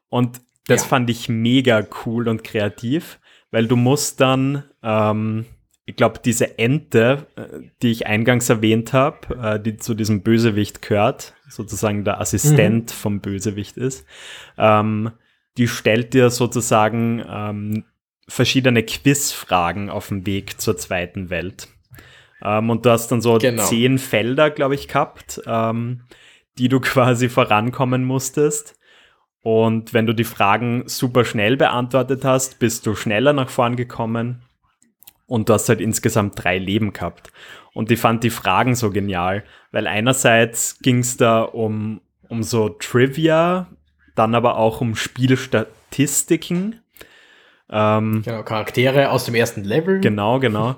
Und 0.09 0.41
das 0.67 0.83
ja. 0.83 0.89
fand 0.89 1.11
ich 1.11 1.29
mega 1.29 1.87
cool 2.07 2.29
und 2.29 2.43
kreativ, 2.43 3.19
weil 3.51 3.67
du 3.67 3.77
musst 3.77 4.21
dann, 4.23 4.65
ähm, 4.83 5.45
ich 5.93 5.97
glaube, 5.97 6.21
diese 6.25 6.59
Ente, 6.59 7.27
äh, 7.37 7.69
die 7.83 7.91
ich 7.91 8.07
eingangs 8.07 8.49
erwähnt 8.49 8.95
habe, 8.95 9.37
äh, 9.37 9.61
die 9.61 9.77
zu 9.77 9.93
diesem 9.93 10.23
Bösewicht 10.23 10.81
gehört, 10.81 11.35
sozusagen 11.51 12.03
der 12.05 12.19
Assistent 12.19 12.91
mhm. 12.91 12.95
vom 12.95 13.21
Bösewicht 13.21 13.77
ist, 13.77 14.07
ähm, 14.57 15.11
die 15.59 15.69
stellt 15.69 16.15
dir 16.15 16.31
sozusagen 16.31 17.23
ähm, 17.29 17.85
verschiedene 18.27 18.83
Quizfragen 18.85 19.91
auf 19.91 20.09
dem 20.09 20.25
Weg 20.25 20.63
zur 20.63 20.79
zweiten 20.79 21.29
Welt. 21.29 21.69
Ähm, 22.43 22.71
und 22.71 22.87
du 22.87 22.91
hast 22.91 23.09
dann 23.09 23.21
so 23.21 23.37
genau. 23.37 23.63
zehn 23.63 23.99
Felder, 23.99 24.49
glaube 24.49 24.75
ich, 24.75 24.89
gehabt, 24.89 25.43
ähm, 25.45 26.05
die 26.57 26.71
du 26.71 26.81
quasi 26.81 27.29
vorankommen 27.29 28.03
musstest. 28.03 28.79
Und 29.43 29.93
wenn 29.93 30.07
du 30.07 30.15
die 30.15 30.25
Fragen 30.25 30.85
super 30.87 31.27
schnell 31.27 31.59
beantwortet 31.59 32.25
hast, 32.25 32.61
bist 32.61 32.87
du 32.87 32.95
schneller 32.95 33.35
nach 33.35 33.51
vorn 33.51 33.77
gekommen 33.77 34.43
und 35.33 35.49
du 35.49 35.55
hast 35.55 35.71
halt 35.71 35.81
insgesamt 35.81 36.45
drei 36.45 36.59
Leben 36.59 36.93
gehabt. 36.93 37.33
Und 37.73 37.91
ich 37.91 37.99
fand 37.99 38.23
die 38.23 38.29
Fragen 38.29 38.75
so 38.75 38.91
genial, 38.91 39.45
weil 39.71 39.87
einerseits 39.87 40.79
ging 40.81 40.99
es 40.99 41.17
da 41.17 41.41
um, 41.41 42.03
um 42.29 42.43
so 42.43 42.69
Trivia, 42.69 43.67
dann 44.15 44.35
aber 44.35 44.59
auch 44.59 44.83
um 44.83 44.95
Spielstatistiken. 44.95 46.83
Ähm, 47.71 48.21
genau, 48.23 48.43
Charaktere 48.43 49.09
aus 49.09 49.25
dem 49.25 49.35
ersten 49.35 49.65
Level. 49.65 50.01
Genau, 50.01 50.39
genau. 50.39 50.77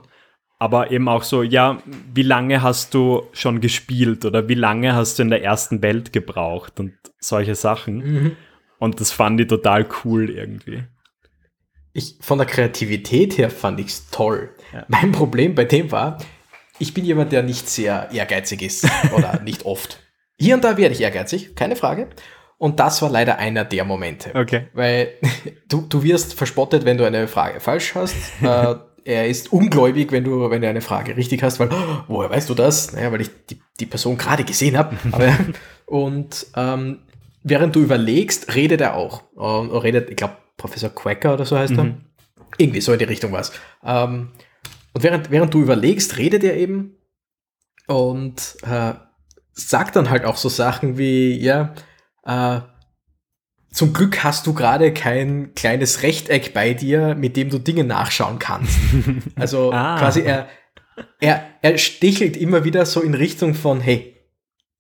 Aber 0.61 0.93
eben 0.93 1.09
auch 1.09 1.25
so, 1.25 1.43
ja, 1.43 1.79
wie 2.15 2.23
lange 2.23 2.63
hast 2.63 2.95
du 2.95 3.25
schon 3.33 3.61
gespielt 3.61 4.25
oder 4.25 4.49
wie 4.49 4.55
lange 4.55 4.95
hast 4.95 5.19
du 5.19 5.25
in 5.25 5.31
der 5.31 5.43
ersten 5.43 5.83
Welt 5.83 6.13
gebraucht 6.13 6.79
und 6.79 6.93
solche 7.19 7.57
Sachen. 7.57 7.97
Mhm. 7.97 8.37
Und 8.79 9.01
das 9.01 9.11
fand 9.11 9.41
ich 9.41 9.49
total 9.49 9.85
cool 10.05 10.31
irgendwie. 10.31 10.85
Ich, 11.97 12.17
von 12.21 12.39
der 12.39 12.47
Kreativität 12.47 13.39
her 13.39 13.51
fand 13.51 13.79
ich 13.79 13.87
es 13.87 14.11
toll. 14.11 14.51
Ja. 14.73 14.85
Mein 14.89 15.13
Problem 15.13 15.55
bei 15.55 15.65
dem 15.65 15.93
war, 15.93 16.19
ich 16.81 16.93
bin 16.93 17.05
jemand, 17.05 17.31
der 17.31 17.45
nicht 17.45 17.71
sehr 17.71 18.11
ehrgeizig 18.13 18.63
ist 18.63 18.87
oder 19.17 19.41
nicht 19.41 19.65
oft. 19.65 20.01
Hier 20.37 20.57
und 20.57 20.65
da 20.65 20.77
werde 20.77 20.93
ich 20.93 21.01
ehrgeizig, 21.01 21.55
keine 21.55 21.77
Frage. 21.77 22.09
Und 22.59 22.81
das 22.81 23.01
war 23.01 23.11
leider 23.11 23.39
einer 23.39 23.65
der 23.65 23.85
Momente. 23.85 24.33
Okay. 24.35 24.67
Weil 24.73 25.13
du, 25.69 25.83
du 25.83 26.03
wirst 26.03 26.35
verspottet, 26.35 26.85
wenn 26.85 26.99
du 26.99 27.05
eine 27.05 27.29
Frage 27.29 27.61
falsch 27.61 27.95
hast. 27.95 28.17
äh, 28.43 28.75
er 29.05 29.29
ist 29.29 29.53
ungläubig, 29.53 30.11
wenn 30.11 30.25
du, 30.25 30.51
wenn 30.51 30.63
du 30.63 30.69
eine 30.69 30.81
Frage 30.81 31.17
richtig 31.17 31.45
hast, 31.45 31.61
weil, 31.61 31.69
oh, 31.71 32.05
woher 32.09 32.31
weißt 32.31 32.51
du 32.51 32.55
das? 32.55 32.93
Naja, 32.93 33.13
weil 33.13 33.21
ich 33.21 33.31
die, 33.51 33.61
die 33.79 33.87
Person 33.87 34.19
gerade 34.19 34.43
gesehen 34.43 34.77
habe. 34.77 34.97
und 35.87 36.47
ähm, 36.57 37.01
während 37.45 37.77
du 37.77 37.81
überlegst, 37.81 38.55
redet 38.57 38.81
er 38.81 38.97
auch. 38.97 39.23
Und 39.35 39.71
redet, 39.71 40.11
ich 40.11 40.17
glaube, 40.17 40.39
Professor 40.57 40.91
Quacker 40.91 41.35
oder 41.35 41.45
so 41.45 41.57
heißt 41.57 41.73
mhm. 41.75 41.79
er. 41.79 41.97
Irgendwie 42.57 42.81
so 42.81 42.93
in 42.93 42.99
die 42.99 43.05
Richtung 43.05 43.33
was. 43.33 43.53
Ähm, 43.83 44.31
und 44.93 45.03
während, 45.03 45.31
während 45.31 45.53
du 45.53 45.61
überlegst, 45.61 46.19
redet 46.19 46.45
er 46.45 46.57
eben 46.57 46.97
und 47.89 48.57
äh, 48.63 48.95
sagt 49.53 49.97
dann 49.97 50.11
halt 50.11 50.25
auch 50.25 50.37
so 50.37 50.49
Sachen 50.49 50.99
wie, 50.99 51.37
ja, 51.37 51.75
äh, 52.25 52.61
zum 53.75 53.93
Glück 53.93 54.23
hast 54.23 54.47
du 54.47 54.55
gerade 54.55 54.95
kein 54.95 55.53
kleines 55.57 56.03
Rechteck 56.03 56.55
bei 56.55 56.75
dir, 56.75 57.17
mit 57.17 57.37
dem 57.37 57.51
du 57.51 57.59
Dinge 57.59 57.83
nachschauen 57.85 58.39
kannst. 58.39 58.79
Also 59.37 59.73
ah. 59.73 59.99
quasi 59.99 60.23
er, 60.23 60.49
er, 61.21 61.45
er 61.61 61.77
stichelt 61.79 62.37
immer 62.37 62.63
wieder 62.63 62.87
so 62.87 63.01
in 63.01 63.15
Richtung 63.15 63.55
von, 63.55 63.81
hey, 63.81 64.17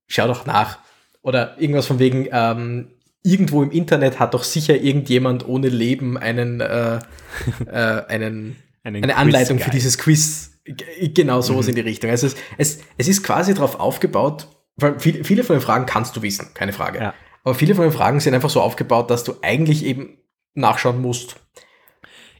schau 0.06 0.28
doch 0.28 0.46
nach. 0.46 0.78
Oder 1.22 1.60
irgendwas 1.60 1.86
von 1.86 1.98
wegen, 1.98 2.28
ähm, 2.30 2.92
irgendwo 3.24 3.62
im 3.62 3.72
Internet 3.72 4.20
hat 4.20 4.34
doch 4.34 4.44
sicher 4.44 4.76
irgendjemand 4.76 5.48
ohne 5.48 5.68
Leben 5.68 6.16
einen, 6.16 6.60
äh, 6.60 7.00
äh, 7.66 8.04
einen, 8.06 8.56
eine 8.84 9.16
Anleitung 9.16 9.58
für 9.58 9.70
dieses 9.70 9.98
Quiz. 9.98 10.52
Genau 11.00 11.40
sowas 11.40 11.66
mhm. 11.66 11.70
in 11.70 11.74
die 11.76 11.80
Richtung. 11.82 12.10
Also 12.10 12.28
es, 12.28 12.36
es, 12.56 12.78
es 12.96 13.08
ist 13.08 13.22
quasi 13.24 13.54
darauf 13.54 13.80
aufgebaut, 13.80 14.48
weil 14.76 15.00
viele, 15.00 15.24
viele 15.24 15.44
von 15.44 15.56
den 15.56 15.62
Fragen 15.62 15.86
kannst 15.86 16.16
du 16.16 16.22
wissen, 16.22 16.52
keine 16.54 16.72
Frage. 16.72 17.00
Ja. 17.00 17.14
Aber 17.42 17.54
viele 17.54 17.74
von 17.74 17.84
den 17.84 17.92
Fragen 17.92 18.20
sind 18.20 18.34
einfach 18.34 18.50
so 18.50 18.60
aufgebaut, 18.60 19.10
dass 19.10 19.24
du 19.24 19.34
eigentlich 19.42 19.84
eben 19.84 20.18
nachschauen 20.54 21.00
musst. 21.00 21.36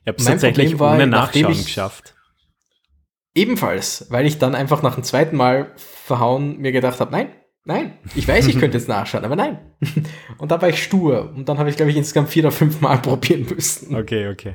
Ich 0.02 0.08
habe 0.08 0.18
es 0.18 0.24
tatsächlich 0.24 0.78
war, 0.78 0.94
ohne 0.94 1.06
Nachschauen 1.06 1.52
ich, 1.52 1.64
geschafft. 1.64 2.14
Ebenfalls, 3.34 4.06
weil 4.10 4.26
ich 4.26 4.38
dann 4.38 4.54
einfach 4.54 4.82
nach 4.82 4.94
dem 4.94 5.04
zweiten 5.04 5.36
Mal 5.36 5.72
verhauen 5.76 6.58
mir 6.58 6.72
gedacht 6.72 7.00
habe, 7.00 7.10
nein, 7.10 7.28
nein, 7.64 7.98
ich 8.14 8.26
weiß, 8.26 8.46
ich 8.46 8.58
könnte 8.58 8.78
jetzt 8.78 8.88
nachschauen, 8.88 9.24
aber 9.24 9.36
nein. 9.36 9.58
Und 10.38 10.50
da 10.50 10.60
war 10.60 10.68
ich 10.68 10.82
stur 10.82 11.32
und 11.34 11.48
dann 11.48 11.58
habe 11.58 11.70
ich, 11.70 11.76
glaube 11.76 11.90
ich, 11.90 11.96
insgesamt 11.96 12.28
vier 12.28 12.44
oder 12.44 12.52
fünf 12.52 12.80
Mal 12.80 12.98
probieren 13.02 13.46
müssen. 13.48 13.94
Okay, 13.94 14.28
okay. 14.28 14.54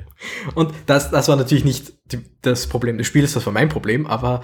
Und 0.54 0.72
das, 0.86 1.10
das 1.10 1.28
war 1.28 1.36
natürlich 1.36 1.64
nicht 1.64 1.92
die, 2.12 2.24
das 2.42 2.66
Problem 2.66 2.98
des 2.98 3.06
Spiels, 3.06 3.34
das 3.34 3.46
war 3.46 3.52
mein 3.52 3.68
Problem, 3.68 4.06
aber, 4.06 4.42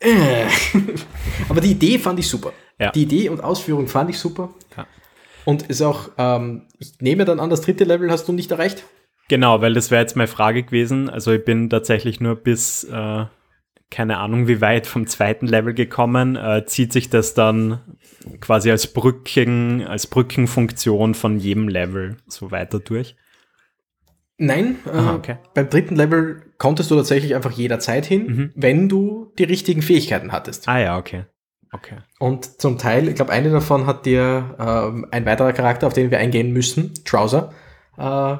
äh, 0.00 0.46
aber 1.48 1.60
die 1.60 1.72
Idee 1.72 1.98
fand 1.98 2.18
ich 2.18 2.28
super. 2.28 2.52
Ja. 2.78 2.90
Die 2.90 3.02
Idee 3.02 3.28
und 3.28 3.42
Ausführung 3.42 3.88
fand 3.88 4.10
ich 4.10 4.18
super. 4.18 4.50
Ja. 4.76 4.86
Und 5.44 5.62
ist 5.62 5.82
auch, 5.82 6.10
ähm, 6.18 6.66
ich 6.78 7.00
nehme 7.00 7.24
dann 7.24 7.40
an, 7.40 7.50
das 7.50 7.62
dritte 7.62 7.84
Level 7.84 8.10
hast 8.10 8.28
du 8.28 8.32
nicht 8.32 8.50
erreicht? 8.50 8.84
Genau, 9.28 9.60
weil 9.60 9.74
das 9.74 9.90
wäre 9.90 10.02
jetzt 10.02 10.16
meine 10.16 10.26
Frage 10.26 10.64
gewesen. 10.64 11.08
Also 11.08 11.32
ich 11.32 11.44
bin 11.44 11.70
tatsächlich 11.70 12.20
nur 12.20 12.34
bis 12.34 12.84
äh, 12.84 13.26
keine 13.90 14.18
Ahnung 14.18 14.46
wie 14.46 14.60
weit 14.60 14.86
vom 14.86 15.06
zweiten 15.06 15.46
Level 15.46 15.74
gekommen, 15.74 16.36
äh, 16.36 16.64
zieht 16.66 16.92
sich 16.92 17.10
das 17.10 17.34
dann 17.34 17.80
quasi 18.40 18.70
als 18.70 18.86
Brücken, 18.86 19.84
als 19.86 20.06
Brückenfunktion 20.06 21.14
von 21.14 21.38
jedem 21.38 21.68
Level 21.68 22.16
so 22.26 22.50
weiter 22.50 22.78
durch? 22.78 23.16
Nein, 24.38 24.76
äh, 24.86 24.96
Aha, 24.96 25.14
okay. 25.14 25.36
beim 25.54 25.68
dritten 25.68 25.96
Level 25.96 26.42
konntest 26.56 26.90
du 26.90 26.96
tatsächlich 26.96 27.34
einfach 27.34 27.52
jederzeit 27.52 28.06
hin, 28.06 28.26
mhm. 28.26 28.52
wenn 28.54 28.88
du 28.88 29.32
die 29.38 29.44
richtigen 29.44 29.82
Fähigkeiten 29.82 30.32
hattest. 30.32 30.66
Ah 30.68 30.78
ja, 30.78 30.98
okay. 30.98 31.24
Okay. 31.72 31.98
Und 32.18 32.60
zum 32.60 32.78
Teil, 32.78 33.06
ich 33.08 33.14
glaube, 33.14 33.32
eine 33.32 33.50
davon 33.50 33.86
hat 33.86 34.06
dir 34.06 34.56
ähm, 34.58 35.06
ein 35.10 35.24
weiterer 35.24 35.52
Charakter, 35.52 35.86
auf 35.86 35.92
den 35.92 36.10
wir 36.10 36.18
eingehen 36.18 36.52
müssen, 36.52 36.94
Trouser, 37.04 37.52
äh, 37.96 38.36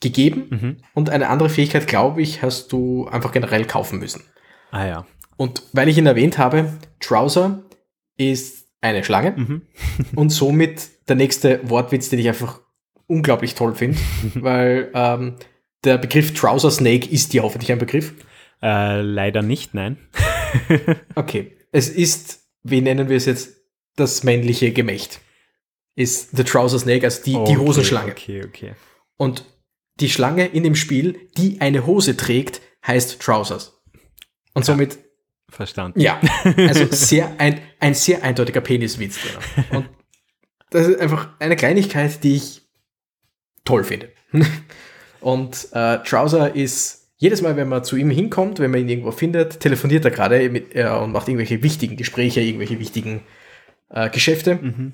gegeben. 0.00 0.46
Mhm. 0.50 0.76
Und 0.94 1.10
eine 1.10 1.28
andere 1.28 1.48
Fähigkeit, 1.48 1.86
glaube 1.86 2.22
ich, 2.22 2.42
hast 2.42 2.72
du 2.72 3.06
einfach 3.08 3.32
generell 3.32 3.64
kaufen 3.64 3.98
müssen. 3.98 4.22
Ah 4.70 4.86
ja. 4.86 5.06
Und 5.36 5.62
weil 5.72 5.88
ich 5.88 5.98
ihn 5.98 6.06
erwähnt 6.06 6.38
habe, 6.38 6.72
Trouser 7.00 7.62
ist 8.16 8.66
eine 8.80 9.04
Schlange 9.04 9.32
mhm. 9.32 9.62
und 10.14 10.30
somit 10.30 10.88
der 11.08 11.16
nächste 11.16 11.60
Wortwitz, 11.68 12.08
den 12.08 12.18
ich 12.18 12.28
einfach 12.28 12.60
unglaublich 13.06 13.54
toll 13.54 13.74
finde, 13.74 13.98
weil 14.34 14.90
ähm, 14.94 15.36
der 15.84 15.98
Begriff 15.98 16.34
Trouser 16.34 16.70
Snake 16.70 17.08
ist 17.08 17.32
dir 17.32 17.42
hoffentlich 17.42 17.70
ein 17.70 17.78
Begriff. 17.78 18.14
Äh, 18.62 19.02
leider 19.02 19.42
nicht, 19.42 19.74
nein. 19.74 19.98
okay, 21.14 21.56
es 21.72 21.88
ist, 21.88 22.40
wie 22.62 22.80
nennen 22.80 23.08
wir 23.08 23.16
es 23.16 23.26
jetzt, 23.26 23.56
das 23.96 24.24
männliche 24.24 24.72
Gemächt. 24.72 25.20
Ist 25.94 26.36
The 26.36 26.44
Trouser 26.44 26.78
Snake, 26.78 27.06
also 27.06 27.22
die, 27.22 27.34
okay, 27.34 27.52
die 27.52 27.58
Hosenschlange. 27.58 28.12
Okay, 28.12 28.44
okay. 28.44 28.72
Und 29.16 29.44
die 30.00 30.10
Schlange 30.10 30.46
in 30.46 30.62
dem 30.62 30.74
Spiel, 30.74 31.18
die 31.38 31.60
eine 31.60 31.86
Hose 31.86 32.16
trägt, 32.16 32.60
heißt 32.86 33.20
Trousers. 33.20 33.75
Und 34.56 34.64
somit. 34.64 34.98
Verstanden. 35.48 36.00
Ja, 36.00 36.20
also 36.56 36.86
sehr 36.90 37.38
ein, 37.38 37.60
ein 37.78 37.94
sehr 37.94 38.24
eindeutiger 38.24 38.60
Peniswitz 38.60 39.20
drin. 39.20 39.64
Und 39.70 39.88
das 40.70 40.88
ist 40.88 41.00
einfach 41.00 41.28
eine 41.38 41.56
Kleinigkeit, 41.56 42.24
die 42.24 42.36
ich 42.36 42.62
toll 43.64 43.84
finde. 43.84 44.10
Und 45.20 45.68
äh, 45.72 45.98
Trouser 46.02 46.54
ist 46.54 47.12
jedes 47.16 47.42
Mal, 47.42 47.56
wenn 47.56 47.68
man 47.68 47.84
zu 47.84 47.96
ihm 47.96 48.10
hinkommt, 48.10 48.58
wenn 48.58 48.70
man 48.70 48.80
ihn 48.80 48.88
irgendwo 48.88 49.10
findet, 49.10 49.60
telefoniert 49.60 50.04
er 50.04 50.10
gerade 50.10 50.48
mit 50.50 50.74
äh, 50.74 50.88
und 50.88 51.12
macht 51.12 51.28
irgendwelche 51.28 51.62
wichtigen 51.62 51.96
Gespräche, 51.96 52.40
irgendwelche 52.40 52.78
wichtigen 52.78 53.22
äh, 53.90 54.10
Geschäfte 54.10 54.56
mhm. 54.56 54.92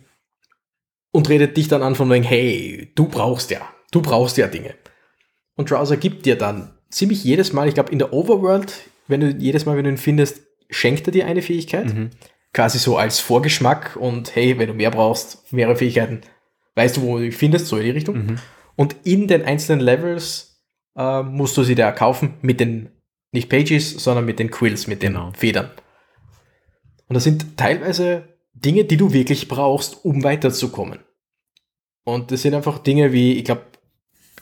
und 1.11 1.29
redet 1.29 1.57
dich 1.57 1.69
dann 1.69 1.83
an 1.83 1.95
von 1.95 2.11
wegen, 2.11 2.25
hey, 2.25 2.93
du 2.95 3.09
brauchst 3.09 3.51
ja, 3.51 3.61
du 3.91 4.03
brauchst 4.03 4.37
ja 4.37 4.47
Dinge. 4.47 4.75
Und 5.57 5.69
Trouser 5.69 5.97
gibt 5.97 6.27
dir 6.27 6.37
dann 6.37 6.79
ziemlich 6.91 7.25
jedes 7.25 7.53
Mal, 7.53 7.69
ich 7.69 7.75
glaube 7.75 7.93
in 7.93 7.99
der 7.99 8.13
Overworld 8.13 8.73
wenn 9.09 9.21
du 9.21 9.29
jedes 9.31 9.67
Mal, 9.67 9.77
wenn 9.77 9.85
du 9.85 9.91
ihn 9.91 9.99
findest, 9.99 10.43
schenkt 10.71 11.07
er 11.07 11.13
dir 11.13 11.27
eine 11.27 11.43
Fähigkeit. 11.43 11.95
Mhm. 11.95 12.11
Quasi 12.53 12.79
so 12.79 12.97
als 12.97 13.21
Vorgeschmack 13.21 13.97
und 13.97 14.35
hey, 14.37 14.59
wenn 14.59 14.69
du 14.69 14.75
mehr 14.75 14.91
brauchst, 14.91 15.53
mehrere 15.53 15.77
Fähigkeiten, 15.77 16.21
weißt 16.75 16.97
du, 16.97 17.03
wo 17.03 17.19
du 17.19 17.25
dich 17.25 17.37
findest, 17.37 17.67
so 17.67 17.77
in 17.77 17.85
die 17.85 17.91
Richtung. 17.91 18.17
Mhm. 18.17 18.37
Und 18.77 18.97
in 19.05 19.29
den 19.29 19.45
einzelnen 19.45 19.81
Levels 19.81 20.63
äh, 20.97 21.23
musst 21.23 21.57
du 21.57 21.63
sie 21.63 21.75
da 21.75 21.93
kaufen 21.93 22.35
mit 22.43 22.61
den, 22.61 22.91
nicht 23.33 23.49
Pages, 23.49 23.91
sondern 23.93 24.25
mit 24.25 24.39
den 24.39 24.51
Quills, 24.51 24.87
mit 24.87 25.03
den 25.03 25.15
genau. 25.15 25.33
Federn. 25.35 25.71
Und 27.09 27.15
das 27.15 27.25
sind 27.25 27.57
teilweise 27.57 28.29
Dinge, 28.55 28.85
die 28.85 28.97
du 28.97 29.13
wirklich 29.13 29.49
brauchst, 29.49 30.05
um 30.05 30.25
weiterzukommen. 30.25 31.01
Und 32.05 32.31
das 32.31 32.43
sind 32.43 32.55
einfach 32.55 32.79
Dinge 32.79 33.13
wie, 33.13 33.35
ich 33.35 33.45
glaube, 33.45 33.63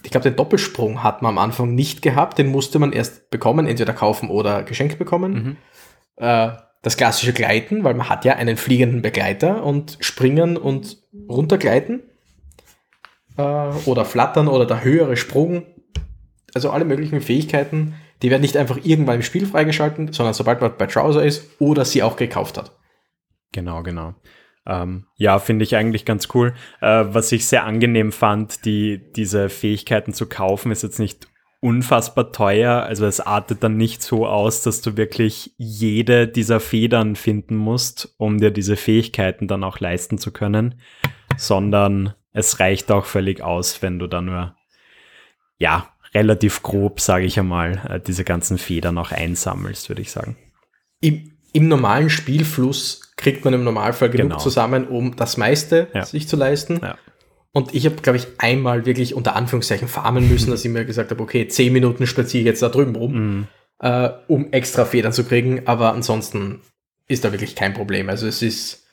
ich 0.02 0.10
glaube, 0.10 0.28
den 0.28 0.36
Doppelsprung 0.36 1.02
hat 1.02 1.22
man 1.22 1.30
am 1.30 1.38
Anfang 1.38 1.74
nicht 1.74 2.02
gehabt. 2.02 2.38
Den 2.38 2.48
musste 2.48 2.78
man 2.78 2.92
erst 2.92 3.30
bekommen, 3.30 3.66
entweder 3.66 3.92
kaufen 3.92 4.30
oder 4.30 4.62
geschenkt 4.62 4.98
bekommen. 4.98 5.32
Mhm. 5.32 5.56
Äh, 6.16 6.50
das 6.82 6.96
klassische 6.96 7.32
Gleiten, 7.32 7.84
weil 7.84 7.94
man 7.94 8.08
hat 8.08 8.24
ja 8.24 8.34
einen 8.34 8.56
fliegenden 8.56 9.02
Begleiter 9.02 9.62
und 9.64 9.98
springen 10.00 10.56
und 10.56 10.98
runtergleiten. 11.28 12.02
Äh, 13.36 13.42
oder 13.84 14.04
flattern 14.04 14.48
oder 14.48 14.66
der 14.66 14.82
höhere 14.82 15.16
Sprung. 15.16 15.64
Also 16.54 16.70
alle 16.70 16.84
möglichen 16.84 17.20
Fähigkeiten, 17.20 17.94
die 18.22 18.30
werden 18.30 18.42
nicht 18.42 18.56
einfach 18.56 18.78
irgendwann 18.82 19.16
im 19.16 19.22
Spiel 19.22 19.46
freigeschalten, 19.46 20.12
sondern 20.12 20.34
sobald 20.34 20.60
man 20.60 20.76
bei 20.76 20.86
Trouser 20.86 21.24
ist 21.24 21.60
oder 21.60 21.84
sie 21.84 22.02
auch 22.02 22.16
gekauft 22.16 22.58
hat. 22.58 22.76
Genau, 23.52 23.82
genau. 23.82 24.14
Ähm, 24.70 25.06
ja, 25.16 25.40
finde 25.40 25.64
ich 25.64 25.74
eigentlich 25.74 26.04
ganz 26.04 26.28
cool. 26.32 26.54
Äh, 26.80 27.04
was 27.08 27.32
ich 27.32 27.46
sehr 27.46 27.64
angenehm 27.64 28.12
fand, 28.12 28.64
die, 28.64 29.00
diese 29.16 29.48
Fähigkeiten 29.48 30.14
zu 30.14 30.28
kaufen, 30.28 30.70
ist 30.70 30.84
jetzt 30.84 31.00
nicht 31.00 31.26
unfassbar 31.60 32.30
teuer. 32.30 32.84
Also 32.84 33.04
es 33.04 33.18
artet 33.18 33.64
dann 33.64 33.76
nicht 33.76 34.00
so 34.00 34.28
aus, 34.28 34.62
dass 34.62 34.80
du 34.80 34.96
wirklich 34.96 35.52
jede 35.58 36.28
dieser 36.28 36.60
Federn 36.60 37.16
finden 37.16 37.56
musst, 37.56 38.14
um 38.16 38.38
dir 38.38 38.52
diese 38.52 38.76
Fähigkeiten 38.76 39.48
dann 39.48 39.64
auch 39.64 39.80
leisten 39.80 40.18
zu 40.18 40.30
können, 40.32 40.80
sondern 41.36 42.14
es 42.32 42.60
reicht 42.60 42.92
auch 42.92 43.06
völlig 43.06 43.42
aus, 43.42 43.82
wenn 43.82 43.98
du 43.98 44.06
da 44.06 44.20
nur, 44.20 44.54
ja, 45.58 45.88
relativ 46.14 46.62
grob, 46.62 47.00
sage 47.00 47.26
ich 47.26 47.38
einmal, 47.40 47.82
äh, 47.88 48.00
diese 48.00 48.22
ganzen 48.24 48.56
Federn 48.56 48.98
auch 48.98 49.10
einsammelst, 49.10 49.88
würde 49.88 50.02
ich 50.02 50.12
sagen. 50.12 50.36
Im, 51.00 51.32
Im 51.52 51.68
normalen 51.68 52.10
Spielfluss 52.10 53.12
kriegt 53.16 53.44
man 53.44 53.54
im 53.54 53.64
Normalfall 53.64 54.10
genug 54.10 54.28
genau. 54.30 54.38
zusammen, 54.38 54.86
um 54.86 55.16
das 55.16 55.36
meiste 55.36 55.88
ja. 55.94 56.04
sich 56.04 56.28
zu 56.28 56.36
leisten. 56.36 56.80
Ja. 56.82 56.96
Und 57.52 57.74
ich 57.74 57.84
habe, 57.86 57.96
glaube 57.96 58.16
ich, 58.16 58.28
einmal 58.38 58.86
wirklich 58.86 59.14
unter 59.14 59.34
Anführungszeichen 59.34 59.88
farmen 59.88 60.28
müssen, 60.28 60.50
dass 60.50 60.64
ich 60.64 60.70
mir 60.70 60.84
gesagt 60.84 61.10
habe, 61.10 61.22
okay, 61.22 61.48
zehn 61.48 61.72
Minuten 61.72 62.06
spaziere 62.06 62.40
ich 62.42 62.46
jetzt 62.46 62.62
da 62.62 62.68
drüben 62.68 62.94
rum, 62.94 63.12
mhm. 63.12 63.46
äh, 63.80 64.10
um 64.28 64.52
extra 64.52 64.84
Federn 64.84 65.12
zu 65.12 65.24
kriegen. 65.24 65.66
Aber 65.66 65.92
ansonsten 65.92 66.60
ist 67.08 67.24
da 67.24 67.32
wirklich 67.32 67.56
kein 67.56 67.74
Problem. 67.74 68.08
Also 68.08 68.28
es 68.28 68.40
ist, 68.40 68.86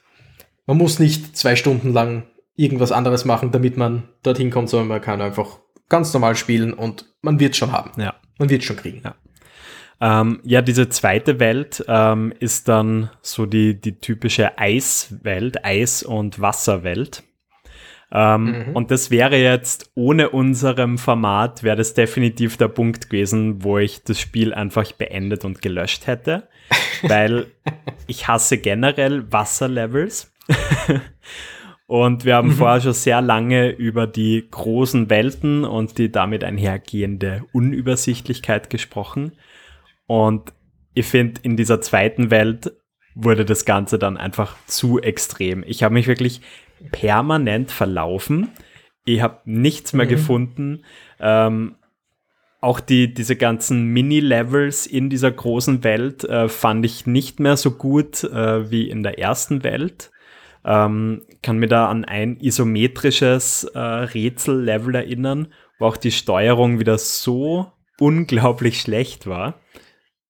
man 0.66 0.78
muss 0.78 0.98
nicht 0.98 1.38
zwei 1.38 1.56
Stunden 1.56 1.94
lang 1.94 2.24
irgendwas 2.56 2.92
anderes 2.92 3.26
machen, 3.26 3.52
damit 3.52 3.78
man 3.78 4.10
dorthin 4.24 4.50
kommt, 4.50 4.70
sondern 4.70 4.88
man 4.88 5.02
kann 5.02 5.22
einfach 5.22 5.60
ganz 5.88 6.12
normal 6.14 6.36
spielen 6.36 6.74
und 6.74 7.06
man 7.22 7.40
wird 7.40 7.52
es 7.52 7.58
schon 7.58 7.72
haben. 7.72 8.02
Ja. 8.02 8.16
Man 8.40 8.50
wird 8.50 8.62
es 8.62 8.68
schon 8.68 8.76
kriegen. 8.76 9.02
Ja. 9.06 9.16
Ähm, 10.00 10.40
ja, 10.44 10.62
diese 10.62 10.90
zweite 10.90 11.40
Welt 11.40 11.84
ähm, 11.88 12.34
ist 12.40 12.68
dann 12.68 13.10
so 13.22 13.46
die, 13.46 13.80
die 13.80 14.00
typische 14.00 14.58
Eiswelt, 14.58 15.66
Eis- 15.66 16.04
und 16.04 16.40
Wasserwelt. 16.40 17.24
Ähm, 18.12 18.68
mhm. 18.68 18.76
Und 18.76 18.92
das 18.92 19.12
wäre 19.12 19.38
jetzt 19.38 19.92
ohne 19.96 20.30
unserem 20.30 20.98
Format, 20.98 21.64
wäre 21.64 21.76
das 21.76 21.94
definitiv 21.94 22.56
der 22.56 22.70
Punkt 22.70 23.10
gewesen, 23.10 23.64
wo 23.64 23.80
ich 23.80 24.04
das 24.04 24.20
Spiel 24.20 24.54
einfach 24.54 24.92
beendet 24.94 25.44
und 25.44 25.62
gelöscht 25.62 26.08
hätte, 26.08 26.48
weil 27.02 27.48
ich 28.06 28.28
hasse 28.28 28.60
generell 28.60 29.30
Wasserlevels. 29.32 30.32
und 31.88 32.24
wir 32.24 32.36
haben 32.36 32.50
mhm. 32.50 32.54
vorher 32.54 32.80
schon 32.80 32.94
sehr 32.94 33.22
lange 33.22 33.72
über 33.72 34.08
die 34.08 34.48
großen 34.50 35.10
Welten 35.10 35.66
und 35.66 35.98
die 35.98 36.10
damit 36.10 36.46
einhergehende 36.46 37.44
Unübersichtlichkeit 37.52 38.70
gesprochen. 38.70 39.34
Und 40.08 40.54
ich 40.94 41.06
finde, 41.06 41.42
in 41.44 41.58
dieser 41.58 41.82
zweiten 41.82 42.32
Welt 42.32 42.74
wurde 43.14 43.46
das 43.46 43.66
Ganze 43.66 44.00
dann 44.00 44.18
einfach 44.18 44.56
zu 44.66 45.00
extrem. 45.00 45.64
Ich 45.68 45.84
habe 45.84 45.94
mich 45.94 46.08
wirklich 46.08 46.42
permanent 46.92 47.72
verlaufen. 47.72 48.50
Ich 49.06 49.22
habe 49.22 49.42
nichts 49.46 49.94
mehr 49.94 50.06
mhm. 50.06 50.10
gefunden. 50.10 50.86
Ähm, 51.20 51.76
auch 52.60 52.80
die, 52.80 53.14
diese 53.14 53.36
ganzen 53.36 53.86
Mini-Levels 53.86 54.88
in 54.88 55.10
dieser 55.10 55.32
großen 55.32 55.84
Welt 55.84 56.24
äh, 56.24 56.50
fand 56.50 56.86
ich 56.86 57.06
nicht 57.06 57.40
mehr 57.40 57.58
so 57.58 57.72
gut 57.72 58.24
äh, 58.24 58.72
wie 58.72 58.90
in 58.90 59.04
der 59.04 59.20
ersten 59.20 59.64
Welt. 59.64 60.12
Ähm, 60.66 61.22
kann 61.44 61.60
mir 61.60 61.68
da 61.68 61.88
an 61.88 62.04
ein 62.04 62.40
isometrisches 62.40 63.64
äh, 63.64 63.80
Rätsel-Level 63.80 64.96
erinnern, 64.96 65.54
wo 65.80 65.86
auch 65.86 65.98
die 65.98 66.12
Steuerung 66.12 66.80
wieder 66.80 66.98
so 66.98 67.72
unglaublich 68.00 68.82
schlecht 68.82 69.28
war, 69.28 69.60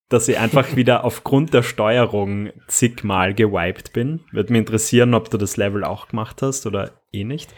dass 0.10 0.28
ich 0.28 0.38
einfach 0.38 0.76
wieder 0.76 1.04
aufgrund 1.06 1.54
der 1.54 1.64
Steuerung 1.64 2.52
zigmal 2.68 3.34
gewiped 3.34 3.94
bin. 3.94 4.22
Würde 4.32 4.54
mich 4.54 4.60
interessieren, 4.60 5.14
ob 5.14 5.30
du 5.30 5.38
das 5.38 5.58
Level 5.58 5.84
auch 5.84 6.08
gemacht 6.08 6.42
hast 6.42 6.66
oder 6.66 6.92
eh 7.12 7.24
nicht. 7.24 7.52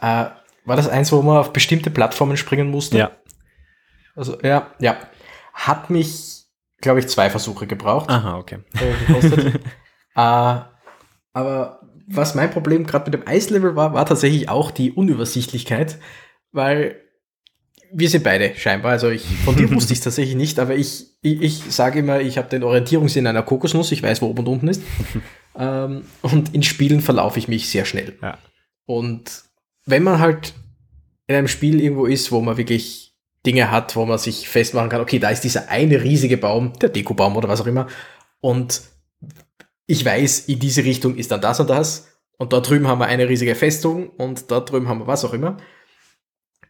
Äh, 0.00 0.26
war 0.64 0.76
das 0.76 0.88
eins, 0.88 1.12
wo 1.12 1.22
man 1.22 1.38
auf 1.38 1.52
bestimmte 1.52 1.90
Plattformen 1.90 2.36
springen 2.36 2.70
musste? 2.70 2.98
Ja. 2.98 3.10
Also, 4.14 4.38
ja, 4.42 4.68
ja. 4.80 4.96
Hat 5.54 5.90
mich, 5.90 6.44
glaube 6.80 7.00
ich, 7.00 7.08
zwei 7.08 7.30
Versuche 7.30 7.66
gebraucht. 7.66 8.10
Aha, 8.10 8.36
okay. 8.36 8.58
Äh, 8.74 9.48
äh, 10.14 10.60
aber 11.32 11.80
was 12.06 12.34
mein 12.34 12.50
Problem 12.50 12.86
gerade 12.86 13.10
mit 13.10 13.14
dem 13.14 13.28
Eislevel 13.28 13.76
war, 13.76 13.92
war 13.92 14.06
tatsächlich 14.06 14.48
auch 14.48 14.70
die 14.70 14.92
Unübersichtlichkeit, 14.92 15.98
weil 16.52 17.00
wir 17.92 18.08
sind 18.08 18.24
beide 18.24 18.54
scheinbar, 18.56 18.92
also 18.92 19.10
ich, 19.10 19.24
von 19.44 19.56
dir 19.56 19.70
wusste 19.74 19.92
ich 19.92 19.98
es 19.98 20.04
tatsächlich 20.04 20.36
nicht, 20.36 20.58
aber 20.58 20.74
ich, 20.74 21.06
ich, 21.22 21.40
ich 21.42 21.62
sage 21.68 22.00
immer, 22.00 22.20
ich 22.20 22.38
habe 22.38 22.48
den 22.48 22.62
Orientierungssinn 22.62 23.26
einer 23.26 23.42
Kokosnuss, 23.42 23.92
ich 23.92 24.02
weiß, 24.02 24.22
wo 24.22 24.26
oben 24.26 24.40
und 24.40 24.48
unten 24.48 24.68
ist. 24.68 24.82
ähm, 25.58 26.02
und 26.22 26.54
in 26.54 26.62
Spielen 26.62 27.00
verlaufe 27.00 27.38
ich 27.38 27.48
mich 27.48 27.68
sehr 27.68 27.84
schnell. 27.84 28.16
Ja. 28.22 28.38
Und 28.86 29.44
wenn 29.86 30.02
man 30.02 30.18
halt 30.18 30.54
in 31.26 31.34
einem 31.36 31.48
Spiel 31.48 31.80
irgendwo 31.80 32.06
ist, 32.06 32.32
wo 32.32 32.40
man 32.40 32.56
wirklich 32.56 33.14
Dinge 33.44 33.70
hat, 33.70 33.96
wo 33.96 34.04
man 34.04 34.18
sich 34.18 34.48
festmachen 34.48 34.88
kann, 34.88 35.00
okay, 35.00 35.18
da 35.18 35.30
ist 35.30 35.44
dieser 35.44 35.68
eine 35.68 36.02
riesige 36.02 36.36
Baum, 36.36 36.72
der 36.80 36.88
Dekobaum 36.88 37.36
oder 37.36 37.48
was 37.48 37.60
auch 37.60 37.66
immer, 37.66 37.86
und 38.40 38.82
ich 39.86 40.04
weiß, 40.04 40.40
in 40.40 40.58
diese 40.58 40.84
Richtung 40.84 41.16
ist 41.16 41.30
dann 41.30 41.40
das 41.40 41.60
und 41.60 41.70
das, 41.70 42.08
und 42.36 42.52
dort 42.52 42.68
drüben 42.68 42.86
haben 42.86 43.00
wir 43.00 43.06
eine 43.06 43.28
riesige 43.28 43.54
Festung 43.54 44.10
und 44.10 44.50
dort 44.50 44.70
drüben 44.70 44.88
haben 44.88 45.00
wir 45.00 45.06
was 45.06 45.24
auch 45.24 45.32
immer. 45.32 45.56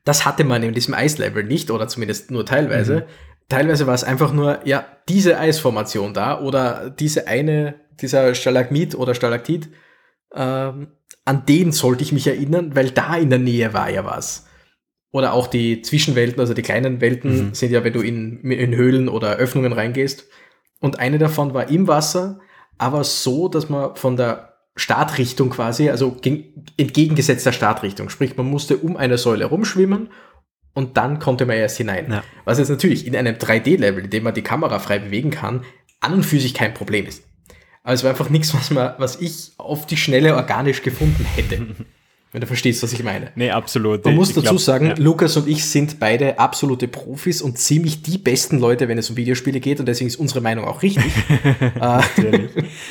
Das 0.09 0.25
hatte 0.25 0.43
man 0.43 0.63
in 0.63 0.73
diesem 0.73 0.95
Eislevel 0.95 1.45
nicht, 1.45 1.71
oder 1.71 1.87
zumindest 1.87 2.31
nur 2.31 2.47
teilweise. 2.47 2.95
Mhm. 2.95 3.03
Teilweise 3.51 3.87
war 3.87 3.95
es 3.95 4.05
einfach 4.05 4.33
nur, 4.33 4.61
ja, 4.65 4.87
diese 5.07 5.39
Eisformation 5.39 6.15
da 6.15 6.41
oder 6.41 6.89
diese 6.89 7.27
eine, 7.27 7.75
dieser 8.01 8.35
Stalagmit 8.35 8.95
oder 8.95 9.15
Stalaktit, 9.15 9.69
ähm, 10.35 10.93
an 11.27 11.45
den 11.45 11.73
sollte 11.73 12.05
ich 12.05 12.13
mich 12.13 12.27
erinnern, 12.27 12.75
weil 12.75 12.91
da 12.91 13.17
in 13.17 13.29
der 13.29 13.39
Nähe 13.39 13.75
war 13.75 13.91
ja 13.91 14.07
was. 14.07 14.47
Oder 15.11 15.35
auch 15.35 15.47
die 15.47 15.83
Zwischenwelten, 15.83 16.41
also 16.41 16.55
die 16.55 16.63
kleinen 16.63 17.03
Welten 17.03 17.49
mhm. 17.49 17.55
sind 17.55 17.71
ja, 17.71 17.85
wenn 17.85 17.93
du 17.93 18.01
in, 18.01 18.41
in 18.51 18.75
Höhlen 18.75 19.11
oder 19.11 19.37
Öffnungen 19.37 19.75
reingehst. 19.75 20.27
Und 20.81 21.01
eine 21.01 21.19
davon 21.19 21.53
war 21.53 21.69
im 21.69 21.87
Wasser, 21.87 22.41
aber 22.79 23.05
so, 23.05 23.49
dass 23.49 23.69
man 23.69 23.95
von 23.95 24.17
der 24.17 24.48
Startrichtung 24.79 25.51
quasi, 25.51 25.91
also 25.91 26.17
entgegengesetzter 26.77 27.53
Startrichtung. 27.53 28.09
Sprich, 28.09 28.37
man 28.37 28.47
musste 28.47 28.77
um 28.79 28.97
eine 28.97 29.19
Säule 29.19 29.47
rumschwimmen 29.47 30.09
und 30.75 30.97
dann 30.97 31.19
konnte 31.19 31.47
man 31.47 31.57
erst 31.57 31.77
hinein. 31.77 32.11
Ja. 32.11 32.25
Was 32.45 32.59
jetzt 32.59 32.69
natürlich 32.69 33.07
in 33.07 33.17
einem 33.17 33.37
3D-Level, 33.37 34.05
in 34.05 34.11
dem 34.11 34.23
man 34.23 34.35
die 34.35 34.43
Kamera 34.43 34.79
frei 34.79 35.01
bewegen 35.01 35.31
kann, 35.31 35.65
an 36.01 36.15
und 36.15 36.23
für 36.25 36.39
sich 36.39 36.55
kein 36.55 36.75
Problem 36.75 37.07
ist. 37.07 37.25
Aber 37.83 37.95
es 37.95 38.05
war 38.05 38.11
einfach 38.11 38.31
nichts, 38.31 38.55
was, 38.55 38.71
man, 38.71 38.95
was 38.99 39.21
ich 39.21 39.53
auf 39.57 39.87
die 39.87 39.97
Schnelle 39.97 40.37
organisch 40.37 40.83
gefunden 40.83 41.27
hätte. 41.35 41.67
Wenn 42.31 42.43
du 42.43 42.47
verstehst, 42.47 42.83
was 42.83 42.93
ich 42.93 43.03
meine. 43.03 43.33
Nee, 43.37 43.51
absolut. 43.51 44.05
Man 44.05 44.15
muss 44.15 44.29
ich 44.29 44.35
dazu 44.35 44.49
glaub, 44.49 44.61
sagen, 44.61 44.87
ja. 44.89 44.95
Lukas 44.99 45.39
und 45.39 45.49
ich 45.49 45.65
sind 45.65 45.99
beide 45.99 46.39
absolute 46.39 46.87
Profis 46.87 47.41
und 47.41 47.59
ziemlich 47.59 48.03
die 48.03 48.19
besten 48.19 48.59
Leute, 48.59 48.87
wenn 48.87 48.99
es 48.99 49.09
um 49.09 49.17
Videospiele 49.17 49.61
geht 49.61 49.81
und 49.81 49.87
deswegen 49.87 50.09
ist 50.09 50.17
unsere 50.17 50.43
Meinung 50.43 50.67
auch 50.67 50.83
richtig. 50.83 51.05
Äh, 51.81 52.49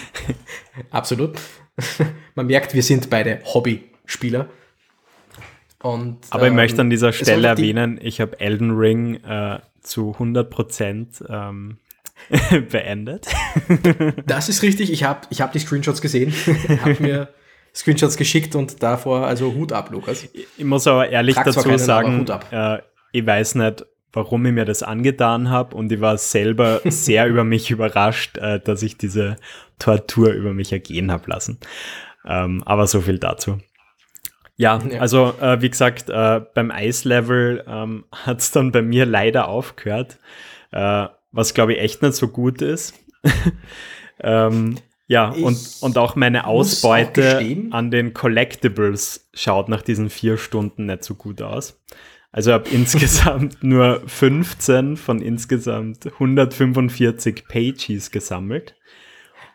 absolut. 0.92 1.38
Man 2.36 2.48
merkt, 2.48 2.74
wir 2.74 2.84
sind 2.84 3.10
beide 3.10 3.40
Hobbyspieler. 3.44 4.48
Und, 5.82 6.18
Aber 6.32 6.48
ich 6.48 6.54
möchte 6.54 6.82
an 6.82 6.90
dieser 6.90 7.08
ähm, 7.08 7.14
Stelle 7.14 7.48
erwähnen, 7.48 8.00
ich 8.02 8.20
habe 8.20 8.40
Elden 8.40 8.72
Ring 8.72 9.24
äh, 9.24 9.60
zu 9.82 10.14
100 10.14 10.50
Prozent 10.50 11.24
ähm, 11.30 11.78
beendet. 12.72 13.28
das 14.26 14.50
ist 14.50 14.64
richtig. 14.64 14.92
Ich 14.92 15.04
habe 15.04 15.22
ich 15.30 15.42
hab 15.42 15.52
die 15.52 15.60
Screenshots 15.60 16.02
gesehen, 16.02 16.34
habe 16.82 16.98
mir 17.00 17.30
Screenshots 17.76 18.18
geschickt 18.18 18.56
und 18.56 18.82
davor, 18.82 19.28
also 19.28 19.54
Hut 19.54 19.72
ab, 19.72 19.92
Lukas. 19.92 20.28
Ich 20.34 20.64
muss 20.64 20.88
aber 20.88 21.10
ehrlich 21.10 21.36
Trag 21.36 21.46
dazu 21.46 21.62
keinen, 21.62 21.78
sagen, 21.78 22.26
äh, 22.52 22.80
ich 23.12 23.26
weiß 23.26 23.56
nicht, 23.56 23.86
warum 24.18 24.46
ich 24.48 24.52
mir 24.52 24.66
das 24.66 24.82
angetan 24.82 25.50
habe 25.52 25.76
und 25.76 25.92
ich 25.92 26.02
war 26.02 26.18
selber 26.18 26.82
sehr 26.86 27.28
über 27.28 27.44
mich 27.44 27.70
überrascht, 27.70 28.38
äh, 28.40 28.60
dass 28.60 28.82
ich 28.82 28.98
diese 28.98 29.38
Tortur 29.78 30.32
über 30.32 30.54
mich 30.54 30.72
ergehen 30.72 31.12
habe 31.12 31.30
lassen. 31.30 31.60
Ähm, 32.26 32.64
aber 32.66 32.88
so 32.88 33.02
viel 33.02 33.20
dazu. 33.20 33.60
Ja, 34.56 34.82
ja. 34.90 35.00
also 35.00 35.36
äh, 35.40 35.62
wie 35.62 35.70
gesagt, 35.70 36.10
äh, 36.10 36.42
beim 36.54 36.72
Eislevel 36.72 37.64
ähm, 37.68 38.06
hat 38.12 38.40
es 38.40 38.52
dann 38.52 38.72
bei 38.72 38.82
mir 38.82 39.06
leider 39.06 39.48
aufgehört, 39.48 40.18
äh, 40.72 41.06
was 41.32 41.54
glaube 41.54 41.74
ich 41.74 41.80
echt 41.80 42.02
nicht 42.02 42.16
so 42.16 42.28
gut 42.28 42.62
ist. 42.64 42.96
ähm, 44.20 44.80
ja, 45.10 45.30
und, 45.30 45.58
und 45.80 45.98
auch 45.98 46.16
meine 46.16 46.48
Ausbeute 46.48 47.38
auch 47.38 47.74
an 47.74 47.92
den 47.92 48.14
Collectibles 48.14 49.30
schaut 49.34 49.70
nach 49.70 49.82
diesen 49.82 50.10
vier 50.10 50.38
Stunden 50.38 50.88
nicht 50.88 51.06
so 51.06 51.16
gut 51.16 51.42
aus. 51.42 51.80
Also 52.32 52.52
habe 52.54 52.70
insgesamt 52.70 53.58
nur 53.64 54.02
15 54.06 54.98
von 54.98 55.22
insgesamt 55.22 56.06
145 56.06 57.48
Pages 57.48 58.12
gesammelt. 58.12 58.76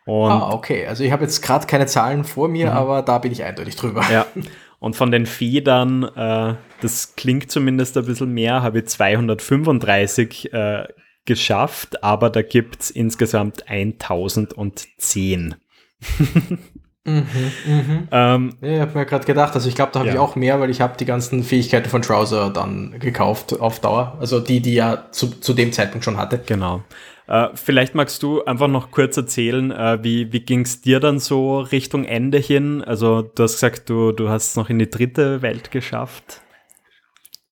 Und 0.04 0.30
ah, 0.30 0.52
okay. 0.52 0.86
Also 0.86 1.04
ich 1.04 1.12
habe 1.12 1.22
jetzt 1.22 1.42
gerade 1.42 1.66
keine 1.66 1.86
Zahlen 1.86 2.24
vor 2.24 2.48
mir, 2.48 2.70
mhm. 2.70 2.76
aber 2.76 3.02
da 3.02 3.18
bin 3.18 3.32
ich 3.32 3.44
eindeutig 3.44 3.76
drüber. 3.76 4.04
Ja. 4.10 4.26
Und 4.80 4.96
von 4.96 5.12
den 5.12 5.26
Federn, 5.26 6.02
äh, 6.02 6.56
das 6.80 7.14
klingt 7.14 7.52
zumindest 7.52 7.96
ein 7.96 8.04
bisschen 8.04 8.32
mehr, 8.32 8.64
habe 8.64 8.80
ich 8.80 8.86
235 8.86 10.52
äh, 10.52 10.88
geschafft, 11.24 12.02
aber 12.02 12.30
da 12.30 12.42
gibt 12.42 12.82
es 12.82 12.90
insgesamt 12.90 13.68
1010. 13.68 15.54
Mhm, 17.04 17.26
mhm. 17.66 18.08
Ähm, 18.12 18.54
ja, 18.60 18.74
ich 18.74 18.80
habe 18.80 18.98
mir 18.98 19.06
gerade 19.06 19.24
gedacht, 19.24 19.54
also 19.54 19.68
ich 19.68 19.74
glaube, 19.74 19.90
da 19.92 20.00
habe 20.00 20.08
ja. 20.08 20.14
ich 20.14 20.20
auch 20.20 20.36
mehr, 20.36 20.60
weil 20.60 20.70
ich 20.70 20.80
habe 20.80 20.96
die 20.96 21.04
ganzen 21.04 21.42
Fähigkeiten 21.42 21.88
von 21.88 22.02
Trouser 22.02 22.50
dann 22.50 22.98
gekauft 23.00 23.58
auf 23.58 23.80
Dauer. 23.80 24.16
Also 24.20 24.38
die, 24.38 24.60
die 24.60 24.74
ja 24.74 25.08
zu, 25.10 25.28
zu 25.28 25.52
dem 25.52 25.72
Zeitpunkt 25.72 26.04
schon 26.04 26.16
hatte. 26.16 26.40
Genau. 26.46 26.82
Äh, 27.26 27.48
vielleicht 27.54 27.94
magst 27.94 28.22
du 28.22 28.44
einfach 28.44 28.68
noch 28.68 28.92
kurz 28.92 29.16
erzählen, 29.16 29.72
äh, 29.72 29.98
wie, 30.02 30.32
wie 30.32 30.40
ging 30.40 30.60
es 30.60 30.80
dir 30.80 31.00
dann 31.00 31.18
so 31.18 31.60
Richtung 31.60 32.04
Ende 32.04 32.38
hin? 32.38 32.82
Also 32.82 33.22
du 33.22 33.42
hast 33.42 33.54
gesagt, 33.54 33.90
du, 33.90 34.12
du 34.12 34.28
hast 34.28 34.50
es 34.50 34.56
noch 34.56 34.70
in 34.70 34.78
die 34.78 34.90
dritte 34.90 35.42
Welt 35.42 35.72
geschafft. 35.72 36.40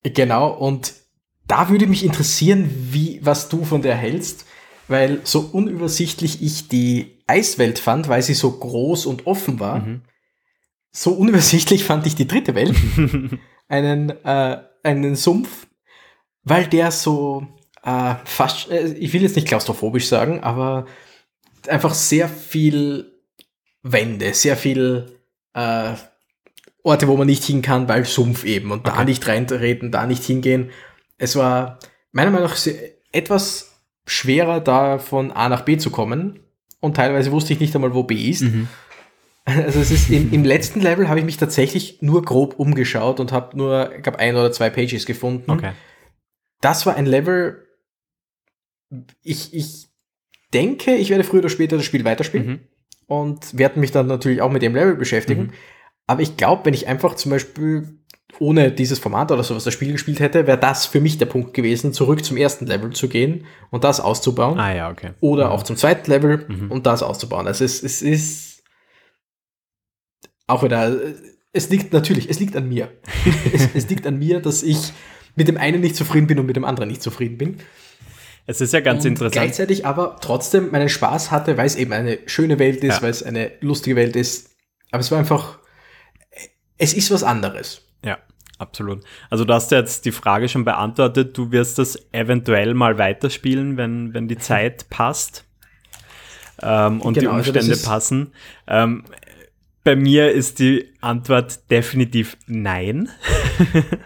Genau, 0.05 0.51
und 0.51 0.95
da 1.47 1.69
würde 1.69 1.87
mich 1.89 2.05
interessieren, 2.05 2.71
wie, 2.91 3.21
was 3.23 3.49
du 3.49 3.65
von 3.65 3.83
der 3.83 3.97
hältst, 3.97 4.47
weil 4.87 5.21
so 5.25 5.41
unübersichtlich 5.53 6.43
ich 6.43 6.69
die 6.69 7.20
Eiswelt 7.31 7.79
fand, 7.79 8.09
weil 8.09 8.23
sie 8.23 8.35
so 8.35 8.51
groß 8.51 9.07
und 9.07 9.27
offen 9.27 9.61
war. 9.61 9.81
Mhm. 9.81 10.03
So 10.91 11.13
unübersichtlich 11.13 11.85
fand 11.85 12.07
ich 12.07 12.17
die 12.17 12.27
dritte 12.27 12.55
Welt. 12.57 12.75
einen, 13.69 14.11
äh, 14.25 14.59
einen 14.83 15.15
Sumpf, 15.15 15.69
weil 16.43 16.67
der 16.67 16.91
so 16.91 17.47
äh, 17.85 18.15
fast, 18.25 18.71
äh, 18.71 18.93
ich 18.95 19.13
will 19.13 19.23
jetzt 19.23 19.37
nicht 19.37 19.47
klaustrophobisch 19.47 20.09
sagen, 20.09 20.41
aber 20.41 20.87
einfach 21.69 21.95
sehr 21.95 22.29
viel 22.29 23.13
Wände, 23.83 24.35
sehr 24.35 24.57
viel 24.57 25.21
äh, 25.55 25.95
Orte, 26.83 27.07
wo 27.07 27.17
man 27.17 27.27
nicht 27.27 27.45
hin 27.45 27.63
kann, 27.63 27.89
weil 27.89 28.05
Sumpf 28.05 28.45
eben 28.45 28.73
und 28.73 28.81
okay. 28.81 28.97
da 28.97 29.05
nicht 29.05 29.27
reintreten, 29.29 29.93
da 29.93 30.07
nicht 30.07 30.25
hingehen. 30.25 30.71
Es 31.17 31.37
war 31.37 31.79
meiner 32.11 32.31
Meinung 32.33 32.49
nach 32.49 32.59
etwas 33.13 33.81
schwerer, 34.07 34.61
da 34.61 34.99
von 34.99 35.31
A 35.31 35.49
nach 35.49 35.63
B 35.63 35.77
zu 35.77 35.91
kommen 35.91 36.41
und 36.81 36.97
teilweise 36.97 37.31
wusste 37.33 37.53
ich 37.53 37.61
nicht 37.61 37.75
einmal, 37.75 37.95
wo 37.95 38.03
B 38.03 38.15
ist. 38.31 38.43
Mhm. 38.43 38.69
Also 39.45 39.81
es 39.81 39.91
ist 39.91 40.11
im, 40.11 40.33
im 40.33 40.45
letzten 40.45 40.81
Level 40.81 41.09
habe 41.09 41.19
ich 41.19 41.25
mich 41.25 41.37
tatsächlich 41.37 42.03
nur 42.03 42.23
grob 42.23 42.59
umgeschaut 42.59 43.21
und 43.21 43.33
habe 43.33 43.57
nur, 43.57 43.95
ich 43.97 44.03
glaube, 44.03 44.19
ein 44.19 44.37
oder 44.37 44.53
zwei 44.53 44.71
Pages 44.71 45.07
gefunden. 45.07 45.51
Okay. 45.51 45.73
Das 46.61 46.85
war 46.87 46.95
ein 46.95 47.07
Level, 47.07 47.67
ich, 49.23 49.55
ich 49.55 49.89
denke, 50.53 50.95
ich 50.95 51.11
werde 51.11 51.25
früher 51.25 51.41
oder 51.41 51.49
später 51.49 51.77
das 51.77 51.87
Spiel 51.87 52.05
weiterspielen 52.05 52.47
mhm. 52.47 52.61
und 53.07 53.57
werde 53.57 53.81
mich 53.81 53.93
dann 53.93 54.07
natürlich 54.07 54.43
auch 54.43 54.51
mit 54.51 54.63
dem 54.63 54.75
Level 54.75 54.95
beschäftigen. 54.95 55.45
Mhm. 55.45 55.53
Aber 56.07 56.23
ich 56.23 56.37
glaube, 56.37 56.65
wenn 56.67 56.75
ich 56.75 56.87
einfach 56.87 57.15
zum 57.15 57.31
Beispiel 57.31 58.01
ohne 58.41 58.73
dieses 58.73 58.99
Format 58.99 59.31
oder 59.31 59.45
sowas 59.45 59.65
das 59.65 59.75
Spiel 59.75 59.93
gespielt 59.93 60.19
hätte, 60.19 60.47
wäre 60.47 60.59
das 60.59 60.87
für 60.87 61.01
mich 61.01 61.19
der 61.19 61.27
Punkt 61.27 61.53
gewesen, 61.53 61.93
zurück 61.93 62.25
zum 62.25 62.39
ersten 62.39 62.67
Level 62.67 62.91
zu 62.91 63.09
gehen 63.09 63.45
und 63.71 63.85
das 63.85 64.01
auszubauen. 64.01 64.59
Ah 64.59 64.75
ja, 64.75 64.91
okay. 64.91 65.11
Oder 65.21 65.47
mhm. 65.47 65.53
auch 65.53 65.63
zum 65.63 65.77
zweiten 65.77 66.11
Level 66.11 66.47
mhm. 66.49 66.71
und 66.71 66.87
das 66.87 67.03
auszubauen. 67.03 67.47
Also 67.47 67.65
es, 67.65 67.83
es 67.83 68.01
ist 68.01 68.63
auch 70.47 70.63
wieder, 70.63 70.97
es 71.53 71.69
liegt 71.69 71.93
natürlich, 71.93 72.31
es 72.31 72.41
liegt 72.41 72.57
an 72.57 72.67
mir. 72.67 72.91
es, 73.53 73.69
es, 73.75 73.89
liegt 73.91 74.07
an 74.07 74.19
mir, 74.19 74.41
dass 74.41 74.63
ich 74.63 74.93
mit 75.37 75.47
dem 75.47 75.59
einen 75.59 75.83
nicht 75.83 75.95
zufrieden 75.95 76.27
bin 76.27 76.39
und 76.39 76.47
mit 76.47 76.57
dem 76.57 76.65
anderen 76.65 76.89
nicht 76.89 77.03
zufrieden 77.03 77.37
bin. 77.37 77.59
Es 78.47 78.63
ist 78.63 78.73
ja 78.73 78.81
ganz 78.81 79.05
und 79.05 79.13
interessant. 79.13 79.35
Gleichzeitig 79.35 79.85
aber 79.85 80.17
trotzdem 80.23 80.71
meinen 80.71 80.89
Spaß 80.89 81.31
hatte, 81.31 81.59
weil 81.59 81.67
es 81.67 81.77
eben 81.77 81.93
eine 81.93 82.19
schöne 82.25 82.59
Welt 82.59 82.83
ist, 82.83 82.97
ja. 82.97 83.03
weil 83.03 83.11
es 83.11 83.23
eine 83.23 83.53
lustige 83.61 83.97
Welt 83.97 84.17
ist. 84.17 84.51
Aber 84.91 85.01
es 85.01 85.11
war 85.11 85.19
einfach, 85.19 85.59
es 86.79 86.95
ist 86.95 87.11
was 87.11 87.23
anderes. 87.23 87.90
Absolut. 88.61 89.03
Also 89.31 89.47
du 89.47 89.55
hast 89.55 89.71
jetzt 89.71 90.05
die 90.05 90.13
Frage 90.13 90.49
schon 90.51 90.67
beantwortet. 90.67 91.37
Du 91.37 91.51
wirst 91.51 91.79
das 91.79 91.99
eventuell 92.13 92.75
mal 92.75 92.99
weiterspielen, 92.99 93.79
wenn, 93.79 94.13
wenn 94.13 94.29
die 94.29 94.37
Zeit 94.37 94.87
passt 94.91 95.47
ähm, 96.61 97.01
und 97.01 97.15
genau, 97.15 97.31
die 97.31 97.37
also 97.37 97.51
Umstände 97.51 97.73
also 97.73 97.89
passen. 97.89 98.33
Ähm, 98.67 99.05
bei 99.83 99.97
mir 99.97 100.31
ist 100.31 100.59
die 100.59 100.93
Antwort 101.01 101.71
definitiv 101.71 102.37
nein. 102.47 103.09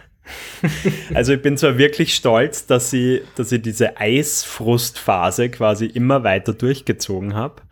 also 1.15 1.33
ich 1.33 1.43
bin 1.43 1.57
zwar 1.57 1.77
wirklich 1.77 2.15
stolz, 2.15 2.67
dass 2.67 2.93
ich, 2.93 3.23
dass 3.35 3.51
ich 3.51 3.61
diese 3.61 3.97
Eisfrustphase 3.97 5.49
quasi 5.49 5.87
immer 5.87 6.23
weiter 6.23 6.53
durchgezogen 6.53 7.35
habe. 7.35 7.63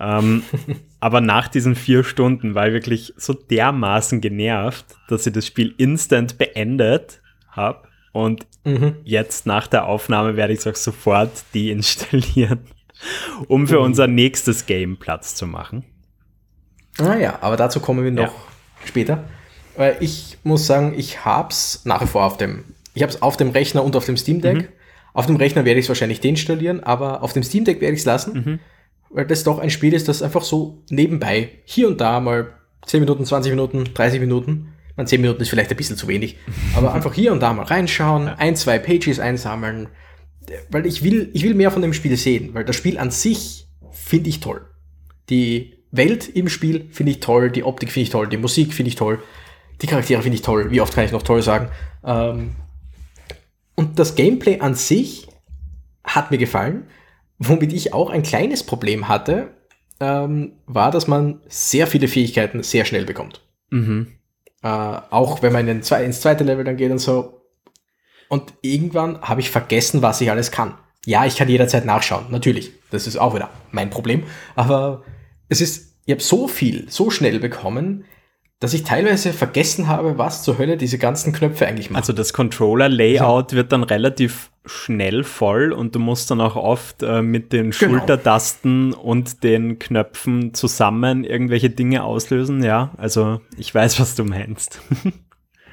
Ähm, 0.00 0.42
aber 1.06 1.20
nach 1.20 1.46
diesen 1.46 1.76
vier 1.76 2.02
Stunden 2.02 2.56
war 2.56 2.66
ich 2.66 2.72
wirklich 2.72 3.14
so 3.16 3.32
dermaßen 3.32 4.20
genervt, 4.20 4.86
dass 5.06 5.24
ich 5.24 5.32
das 5.32 5.46
Spiel 5.46 5.72
instant 5.78 6.36
beendet 6.36 7.20
habe. 7.48 7.86
Und 8.10 8.44
mhm. 8.64 8.96
jetzt 9.04 9.46
nach 9.46 9.68
der 9.68 9.86
Aufnahme 9.86 10.34
werde 10.34 10.52
ich 10.52 10.58
es 10.58 10.66
auch 10.66 10.74
sofort 10.74 11.30
deinstallieren, 11.54 12.58
um 13.46 13.68
für 13.68 13.78
mhm. 13.78 13.84
unser 13.84 14.08
nächstes 14.08 14.66
Game 14.66 14.96
Platz 14.96 15.36
zu 15.36 15.46
machen. 15.46 15.84
Naja, 16.98 17.38
ah 17.40 17.46
aber 17.46 17.56
dazu 17.56 17.78
kommen 17.78 18.02
wir 18.02 18.10
noch 18.10 18.24
ja. 18.24 18.32
später. 18.84 19.22
Weil 19.76 19.98
ich 20.00 20.38
muss 20.42 20.66
sagen, 20.66 20.92
ich 20.98 21.24
habe 21.24 21.50
es 21.50 21.82
nach 21.84 22.02
wie 22.02 22.08
vor 22.08 22.24
auf 22.24 22.36
dem, 22.36 22.64
ich 22.94 23.04
habe 23.04 23.12
es 23.12 23.22
auf 23.22 23.36
dem 23.36 23.50
Rechner 23.50 23.84
und 23.84 23.94
auf 23.94 24.06
dem 24.06 24.16
Steam 24.16 24.40
Deck. 24.40 24.56
Mhm. 24.56 24.68
Auf 25.12 25.26
dem 25.26 25.36
Rechner 25.36 25.64
werde 25.64 25.78
ich 25.78 25.84
es 25.84 25.88
wahrscheinlich 25.88 26.18
deinstallieren, 26.18 26.82
aber 26.82 27.22
auf 27.22 27.32
dem 27.32 27.44
Steam 27.44 27.64
Deck 27.64 27.80
werde 27.80 27.94
ich 27.94 28.00
es 28.00 28.06
lassen, 28.06 28.32
mhm. 28.34 28.58
Weil 29.16 29.24
das 29.24 29.44
doch 29.44 29.58
ein 29.58 29.70
Spiel 29.70 29.94
ist, 29.94 30.08
das 30.08 30.20
einfach 30.20 30.42
so 30.42 30.82
nebenbei, 30.90 31.48
hier 31.64 31.88
und 31.88 32.02
da 32.02 32.20
mal 32.20 32.52
10 32.84 33.00
Minuten, 33.00 33.24
20 33.24 33.50
Minuten, 33.50 33.84
30 33.94 34.20
Minuten, 34.20 34.74
man 34.94 35.06
10 35.06 35.22
Minuten 35.22 35.40
ist 35.40 35.48
vielleicht 35.48 35.70
ein 35.70 35.76
bisschen 35.78 35.96
zu 35.96 36.06
wenig, 36.06 36.36
aber 36.74 36.92
einfach 36.92 37.14
hier 37.14 37.32
und 37.32 37.40
da 37.40 37.54
mal 37.54 37.64
reinschauen, 37.64 38.28
ein, 38.28 38.56
zwei 38.56 38.78
Pages 38.78 39.18
einsammeln, 39.18 39.88
weil 40.68 40.84
ich 40.84 41.02
will, 41.02 41.30
ich 41.32 41.44
will 41.44 41.54
mehr 41.54 41.70
von 41.70 41.80
dem 41.80 41.94
Spiel 41.94 42.14
sehen, 42.18 42.52
weil 42.52 42.66
das 42.66 42.76
Spiel 42.76 42.98
an 42.98 43.10
sich 43.10 43.66
finde 43.90 44.28
ich 44.28 44.40
toll. 44.40 44.66
Die 45.30 45.78
Welt 45.92 46.28
im 46.28 46.50
Spiel 46.50 46.86
finde 46.90 47.12
ich 47.12 47.20
toll, 47.20 47.50
die 47.50 47.64
Optik 47.64 47.92
finde 47.92 48.02
ich 48.02 48.10
toll, 48.10 48.28
die 48.28 48.36
Musik 48.36 48.74
finde 48.74 48.90
ich 48.90 48.96
toll, 48.96 49.22
die 49.80 49.86
Charaktere 49.86 50.20
finde 50.20 50.36
ich 50.36 50.42
toll. 50.42 50.70
Wie 50.70 50.82
oft 50.82 50.94
kann 50.94 51.06
ich 51.06 51.12
noch 51.12 51.22
toll 51.22 51.40
sagen? 51.40 51.70
Ähm, 52.04 52.50
und 53.76 53.98
das 53.98 54.14
Gameplay 54.14 54.60
an 54.60 54.74
sich 54.74 55.26
hat 56.04 56.30
mir 56.30 56.38
gefallen. 56.38 56.84
Womit 57.38 57.72
ich 57.72 57.92
auch 57.92 58.10
ein 58.10 58.22
kleines 58.22 58.62
Problem 58.62 59.08
hatte, 59.08 59.48
ähm, 60.00 60.52
war, 60.66 60.90
dass 60.90 61.06
man 61.06 61.40
sehr 61.48 61.86
viele 61.86 62.08
Fähigkeiten 62.08 62.62
sehr 62.62 62.84
schnell 62.84 63.04
bekommt. 63.04 63.42
Mhm. 63.70 64.12
Äh, 64.62 64.68
auch 64.68 65.42
wenn 65.42 65.52
man 65.52 65.68
in 65.68 65.80
den, 65.80 66.04
ins 66.04 66.20
zweite 66.20 66.44
Level 66.44 66.64
dann 66.64 66.76
geht 66.76 66.90
und 66.90 66.98
so. 66.98 67.42
Und 68.28 68.54
irgendwann 68.62 69.20
habe 69.22 69.40
ich 69.40 69.50
vergessen, 69.50 70.02
was 70.02 70.20
ich 70.20 70.30
alles 70.30 70.50
kann. 70.50 70.74
Ja, 71.04 71.24
ich 71.24 71.36
kann 71.36 71.48
jederzeit 71.48 71.84
nachschauen, 71.84 72.26
natürlich. 72.30 72.72
Das 72.90 73.06
ist 73.06 73.16
auch 73.16 73.34
wieder 73.34 73.50
mein 73.70 73.90
Problem. 73.90 74.24
Aber 74.56 75.04
es 75.48 75.60
ist, 75.60 75.94
ich 76.04 76.12
habe 76.12 76.22
so 76.22 76.48
viel, 76.48 76.90
so 76.90 77.10
schnell 77.10 77.38
bekommen, 77.38 78.04
dass 78.60 78.72
ich 78.72 78.84
teilweise 78.84 79.32
vergessen 79.32 79.86
habe, 79.86 80.16
was 80.16 80.42
zur 80.42 80.56
Hölle 80.58 80.76
diese 80.76 80.98
ganzen 80.98 81.32
Knöpfe 81.32 81.66
eigentlich 81.66 81.90
machen. 81.90 82.00
Also 82.00 82.12
das 82.12 82.32
Controller-Layout 82.32 83.52
wird 83.52 83.72
dann 83.72 83.82
relativ 83.82 84.50
schnell 84.64 85.24
voll 85.24 85.72
und 85.72 85.94
du 85.94 85.98
musst 85.98 86.30
dann 86.30 86.40
auch 86.40 86.56
oft 86.56 87.02
äh, 87.02 87.22
mit 87.22 87.52
den 87.52 87.70
genau. 87.70 87.98
Schultertasten 87.98 88.94
und 88.94 89.44
den 89.44 89.78
Knöpfen 89.78 90.54
zusammen 90.54 91.24
irgendwelche 91.24 91.70
Dinge 91.70 92.02
auslösen. 92.02 92.64
Ja, 92.64 92.90
also 92.96 93.40
ich 93.58 93.74
weiß, 93.74 94.00
was 94.00 94.14
du 94.14 94.24
meinst. 94.24 94.80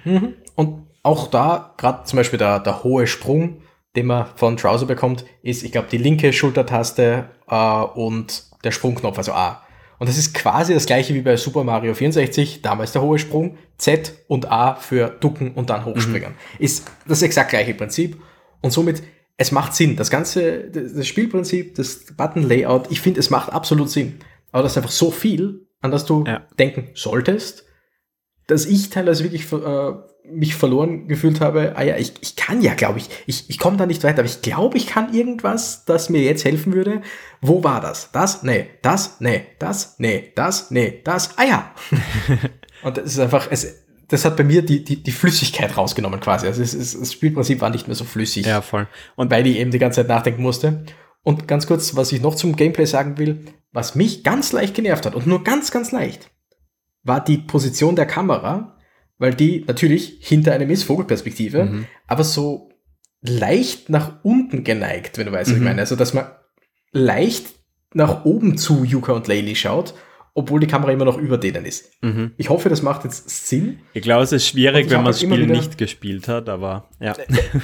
Mhm. 0.06 0.34
Und 0.56 0.88
auch 1.02 1.28
da, 1.28 1.76
gerade 1.78 2.04
zum 2.04 2.18
Beispiel 2.18 2.38
der, 2.38 2.60
der 2.60 2.84
hohe 2.84 3.08
Sprung, 3.08 3.62
den 3.96 4.08
man 4.08 4.26
von 4.36 4.58
Trouser 4.58 4.86
bekommt, 4.86 5.24
ist, 5.42 5.64
ich 5.64 5.72
glaube, 5.72 5.88
die 5.90 5.98
linke 5.98 6.34
Schultertaste 6.34 7.30
äh, 7.48 7.56
und 7.56 8.44
der 8.66 8.72
Sprungknopf, 8.72 9.18
also 9.18 9.32
A. 9.32 9.63
Und 10.04 10.10
das 10.10 10.18
ist 10.18 10.34
quasi 10.34 10.74
das 10.74 10.86
gleiche 10.86 11.14
wie 11.14 11.22
bei 11.22 11.38
Super 11.38 11.64
Mario 11.64 11.94
64, 11.94 12.62
damals 12.62 12.92
der 12.92 13.02
hohe 13.02 13.18
Sprung, 13.18 13.58
Z 13.78 14.12
und 14.28 14.52
A 14.52 14.76
für 14.76 15.08
ducken 15.08 15.54
und 15.54 15.70
dann 15.70 15.86
hochspringen. 15.86 16.32
Mhm. 16.32 16.60
Ist 16.60 16.92
das 17.08 17.22
exakt 17.22 17.52
gleiche 17.52 17.74
Prinzip. 17.74 18.18
Und 18.60 18.72
somit, 18.72 19.02
es 19.38 19.54
macht 19.54 19.74
Sinn. 19.74 19.96
Das 19.96 20.10
ganze, 20.10 20.70
das 20.70 21.08
Spielprinzip, 21.08 21.76
das 21.76 22.08
Button-Layout, 22.18 22.92
ich 22.92 23.00
finde, 23.00 23.22
es 23.22 23.30
macht 23.30 23.54
absolut 23.54 23.90
Sinn. 23.90 24.20
Aber 24.52 24.64
das 24.64 24.74
ist 24.74 24.78
einfach 24.78 24.92
so 24.92 25.10
viel, 25.10 25.68
an 25.80 25.92
das 25.92 26.04
du 26.04 26.26
ja. 26.28 26.46
denken 26.60 26.90
solltest, 26.96 27.64
dass 28.48 28.66
ich 28.66 28.90
teilweise 28.90 29.24
wirklich 29.24 29.50
äh, 29.54 29.94
mich 30.26 30.56
verloren 30.56 31.08
gefühlt 31.08 31.42
habe, 31.42 31.74
ah 31.76 31.84
ja, 31.84 31.98
ich, 31.98 32.14
ich 32.22 32.36
kann 32.36 32.62
ja, 32.62 32.74
glaube 32.74 33.00
ich, 33.00 33.10
ich, 33.26 33.50
ich 33.50 33.60
komme 33.60 33.78
da 33.78 33.86
nicht 33.86 34.04
weiter, 34.04 34.20
aber 34.20 34.28
ich 34.28 34.42
glaube, 34.42 34.78
ich 34.78 34.88
kann 34.88 35.14
irgendwas, 35.14 35.86
das 35.86 36.10
mir 36.10 36.22
jetzt 36.22 36.46
helfen 36.46 36.74
würde. 36.74 37.02
Wo 37.42 37.64
war 37.64 37.82
das? 37.82 38.12
Das? 38.12 38.44
Nee, 38.44 38.68
das? 38.82 39.20
Nee, 39.20 39.46
das? 39.60 39.96
Nee, 40.00 40.32
das? 40.36 40.72
Nee, 40.72 41.02
das? 41.04 41.38
Ah 41.38 41.44
ja. 41.44 41.72
Und 42.84 42.98
das 42.98 43.06
ist 43.06 43.20
einfach, 43.20 43.48
es, 43.52 43.84
das 44.08 44.26
hat 44.26 44.38
bei 44.38 44.44
mir 44.44 44.62
die, 44.62 44.84
die, 44.84 45.02
die 45.02 45.12
Flüssigkeit 45.12 45.76
rausgenommen 45.76 46.20
quasi. 46.20 46.48
Also 46.48 46.62
es, 46.62 46.74
es, 46.74 46.98
das 46.98 47.12
Spielprinzip 47.12 47.62
war 47.62 47.70
nicht 47.70 47.88
mehr 47.88 47.96
so 47.96 48.06
flüssig. 48.06 48.46
Ja, 48.46 48.62
voll. 48.62 48.88
Und 49.16 49.32
weil 49.32 49.46
ich 49.48 49.58
eben 49.58 49.72
die 49.72 49.80
ganze 49.80 50.02
Zeit 50.02 50.08
nachdenken 50.08 50.42
musste. 50.42 50.86
Und 51.24 51.48
ganz 51.48 51.68
kurz, 51.68 51.96
was 51.96 52.12
ich 52.12 52.22
noch 52.22 52.36
zum 52.36 52.56
Gameplay 52.56 52.86
sagen 52.86 53.18
will, 53.18 53.46
was 53.72 53.96
mich 53.96 54.24
ganz 54.24 54.52
leicht 54.52 54.76
genervt 54.76 55.06
hat 55.06 55.16
und 55.16 55.26
nur 55.26 55.44
ganz, 55.44 55.72
ganz 55.72 55.92
leicht, 55.92 56.30
war 57.04 57.24
die 57.24 57.38
Position 57.38 57.96
der 57.96 58.06
Kamera, 58.06 58.78
weil 59.18 59.34
die 59.34 59.64
natürlich 59.68 60.18
hinter 60.20 60.54
einem 60.54 60.70
ist, 60.70 60.84
Vogelperspektive, 60.84 61.66
mhm. 61.66 61.86
aber 62.08 62.24
so 62.24 62.70
leicht 63.22 63.90
nach 63.90 64.24
unten 64.24 64.64
geneigt, 64.64 65.18
wenn 65.18 65.28
du 65.28 65.32
weißt, 65.32 65.50
was 65.50 65.56
ich 65.56 65.60
mhm. 65.60 65.68
meine. 65.68 65.82
Also, 65.82 65.96
dass 65.96 66.14
man 66.14 66.26
leicht 66.92 67.48
nach 67.94 68.26
oben 68.26 68.58
zu 68.58 68.84
Yuka 68.84 69.14
und 69.14 69.28
Laylee 69.28 69.56
schaut, 69.56 69.94
obwohl 70.34 70.60
die 70.60 70.68
Kamera 70.68 70.92
immer 70.92 71.06
noch 71.06 71.18
über 71.18 71.38
denen 71.38 71.66
ist. 71.66 71.92
Mhm. 72.02 72.32
Ich 72.38 72.50
hoffe, 72.50 72.70
das 72.70 72.82
macht 72.82 73.04
jetzt 73.04 73.30
Sinn. 73.48 73.80
Ich 73.94 74.02
glaube, 74.02 74.24
es 74.24 74.32
ist 74.32 74.48
schwierig, 74.48 74.90
wenn 74.90 74.98
man 74.98 75.08
das 75.08 75.22
Spiel 75.22 75.44
wieder, 75.44 75.54
nicht 75.54 75.78
gespielt 75.78 76.28
hat, 76.28 76.50
aber 76.50 76.90
ja. 77.00 77.16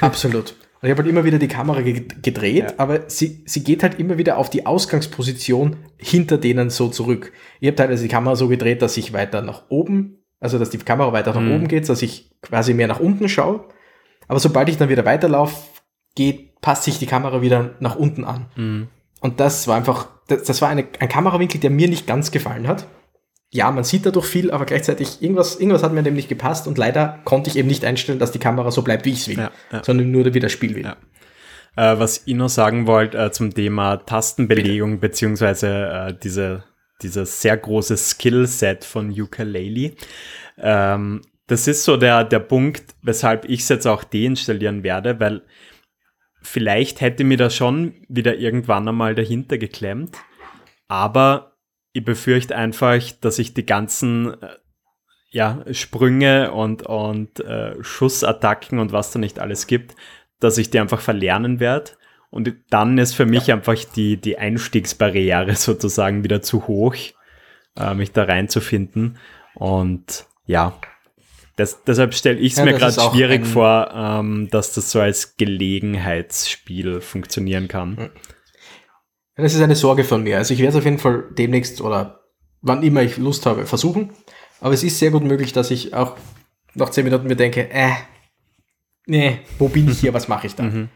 Absolut. 0.02 0.56
Und 0.82 0.88
ich 0.88 0.92
habe 0.92 1.02
halt 1.02 1.10
immer 1.10 1.26
wieder 1.26 1.40
die 1.40 1.50
Kamera 1.50 1.82
gedreht, 1.82 2.64
ja. 2.64 2.74
aber 2.78 3.10
sie, 3.10 3.44
sie 3.46 3.64
geht 3.66 3.84
halt 3.84 4.00
immer 4.00 4.18
wieder 4.18 4.38
auf 4.38 4.50
die 4.50 4.66
Ausgangsposition 4.66 5.76
hinter 5.98 6.38
denen 6.38 6.70
so 6.70 6.88
zurück. 6.88 7.34
Ich 7.60 7.68
habe 7.68 7.76
teilweise 7.76 8.04
die 8.04 8.10
Kamera 8.10 8.38
so 8.38 8.48
gedreht, 8.48 8.82
dass 8.82 8.96
ich 8.96 9.12
weiter 9.12 9.42
nach 9.42 9.64
oben, 9.70 10.19
also 10.40 10.60
dass 10.60 10.70
die 10.70 10.78
Kamera 10.78 11.14
weiter 11.14 11.34
nach 11.34 11.42
mhm. 11.42 11.54
oben 11.54 11.68
geht, 11.68 11.88
dass 11.90 12.02
ich 12.02 12.32
quasi 12.42 12.74
mehr 12.74 12.88
nach 12.88 13.00
unten 13.00 13.30
schaue. 13.30 13.66
Aber 14.28 14.40
sobald 14.40 14.70
ich 14.70 14.78
dann 14.78 14.90
wieder 14.90 15.06
weiterlaufe, 15.06 15.56
geht, 16.16 16.62
passt 16.62 16.84
sich 16.84 17.00
die 17.00 17.06
Kamera 17.06 17.42
wieder 17.42 17.72
nach 17.80 17.96
unten 17.96 18.24
an. 18.24 18.46
Mhm. 18.56 18.88
Und 19.22 19.40
das 19.40 19.68
war 19.68 19.76
einfach, 19.76 20.08
das, 20.28 20.44
das 20.44 20.62
war 20.62 20.70
eine, 20.70 20.86
ein 21.00 21.10
Kamerawinkel, 21.10 21.60
der 21.60 21.70
mir 21.70 21.90
nicht 21.90 22.08
ganz 22.08 22.32
gefallen 22.32 22.68
hat 22.68 22.88
ja, 23.52 23.72
man 23.72 23.84
sieht 23.84 24.06
dadurch 24.06 24.28
viel, 24.28 24.52
aber 24.52 24.66
gleichzeitig 24.66 25.22
irgendwas, 25.22 25.60
irgendwas 25.60 25.82
hat 25.82 25.92
mir 25.92 26.04
dem 26.04 26.14
nicht 26.14 26.30
gepasst 26.30 26.68
und 26.68 26.78
leider 26.78 27.20
konnte 27.26 27.50
ich 27.50 27.58
eben 27.58 27.68
nicht 27.68 27.84
einstellen, 27.84 28.20
dass 28.20 28.32
die 28.32 28.40
Kamera 28.40 28.70
so 28.70 28.84
bleibt, 28.84 29.06
wie 29.06 29.12
ich 29.12 29.22
es 29.22 29.28
will, 29.28 29.38
ja, 29.38 29.52
ja. 29.72 29.84
sondern 29.84 30.12
nur 30.12 30.34
wie 30.34 30.40
das 30.40 30.52
Spiel 30.52 30.76
will. 30.76 30.84
Ja. 30.84 30.98
Äh, 31.76 32.00
was 32.00 32.24
ich 32.26 32.36
noch 32.36 32.50
sagen 32.50 32.86
wollte 32.86 33.18
äh, 33.18 33.32
zum 33.32 33.54
Thema 33.54 33.98
Tastenbelegung 33.98 35.00
Bitte. 35.00 35.10
beziehungsweise 35.10 35.68
äh, 35.68 36.14
diese, 36.22 36.64
dieses 37.02 37.42
sehr 37.42 37.58
große 37.58 37.98
Skillset 37.98 38.84
von 38.84 39.10
Ukulele. 39.10 39.94
Ähm, 40.58 41.22
das 41.48 41.68
ist 41.68 41.84
so 41.84 41.98
der, 41.98 42.24
der 42.24 42.40
Punkt, 42.40 42.96
weshalb 43.02 43.46
ich 43.46 43.62
es 43.62 43.70
jetzt 43.70 43.88
auch 43.88 44.04
deinstallieren 44.04 44.84
werde, 44.84 45.20
weil 45.20 45.42
vielleicht 46.42 47.02
hätte 47.02 47.24
mir 47.24 47.38
da 47.38 47.50
schon 47.50 47.96
wieder 48.08 48.38
irgendwann 48.38 48.88
einmal 48.88 49.16
dahinter 49.16 49.58
geklemmt, 49.58 50.18
aber 50.88 51.58
ich 51.94 52.06
befürchte 52.06 52.56
einfach, 52.56 53.02
dass 53.22 53.40
ich 53.40 53.54
die 53.54 53.66
ganzen 53.66 54.42
äh, 54.42 54.50
ja, 55.32 55.64
Sprünge 55.72 56.52
und, 56.52 56.84
und 56.84 57.40
äh, 57.40 57.76
Schussattacken 57.84 58.80
und 58.80 58.92
was 58.92 59.12
da 59.12 59.20
nicht 59.20 59.40
alles 59.40 59.68
gibt, 59.68 59.96
dass 60.40 60.58
ich 60.58 60.70
die 60.70 60.80
einfach 60.80 61.02
verlernen 61.02 61.60
werde. 61.60 61.92
Und 62.32 62.54
dann 62.70 62.98
ist 62.98 63.16
für 63.16 63.26
mich 63.26 63.48
ja. 63.48 63.56
einfach 63.56 63.76
die, 63.96 64.18
die 64.18 64.38
Einstiegsbarriere 64.38 65.56
sozusagen 65.56 66.24
wieder 66.24 66.42
zu 66.42 66.68
hoch, 66.68 66.96
äh, 67.76 67.94
mich 67.94 68.12
da 68.12 68.24
reinzufinden. 68.24 69.18
Und 69.56 70.26
ja, 70.46 70.80
das, 71.56 71.84
deshalb 71.84 72.14
stelle 72.14 72.40
ich 72.40 72.54
es 72.54 72.60
ja, 72.60 72.66
mir 72.66 72.74
gerade 72.74 72.94
schwierig 72.94 73.46
vor, 73.46 73.92
ähm, 73.94 74.48
dass 74.50 74.74
das 74.74 74.92
so 74.92 75.02
als 75.02 75.36
Gelegenheitsspiel 75.36 77.02
funktionieren 77.02 77.68
kann. 77.68 78.12
Das 79.36 79.54
ist 79.54 79.62
eine 79.62 79.76
Sorge 79.76 80.04
von 80.04 80.24
mir. 80.24 80.38
Also 80.38 80.54
ich 80.54 80.60
werde 80.60 80.72
es 80.72 80.76
auf 80.78 80.86
jeden 80.86 81.00
Fall 81.00 81.26
demnächst 81.38 81.82
oder 81.82 82.22
wann 82.62 82.84
immer 82.84 83.02
ich 83.02 83.18
Lust 83.18 83.46
habe, 83.46 83.66
versuchen. 83.66 84.12
Aber 84.62 84.74
es 84.74 84.84
ist 84.84 85.00
sehr 85.00 85.12
gut 85.12 85.24
möglich, 85.24 85.54
dass 85.54 85.72
ich 85.72 85.94
auch 85.94 86.18
nach 86.76 86.90
10 86.90 87.06
Minuten 87.06 87.28
mir 87.28 87.36
denke, 87.36 87.70
äh, 87.70 87.92
nee, 89.06 89.40
wo 89.58 89.70
bin 89.70 89.90
ich 89.90 90.00
hier, 90.00 90.14
was 90.14 90.28
mache 90.28 90.48
ich 90.48 90.56
da? 90.56 90.64
Mhm. 90.64 90.90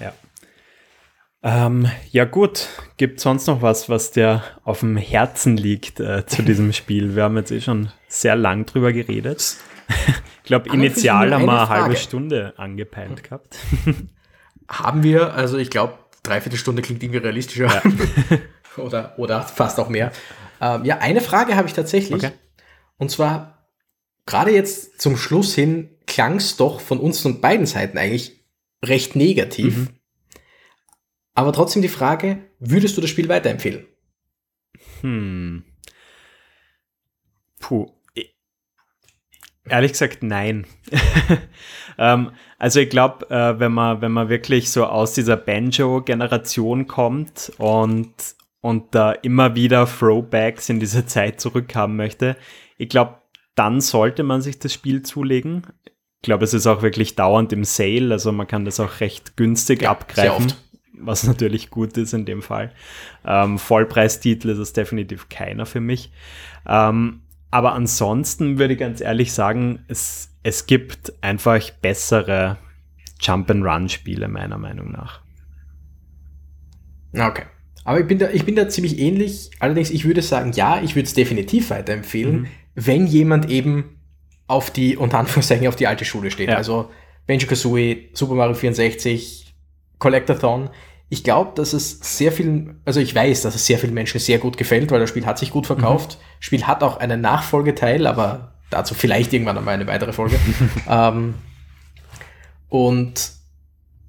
Ja. 0.00 0.12
Ähm, 1.46 1.88
ja 2.10 2.24
gut, 2.24 2.66
gibt 2.96 3.20
sonst 3.20 3.46
noch 3.46 3.62
was, 3.62 3.88
was 3.88 4.10
dir 4.10 4.42
auf 4.64 4.80
dem 4.80 4.96
Herzen 4.96 5.56
liegt 5.56 6.00
äh, 6.00 6.26
zu 6.26 6.42
diesem 6.42 6.72
Spiel? 6.72 7.14
Wir 7.14 7.22
haben 7.22 7.36
jetzt 7.36 7.52
eh 7.52 7.60
schon 7.60 7.92
sehr 8.08 8.34
lang 8.34 8.66
drüber 8.66 8.92
geredet. 8.92 9.56
ich 10.42 10.42
glaube, 10.42 10.68
initial 10.70 11.32
haben 11.32 11.44
wir 11.44 11.52
eine 11.52 11.68
halbe 11.68 11.94
Stunde 11.94 12.54
angepeilt 12.56 13.22
gehabt. 13.22 13.58
haben 14.68 15.04
wir, 15.04 15.34
also 15.34 15.56
ich 15.56 15.70
glaube, 15.70 15.94
dreiviertel 16.24 16.58
Stunde 16.58 16.82
klingt 16.82 17.04
irgendwie 17.04 17.20
realistischer. 17.20 17.66
Ja. 17.66 18.78
oder, 18.82 19.14
oder 19.16 19.42
fast 19.42 19.78
auch 19.78 19.88
mehr. 19.88 20.10
Ähm, 20.60 20.84
ja, 20.84 20.98
eine 20.98 21.20
Frage 21.20 21.54
habe 21.54 21.68
ich 21.68 21.74
tatsächlich. 21.74 22.24
Okay. 22.24 22.32
Und 22.98 23.12
zwar, 23.12 23.68
gerade 24.24 24.50
jetzt 24.50 25.00
zum 25.00 25.16
Schluss 25.16 25.54
hin 25.54 25.90
klang 26.08 26.38
es 26.38 26.56
doch 26.56 26.80
von 26.80 26.98
uns 26.98 27.24
und 27.24 27.40
beiden 27.40 27.66
Seiten 27.66 27.98
eigentlich 27.98 28.44
recht 28.84 29.14
negativ. 29.14 29.76
Mhm. 29.76 29.88
Aber 31.36 31.52
trotzdem 31.52 31.82
die 31.82 31.88
Frage, 31.88 32.38
würdest 32.58 32.96
du 32.96 33.02
das 33.02 33.10
Spiel 33.10 33.28
weiterempfehlen? 33.28 33.86
Hm. 35.02 35.64
Puh. 37.60 37.92
Ehrlich 39.68 39.92
gesagt, 39.92 40.22
nein. 40.22 40.66
ähm, 41.98 42.30
also 42.58 42.80
ich 42.80 42.88
glaube, 42.88 43.28
äh, 43.30 43.58
wenn, 43.58 43.72
man, 43.72 44.00
wenn 44.00 44.12
man 44.12 44.30
wirklich 44.30 44.70
so 44.70 44.86
aus 44.86 45.12
dieser 45.12 45.36
Banjo-Generation 45.36 46.86
kommt 46.86 47.52
und, 47.58 48.14
und 48.62 48.94
da 48.94 49.12
immer 49.12 49.54
wieder 49.54 49.86
Throwbacks 49.86 50.70
in 50.70 50.80
diese 50.80 51.04
Zeit 51.06 51.40
zurückhaben 51.40 51.96
möchte, 51.96 52.36
ich 52.78 52.88
glaube, 52.88 53.16
dann 53.56 53.82
sollte 53.82 54.22
man 54.22 54.40
sich 54.40 54.58
das 54.58 54.72
Spiel 54.72 55.02
zulegen. 55.02 55.66
Ich 55.84 56.22
glaube, 56.22 56.44
es 56.44 56.54
ist 56.54 56.66
auch 56.66 56.80
wirklich 56.80 57.14
dauernd 57.14 57.52
im 57.52 57.64
Sale, 57.64 58.12
also 58.12 58.32
man 58.32 58.46
kann 58.46 58.64
das 58.64 58.80
auch 58.80 59.00
recht 59.00 59.36
günstig 59.36 59.82
ja, 59.82 59.90
abgreifen 59.90 60.54
was 60.98 61.24
natürlich 61.26 61.70
gut 61.70 61.96
ist 61.96 62.12
in 62.14 62.24
dem 62.24 62.42
Fall. 62.42 62.72
Ähm, 63.24 63.58
Vollpreistitel 63.58 64.50
ist 64.50 64.58
es 64.58 64.72
definitiv 64.72 65.28
keiner 65.28 65.66
für 65.66 65.80
mich. 65.80 66.10
Ähm, 66.66 67.20
aber 67.50 67.72
ansonsten 67.72 68.58
würde 68.58 68.74
ich 68.74 68.80
ganz 68.80 69.00
ehrlich 69.00 69.32
sagen, 69.32 69.80
es, 69.88 70.30
es 70.42 70.66
gibt 70.66 71.12
einfach 71.22 71.70
bessere 71.80 72.58
Jump-and-Run-Spiele, 73.20 74.28
meiner 74.28 74.58
Meinung 74.58 74.92
nach. 74.92 75.20
Okay. 77.14 77.44
Aber 77.84 78.00
ich 78.00 78.06
bin, 78.06 78.18
da, 78.18 78.30
ich 78.30 78.44
bin 78.44 78.56
da 78.56 78.68
ziemlich 78.68 78.98
ähnlich. 78.98 79.50
Allerdings, 79.60 79.90
ich 79.90 80.04
würde 80.04 80.20
sagen, 80.20 80.52
ja, 80.52 80.82
ich 80.82 80.96
würde 80.96 81.06
es 81.06 81.14
definitiv 81.14 81.70
weiterempfehlen, 81.70 82.40
mhm. 82.40 82.46
wenn 82.74 83.06
jemand 83.06 83.48
eben 83.48 84.00
auf 84.48 84.70
die, 84.70 84.96
unter 84.96 85.18
Anführungszeichen, 85.18 85.66
auf 85.68 85.76
die 85.76 85.86
alte 85.86 86.04
Schule 86.04 86.30
steht. 86.30 86.48
Ja. 86.48 86.56
Also 86.56 86.90
Banjo 87.26 87.46
Kazooie, 87.46 88.08
Super 88.12 88.34
Mario 88.34 88.54
64, 88.54 89.45
Collectathon. 89.98 90.70
Ich 91.08 91.22
glaube, 91.22 91.52
dass 91.54 91.72
es 91.72 92.00
sehr 92.00 92.32
vielen, 92.32 92.80
also 92.84 93.00
ich 93.00 93.14
weiß, 93.14 93.42
dass 93.42 93.54
es 93.54 93.66
sehr 93.66 93.78
vielen 93.78 93.94
Menschen 93.94 94.18
sehr 94.18 94.38
gut 94.38 94.56
gefällt, 94.56 94.90
weil 94.90 95.00
das 95.00 95.08
Spiel 95.08 95.26
hat 95.26 95.38
sich 95.38 95.50
gut 95.50 95.66
verkauft. 95.66 96.18
Mhm. 96.18 96.24
Spiel 96.40 96.66
hat 96.66 96.82
auch 96.82 96.96
einen 96.98 97.20
Nachfolgeteil, 97.20 98.06
aber 98.06 98.52
dazu 98.70 98.94
vielleicht 98.94 99.32
irgendwann 99.32 99.58
einmal 99.58 99.74
eine 99.74 99.86
weitere 99.86 100.12
Folge. 100.12 100.36
ähm, 100.88 101.34
und 102.68 103.30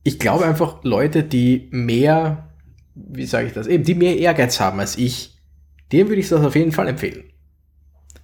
ich 0.03 0.19
glaube 0.19 0.45
einfach, 0.45 0.83
Leute, 0.83 1.23
die 1.23 1.67
mehr, 1.71 2.49
wie 2.95 3.25
sage 3.25 3.47
ich 3.47 3.53
das, 3.53 3.67
eben, 3.67 3.83
die 3.83 3.95
mehr 3.95 4.17
Ehrgeiz 4.17 4.59
haben 4.59 4.79
als 4.79 4.97
ich, 4.97 5.37
dem 5.91 6.09
würde 6.09 6.21
ich 6.21 6.29
das 6.29 6.43
auf 6.43 6.55
jeden 6.55 6.71
Fall 6.71 6.87
empfehlen. 6.87 7.25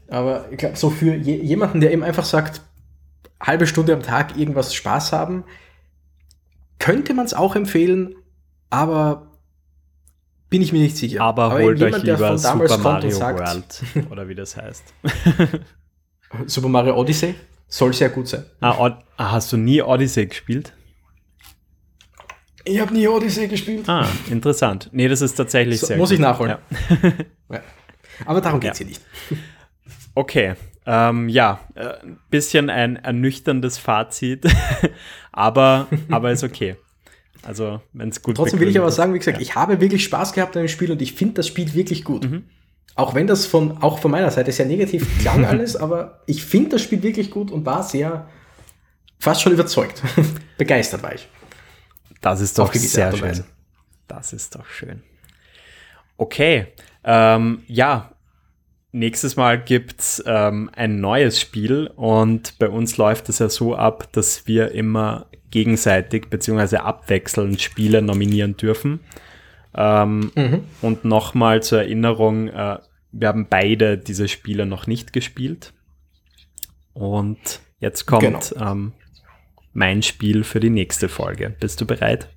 Aber 0.07 0.51
ich 0.51 0.57
glaube, 0.57 0.75
so 0.75 0.89
für 0.89 1.15
je, 1.15 1.35
jemanden, 1.35 1.81
der 1.81 1.91
eben 1.91 2.03
einfach 2.03 2.25
sagt, 2.25 2.61
halbe 3.39 3.67
Stunde 3.67 3.93
am 3.93 4.01
Tag 4.01 4.37
irgendwas 4.37 4.73
Spaß 4.73 5.11
haben, 5.11 5.43
könnte 6.79 7.13
man 7.13 7.25
es 7.25 7.33
auch 7.33 7.55
empfehlen, 7.55 8.15
aber 8.69 9.31
bin 10.49 10.61
ich 10.61 10.71
mir 10.71 10.81
nicht 10.81 10.97
sicher. 10.97 11.21
Aber, 11.21 11.45
aber 11.45 11.63
holt 11.63 11.79
jemand, 11.79 11.95
euch 11.95 12.03
lieber 12.03 12.37
Super 12.37 12.77
Mario 12.77 13.09
sagt, 13.09 13.39
World 13.39 14.11
oder 14.11 14.27
wie 14.27 14.35
das 14.35 14.55
heißt. 14.55 14.83
Super 16.45 16.67
Mario 16.67 16.95
Odyssey 16.95 17.35
soll 17.67 17.93
sehr 17.93 18.09
gut 18.09 18.27
sein. 18.27 18.45
Ah, 18.61 18.99
ah, 19.17 19.31
hast 19.31 19.51
du 19.51 19.57
nie 19.57 19.81
Odyssey 19.81 20.27
gespielt? 20.27 20.73
Ich 22.65 22.79
habe 22.79 22.93
nie 22.93 23.07
Odyssey 23.07 23.47
gespielt. 23.47 23.89
Ah, 23.89 24.07
interessant. 24.29 24.89
Nee, 24.91 25.07
das 25.07 25.21
ist 25.21 25.35
tatsächlich 25.35 25.79
so, 25.79 25.87
sehr 25.87 25.97
Muss 25.97 26.09
gut. 26.09 26.15
ich 26.15 26.21
nachholen. 26.21 26.57
Ja. 27.01 27.09
ja. 27.55 27.61
Aber 28.25 28.39
darum 28.39 28.59
geht 28.59 28.73
es 28.73 28.79
ja. 28.79 28.85
hier 28.85 28.93
nicht. 28.93 29.01
Okay, 30.15 30.55
ähm, 30.85 31.29
ja, 31.29 31.59
ein 31.75 31.85
äh, 31.85 32.15
bisschen 32.29 32.69
ein 32.69 32.97
ernüchterndes 32.97 33.77
Fazit, 33.77 34.45
aber, 35.31 35.87
aber 36.09 36.31
ist 36.31 36.43
okay. 36.43 36.75
Also, 37.41 37.81
wenn 37.91 38.09
es 38.09 38.21
gut 38.21 38.37
Trotzdem 38.37 38.59
will 38.59 38.69
ich 38.69 38.79
aber 38.79 38.91
sagen, 38.91 39.13
wie 39.13 39.19
gesagt, 39.19 39.37
ja. 39.37 39.41
ich 39.41 39.55
habe 39.55 39.81
wirklich 39.81 40.03
Spaß 40.03 40.33
gehabt 40.33 40.55
an 40.55 40.63
dem 40.63 40.69
Spiel 40.69 40.91
und 40.91 41.01
ich 41.01 41.13
finde 41.13 41.35
das 41.35 41.47
Spiel 41.47 41.73
wirklich 41.73 42.03
gut. 42.03 42.29
Mhm. 42.29 42.45
Auch 42.95 43.15
wenn 43.15 43.27
das 43.27 43.45
von, 43.45 43.81
auch 43.81 43.99
von 43.99 44.11
meiner 44.11 44.31
Seite 44.31 44.51
sehr 44.51 44.65
negativ 44.65 45.19
klang 45.19 45.45
alles, 45.49 45.75
aber 45.75 46.21
ich 46.25 46.45
finde 46.45 46.71
das 46.71 46.81
Spiel 46.81 47.01
wirklich 47.03 47.31
gut 47.31 47.51
und 47.51 47.65
war 47.65 47.83
sehr, 47.83 48.27
fast 49.19 49.41
schon 49.41 49.53
überzeugt. 49.53 50.01
Begeistert 50.57 51.03
war 51.03 51.15
ich. 51.15 51.27
Das 52.21 52.39
ist 52.39 52.57
doch 52.57 52.73
sehr 52.73 53.15
schön. 53.15 53.43
Das 54.07 54.31
ist 54.31 54.55
doch 54.55 54.65
schön. 54.65 55.01
Okay, 56.17 56.67
ähm, 57.03 57.63
ja, 57.67 58.12
nächstes 58.93 59.35
Mal 59.35 59.61
gibt 59.61 59.99
es 59.99 60.23
ähm, 60.25 60.69
ein 60.73 61.01
neues 61.01 61.41
Spiel 61.41 61.87
und 61.95 62.57
bei 62.59 62.69
uns 62.69 62.97
läuft 62.97 63.27
es 63.27 63.39
ja 63.39 63.49
so 63.49 63.75
ab, 63.75 64.07
dass 64.13 64.47
wir 64.47 64.71
immer 64.71 65.25
gegenseitig 65.51 66.29
bzw. 66.29 66.77
abwechselnd 66.77 67.61
Spiele 67.61 68.01
nominieren 68.01 68.55
dürfen. 68.55 69.01
Ähm, 69.75 70.31
mhm. 70.35 70.63
Und 70.81 71.03
nochmal 71.03 71.61
zur 71.61 71.79
Erinnerung, 71.79 72.47
äh, 72.47 72.77
wir 73.11 73.27
haben 73.27 73.47
beide 73.49 73.97
diese 73.97 74.27
Spiele 74.27 74.65
noch 74.65 74.87
nicht 74.87 75.13
gespielt. 75.13 75.73
Und 76.93 77.61
jetzt 77.79 78.05
kommt 78.05 78.51
genau. 78.51 78.71
ähm, 78.71 78.93
mein 79.73 80.03
Spiel 80.03 80.43
für 80.43 80.59
die 80.59 80.69
nächste 80.69 81.09
Folge. 81.09 81.49
Bist 81.59 81.81
du 81.81 81.85
bereit? 81.85 82.29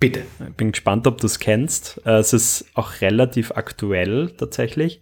Bitte. 0.00 0.22
Ich 0.48 0.54
bin 0.56 0.72
gespannt, 0.72 1.06
ob 1.06 1.20
du 1.20 1.26
es 1.26 1.38
kennst. 1.38 2.00
Äh, 2.04 2.18
es 2.18 2.32
ist 2.32 2.66
auch 2.74 3.00
relativ 3.00 3.52
aktuell 3.52 4.30
tatsächlich. 4.30 5.00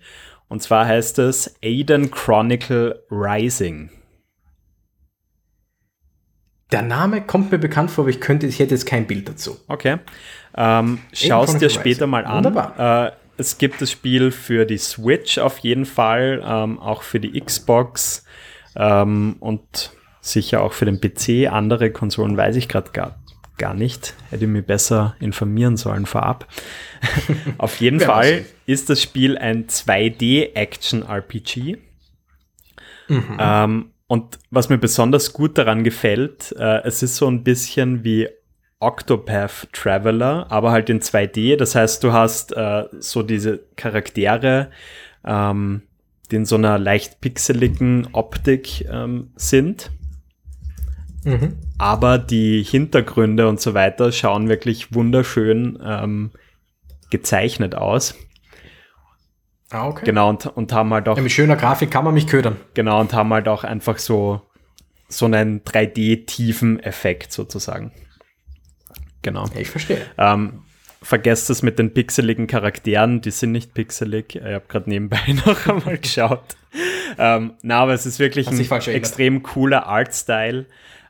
Und 0.48 0.62
zwar 0.62 0.86
heißt 0.86 1.18
es 1.18 1.56
Aiden 1.62 2.10
Chronicle 2.10 3.02
Rising. 3.10 3.90
Der 6.70 6.82
Name 6.82 7.22
kommt 7.22 7.52
mir 7.52 7.58
bekannt 7.58 7.90
vor, 7.90 8.04
aber 8.04 8.10
ich 8.10 8.20
könnte, 8.20 8.46
ich 8.46 8.58
hätte 8.58 8.74
jetzt 8.74 8.86
kein 8.86 9.06
Bild 9.06 9.28
dazu. 9.28 9.58
Okay. 9.68 9.98
Ähm, 10.56 10.98
Schau 11.12 11.44
es 11.44 11.56
dir 11.56 11.70
später 11.70 12.06
mal 12.06 12.24
an. 12.24 12.44
Wunderbar. 12.44 13.08
Äh, 13.08 13.12
es 13.36 13.58
gibt 13.58 13.80
das 13.82 13.90
Spiel 13.90 14.30
für 14.30 14.64
die 14.66 14.78
Switch 14.78 15.38
auf 15.38 15.58
jeden 15.58 15.86
Fall, 15.86 16.42
ähm, 16.44 16.78
auch 16.78 17.02
für 17.02 17.18
die 17.18 17.40
Xbox 17.40 18.24
ähm, 18.76 19.36
und 19.40 19.92
sicher 20.20 20.62
auch 20.62 20.72
für 20.72 20.84
den 20.84 21.00
PC. 21.00 21.50
Andere 21.50 21.90
Konsolen 21.90 22.36
weiß 22.36 22.56
ich 22.56 22.68
gerade 22.68 22.90
gar 22.92 23.21
gar 23.58 23.74
nicht. 23.74 24.14
Hätte 24.30 24.46
mich 24.46 24.64
besser 24.64 25.16
informieren 25.20 25.76
sollen 25.76 26.06
vorab. 26.06 26.46
Auf 27.58 27.80
jeden 27.80 28.00
Fall 28.00 28.46
ist 28.66 28.90
das 28.90 29.02
Spiel 29.02 29.36
ein 29.38 29.66
2D-Action-RPG. 29.66 31.78
Mhm. 33.08 33.36
Ähm, 33.38 33.90
und 34.06 34.38
was 34.50 34.68
mir 34.68 34.78
besonders 34.78 35.32
gut 35.32 35.58
daran 35.58 35.82
gefällt, 35.84 36.54
äh, 36.58 36.82
es 36.84 37.02
ist 37.02 37.16
so 37.16 37.28
ein 37.28 37.44
bisschen 37.44 38.04
wie 38.04 38.28
Octopath 38.78 39.68
Traveler, 39.72 40.46
aber 40.50 40.72
halt 40.72 40.90
in 40.90 41.00
2D. 41.00 41.56
Das 41.56 41.74
heißt, 41.74 42.02
du 42.02 42.12
hast 42.12 42.56
äh, 42.56 42.84
so 42.98 43.22
diese 43.22 43.60
Charaktere, 43.76 44.70
ähm, 45.24 45.82
die 46.30 46.36
in 46.36 46.44
so 46.44 46.56
einer 46.56 46.78
leicht 46.78 47.20
pixeligen 47.20 48.08
Optik 48.12 48.86
ähm, 48.90 49.30
sind. 49.36 49.90
Mhm. 51.24 51.56
Aber 51.78 52.18
die 52.18 52.62
Hintergründe 52.62 53.48
und 53.48 53.60
so 53.60 53.74
weiter 53.74 54.12
schauen 54.12 54.48
wirklich 54.48 54.94
wunderschön 54.94 55.78
ähm, 55.84 56.30
gezeichnet 57.10 57.74
aus. 57.74 58.14
Ah, 59.70 59.88
okay. 59.88 60.04
Genau, 60.04 60.28
und, 60.28 60.46
und 60.46 60.72
haben 60.72 60.92
halt 60.92 61.08
auch. 61.08 61.16
Ja, 61.16 61.22
mit 61.22 61.32
schöner 61.32 61.56
Grafik 61.56 61.90
kann 61.90 62.04
man 62.04 62.14
mich 62.14 62.26
ködern. 62.26 62.56
Genau, 62.74 63.00
und 63.00 63.12
haben 63.14 63.32
halt 63.32 63.48
auch 63.48 63.64
einfach 63.64 63.98
so, 63.98 64.42
so 65.08 65.26
einen 65.26 65.62
3D-Tiefen-Effekt 65.62 67.32
sozusagen. 67.32 67.92
Genau. 69.22 69.46
Ich 69.56 69.70
verstehe. 69.70 70.04
Ähm, 70.18 70.62
vergesst 71.00 71.48
es 71.48 71.62
mit 71.62 71.78
den 71.78 71.94
pixeligen 71.94 72.46
Charakteren, 72.46 73.20
die 73.20 73.30
sind 73.30 73.52
nicht 73.52 73.72
pixelig. 73.72 74.36
Ich 74.36 74.42
habe 74.42 74.64
gerade 74.68 74.90
nebenbei 74.90 75.20
noch 75.46 75.66
einmal 75.66 75.98
geschaut. 75.98 76.56
ähm, 77.18 77.54
na, 77.62 77.80
aber 77.80 77.94
es 77.94 78.04
ist 78.04 78.18
wirklich 78.18 78.48
ein 78.48 78.58
extrem 78.58 79.42
cooler 79.42 79.86
Artstyle. 79.86 80.66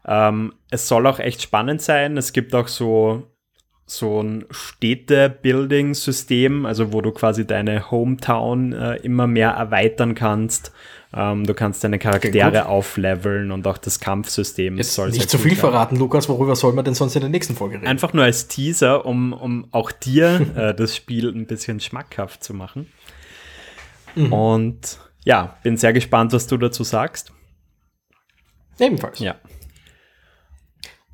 Ähm, 0.06 0.52
es 0.70 0.86
soll 0.88 1.06
auch 1.06 1.18
echt 1.18 1.42
spannend 1.42 1.82
sein. 1.82 2.16
Es 2.16 2.32
gibt 2.32 2.54
auch 2.54 2.68
so, 2.68 3.24
so 3.86 4.22
ein 4.22 4.46
Städte-Building-System, 4.50 6.64
also 6.66 6.92
wo 6.92 7.00
du 7.00 7.10
quasi 7.12 7.46
deine 7.46 7.90
Hometown 7.90 8.72
äh, 8.72 8.96
immer 8.96 9.26
mehr 9.26 9.50
erweitern 9.50 10.14
kannst. 10.14 10.72
Ähm, 11.14 11.46
du 11.46 11.52
kannst 11.52 11.84
deine 11.84 11.98
Charaktere 11.98 12.64
aufleveln 12.66 13.52
und 13.52 13.66
auch 13.66 13.76
das 13.76 14.00
Kampfsystem 14.00 14.78
Jetzt 14.78 14.94
soll 14.94 15.10
Nicht 15.10 15.28
zu 15.28 15.36
viel 15.36 15.56
verraten, 15.56 15.96
Lukas, 15.96 16.26
worüber 16.28 16.56
soll 16.56 16.72
man 16.72 16.86
denn 16.86 16.94
sonst 16.94 17.14
in 17.16 17.20
der 17.20 17.28
nächsten 17.28 17.54
Folge 17.54 17.74
reden? 17.76 17.86
Einfach 17.86 18.14
nur 18.14 18.24
als 18.24 18.48
Teaser, 18.48 19.04
um, 19.04 19.34
um 19.34 19.66
auch 19.72 19.92
dir 19.92 20.46
äh, 20.56 20.74
das 20.74 20.96
Spiel 20.96 21.28
ein 21.28 21.46
bisschen 21.46 21.80
schmackhaft 21.80 22.42
zu 22.42 22.54
machen. 22.54 22.90
Mhm. 24.14 24.32
Und 24.32 24.98
ja, 25.24 25.58
bin 25.62 25.76
sehr 25.76 25.92
gespannt, 25.92 26.32
was 26.32 26.46
du 26.46 26.56
dazu 26.56 26.82
sagst. 26.82 27.30
Ebenfalls. 28.78 29.18
Ja. 29.18 29.36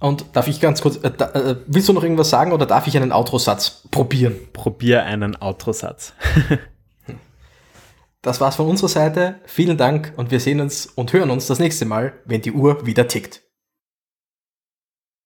Und 0.01 0.27
darf 0.33 0.47
ich 0.47 0.61
ganz 0.61 0.81
kurz, 0.81 0.97
äh, 0.97 1.11
da, 1.11 1.31
äh, 1.31 1.57
willst 1.67 1.89
du 1.89 1.93
noch 1.93 2.03
irgendwas 2.03 2.31
sagen 2.31 2.53
oder 2.53 2.67
darf 2.67 2.87
ich 2.87 2.97
einen 2.97 3.13
Outro-Satz 3.13 3.83
probieren? 3.91 4.37
Probier 4.53 5.03
einen 5.05 5.35
Outro-Satz. 5.41 6.13
das 8.23 8.41
war's 8.41 8.57
von 8.57 8.69
unserer 8.69 8.89
Seite. 8.89 9.41
Vielen 9.45 9.77
Dank 9.77 10.13
und 10.17 10.31
wir 10.31 10.39
sehen 10.41 10.61
uns 10.61 10.87
und 10.87 11.13
hören 11.13 11.31
uns 11.31 11.47
das 11.47 11.59
nächste 11.59 11.85
Mal, 11.85 12.13
wenn 12.25 12.43
die 12.43 12.53
Uhr 12.53 12.87
wieder 12.87 13.09
tickt. 13.09 13.43